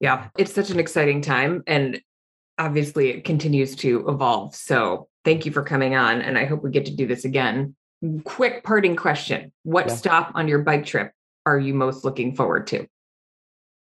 yeah 0.00 0.28
it's 0.38 0.52
such 0.52 0.70
an 0.70 0.78
exciting 0.78 1.20
time 1.20 1.62
and 1.66 2.00
obviously 2.58 3.10
it 3.10 3.24
continues 3.24 3.74
to 3.74 4.08
evolve 4.08 4.54
so 4.54 5.08
thank 5.24 5.44
you 5.44 5.52
for 5.52 5.62
coming 5.62 5.94
on 5.94 6.22
and 6.22 6.38
i 6.38 6.44
hope 6.44 6.62
we 6.62 6.70
get 6.70 6.86
to 6.86 6.94
do 6.94 7.06
this 7.06 7.24
again 7.24 7.74
quick 8.24 8.62
parting 8.62 8.94
question 8.94 9.52
what 9.64 9.88
yeah. 9.88 9.94
stop 9.94 10.32
on 10.34 10.46
your 10.46 10.60
bike 10.60 10.86
trip 10.86 11.12
are 11.46 11.58
you 11.58 11.74
most 11.74 12.04
looking 12.04 12.34
forward 12.34 12.66
to? 12.68 12.86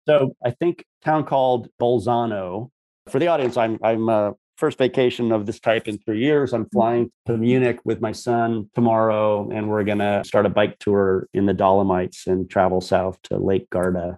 So 0.08 0.34
I 0.44 0.50
think 0.50 0.84
town 1.04 1.24
called 1.24 1.68
Bolzano. 1.80 2.70
For 3.12 3.18
the 3.18 3.26
audience, 3.26 3.58
I'm 3.58 3.78
I'm 3.82 4.08
uh, 4.08 4.30
first 4.56 4.78
vacation 4.78 5.32
of 5.32 5.44
this 5.44 5.60
type 5.60 5.86
in 5.86 5.98
three 5.98 6.20
years. 6.20 6.54
I'm 6.54 6.66
flying 6.70 7.12
to 7.26 7.36
Munich 7.36 7.78
with 7.84 8.00
my 8.00 8.10
son 8.10 8.70
tomorrow, 8.74 9.50
and 9.50 9.68
we're 9.68 9.84
gonna 9.84 10.22
start 10.24 10.46
a 10.46 10.48
bike 10.48 10.78
tour 10.78 11.28
in 11.34 11.44
the 11.44 11.52
Dolomites 11.52 12.26
and 12.26 12.48
travel 12.48 12.80
south 12.80 13.20
to 13.24 13.36
Lake 13.36 13.68
Garda. 13.68 14.16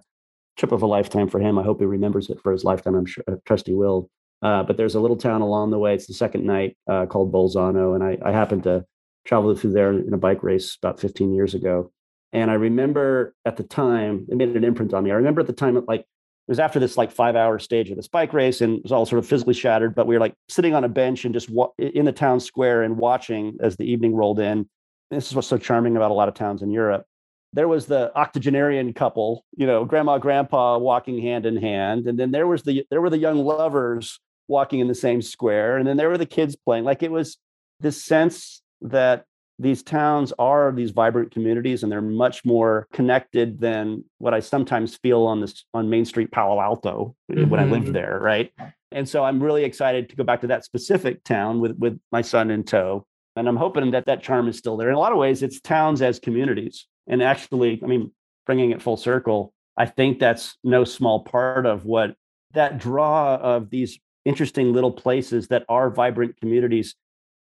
Trip 0.55 0.71
of 0.71 0.81
a 0.81 0.85
lifetime 0.85 1.27
for 1.27 1.41
him. 1.41 1.59
I 1.59 1.63
hope 1.63 1.79
he 1.79 1.85
remembers 1.85 2.29
it 2.29 2.39
for 2.41 2.53
his 2.53 2.63
lifetime. 2.63 2.95
I'm 2.95 3.05
sure, 3.05 3.25
I 3.27 3.33
trust 3.43 3.67
he 3.67 3.73
will. 3.73 4.09
Uh, 4.41 4.63
but 4.63 4.77
there's 4.77 4.95
a 4.95 5.01
little 5.01 5.17
town 5.17 5.41
along 5.41 5.71
the 5.71 5.79
way. 5.79 5.93
It's 5.93 6.07
the 6.07 6.13
second 6.13 6.45
night 6.45 6.77
uh, 6.89 7.05
called 7.05 7.33
Bolzano, 7.33 7.95
and 7.95 8.01
I, 8.01 8.17
I 8.23 8.31
happened 8.31 8.63
to 8.63 8.85
travel 9.25 9.53
through 9.55 9.73
there 9.73 9.91
in 9.91 10.13
a 10.13 10.17
bike 10.17 10.41
race 10.41 10.77
about 10.81 11.01
15 11.01 11.33
years 11.33 11.53
ago. 11.53 11.91
And 12.31 12.49
I 12.49 12.53
remember 12.53 13.35
at 13.43 13.57
the 13.57 13.63
time, 13.63 14.25
it 14.29 14.37
made 14.37 14.55
an 14.55 14.63
imprint 14.63 14.93
on 14.93 15.03
me. 15.03 15.11
I 15.11 15.15
remember 15.15 15.41
at 15.41 15.47
the 15.47 15.53
time, 15.53 15.83
like 15.85 16.05
it 16.47 16.51
was 16.51 16.59
after 16.59 16.79
this 16.79 16.95
like 16.95 17.11
five 17.11 17.35
hour 17.35 17.57
stage 17.57 17.89
of 17.89 17.95
this 17.95 18.07
bike 18.07 18.31
race 18.31 18.61
and 18.61 18.77
it 18.77 18.83
was 18.83 18.91
all 18.91 19.05
sort 19.07 19.17
of 19.17 19.27
physically 19.27 19.55
shattered, 19.55 19.95
but 19.95 20.05
we 20.05 20.15
were 20.15 20.19
like 20.19 20.35
sitting 20.47 20.75
on 20.75 20.83
a 20.83 20.89
bench 20.89 21.25
and 21.25 21.33
just 21.33 21.49
wa- 21.49 21.71
in 21.79 22.05
the 22.05 22.11
town 22.11 22.39
square 22.39 22.83
and 22.83 22.97
watching 22.97 23.57
as 23.61 23.77
the 23.77 23.83
evening 23.83 24.13
rolled 24.13 24.39
in. 24.39 24.69
This 25.09 25.27
is 25.27 25.35
what's 25.35 25.47
so 25.47 25.57
charming 25.57 25.97
about 25.97 26.11
a 26.11 26.13
lot 26.13 26.27
of 26.27 26.35
towns 26.35 26.61
in 26.61 26.69
Europe. 26.69 27.05
There 27.53 27.67
was 27.67 27.87
the 27.87 28.15
octogenarian 28.15 28.93
couple, 28.93 29.43
you 29.57 29.65
know, 29.65 29.85
grandma, 29.85 30.19
grandpa 30.19 30.77
walking 30.77 31.19
hand 31.19 31.47
in 31.47 31.57
hand. 31.57 32.05
And 32.05 32.19
then 32.19 32.29
there 32.29 32.45
was 32.45 32.61
the, 32.61 32.85
there 32.91 33.01
were 33.01 33.09
the 33.09 33.17
young 33.17 33.39
lovers 33.39 34.19
walking 34.47 34.81
in 34.81 34.87
the 34.87 34.93
same 34.95 35.23
square. 35.23 35.77
And 35.77 35.87
then 35.87 35.97
there 35.97 36.09
were 36.09 36.17
the 36.17 36.27
kids 36.27 36.55
playing. 36.55 36.83
Like 36.83 37.01
it 37.01 37.11
was 37.11 37.37
this 37.79 38.03
sense 38.03 38.61
that 38.81 39.25
these 39.57 39.83
towns 39.83 40.33
are 40.37 40.71
these 40.71 40.91
vibrant 40.91 41.31
communities 41.31 41.83
and 41.83 41.91
they're 41.91 42.01
much 42.01 42.43
more 42.43 42.87
connected 42.91 43.59
than 43.59 44.03
what 44.17 44.33
I 44.33 44.39
sometimes 44.39 44.97
feel 44.97 45.23
on 45.23 45.39
this 45.39 45.65
on 45.73 45.89
Main 45.89 46.05
Street 46.05 46.31
Palo 46.31 46.59
Alto 46.59 47.15
mm-hmm. 47.31 47.49
when 47.49 47.59
I 47.59 47.65
lived 47.65 47.85
mm-hmm. 47.85 47.93
there, 47.93 48.19
right? 48.21 48.51
And 48.91 49.07
so 49.07 49.23
I'm 49.23 49.41
really 49.41 49.63
excited 49.63 50.09
to 50.09 50.15
go 50.15 50.23
back 50.23 50.41
to 50.41 50.47
that 50.47 50.65
specific 50.65 51.23
town 51.23 51.59
with 51.59 51.77
with 51.77 51.99
my 52.11 52.21
son 52.21 52.51
in 52.51 52.63
tow. 52.63 53.05
And 53.37 53.47
I'm 53.47 53.57
hoping 53.57 53.91
that 53.91 54.05
that 54.05 54.23
charm 54.23 54.47
is 54.47 54.57
still 54.57 54.77
there. 54.77 54.89
In 54.89 54.95
a 54.95 54.99
lot 54.99 55.11
of 55.11 55.17
ways, 55.17 55.43
it's 55.43 55.59
towns 55.59 56.01
as 56.01 56.19
communities. 56.19 56.87
And 57.07 57.21
actually, 57.21 57.81
I 57.83 57.87
mean, 57.87 58.11
bringing 58.45 58.71
it 58.71 58.81
full 58.81 58.97
circle, 58.97 59.53
I 59.77 59.85
think 59.85 60.19
that's 60.19 60.57
no 60.63 60.85
small 60.85 61.23
part 61.23 61.65
of 61.65 61.85
what 61.85 62.15
that 62.53 62.77
draw 62.77 63.35
of 63.35 63.69
these 63.69 63.99
interesting 64.23 64.73
little 64.73 64.91
places 64.91 65.49
that 65.49 65.65
are 65.69 65.89
vibrant 65.89 66.39
communities 66.39 66.95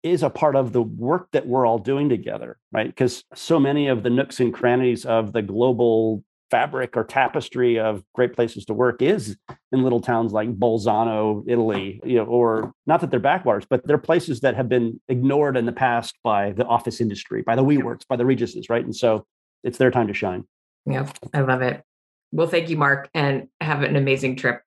is 0.04 0.22
a 0.22 0.30
part 0.30 0.54
of 0.54 0.72
the 0.72 0.82
work 0.82 1.28
that 1.32 1.46
we're 1.46 1.66
all 1.66 1.78
doing 1.78 2.08
together, 2.08 2.58
right? 2.70 2.86
Because 2.86 3.24
so 3.34 3.58
many 3.58 3.88
of 3.88 4.02
the 4.02 4.10
nooks 4.10 4.38
and 4.38 4.52
crannies 4.52 5.04
of 5.04 5.32
the 5.32 5.42
global 5.42 6.22
fabric 6.50 6.96
or 6.96 7.02
tapestry 7.02 7.80
of 7.80 8.04
great 8.14 8.34
places 8.34 8.66
to 8.66 8.74
work 8.74 9.00
is 9.02 9.36
in 9.72 9.82
little 9.82 10.00
towns 10.00 10.32
like 10.32 10.54
Bolzano, 10.54 11.42
Italy, 11.48 12.00
you 12.04 12.16
know, 12.16 12.24
or 12.26 12.72
not 12.86 13.00
that 13.00 13.10
they're 13.10 13.18
backwaters, 13.18 13.64
but 13.68 13.84
they're 13.86 13.98
places 13.98 14.40
that 14.40 14.54
have 14.54 14.68
been 14.68 15.00
ignored 15.08 15.56
in 15.56 15.64
the 15.64 15.72
past 15.72 16.14
by 16.22 16.52
the 16.52 16.66
office 16.66 17.00
industry, 17.00 17.42
by 17.42 17.56
the 17.56 17.64
WeWorks, 17.64 18.06
by 18.06 18.14
the 18.14 18.24
Reguses, 18.24 18.68
right? 18.68 18.84
And 18.84 18.94
so 18.94 19.26
it's 19.64 19.78
their 19.78 19.90
time 19.90 20.06
to 20.08 20.14
shine. 20.14 20.44
Yeah, 20.86 21.10
I 21.32 21.40
love 21.40 21.62
it. 21.62 21.82
Well, 22.30 22.46
thank 22.46 22.68
you, 22.68 22.76
Mark, 22.76 23.08
and 23.14 23.48
have 23.60 23.82
an 23.82 23.96
amazing 23.96 24.36
trip. 24.36 24.60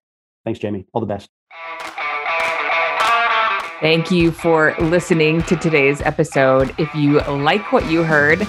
Thanks, 0.45 0.59
Jamie. 0.59 0.88
All 0.93 0.99
the 1.01 1.07
best. 1.07 1.29
Thank 3.80 4.09
you 4.09 4.32
for 4.32 4.75
listening 4.80 5.43
to 5.43 5.55
today's 5.55 6.01
episode. 6.01 6.73
If 6.80 6.93
you 6.95 7.19
like 7.21 7.71
what 7.71 7.86
you 7.86 8.03
heard, 8.03 8.39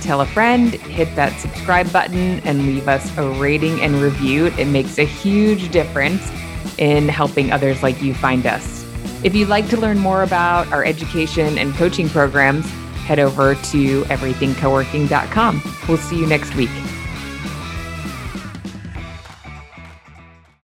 tell 0.00 0.20
a 0.22 0.26
friend, 0.26 0.72
hit 0.72 1.14
that 1.14 1.38
subscribe 1.38 1.92
button, 1.92 2.40
and 2.40 2.66
leave 2.66 2.88
us 2.88 3.16
a 3.16 3.30
rating 3.38 3.80
and 3.80 3.94
review. 4.02 4.46
It 4.58 4.64
makes 4.64 4.98
a 4.98 5.04
huge 5.04 5.70
difference 5.70 6.28
in 6.78 7.08
helping 7.08 7.52
others 7.52 7.80
like 7.84 8.02
you 8.02 8.12
find 8.12 8.44
us. 8.44 8.82
If 9.22 9.36
you'd 9.36 9.48
like 9.48 9.68
to 9.68 9.76
learn 9.76 10.00
more 10.00 10.24
about 10.24 10.72
our 10.72 10.84
education 10.84 11.58
and 11.58 11.72
coaching 11.74 12.08
programs, 12.08 12.68
head 13.04 13.20
over 13.20 13.54
to 13.54 14.02
everythingcoworking.com. 14.02 15.62
We'll 15.88 15.98
see 15.98 16.18
you 16.18 16.26
next 16.26 16.56
week. 16.56 16.70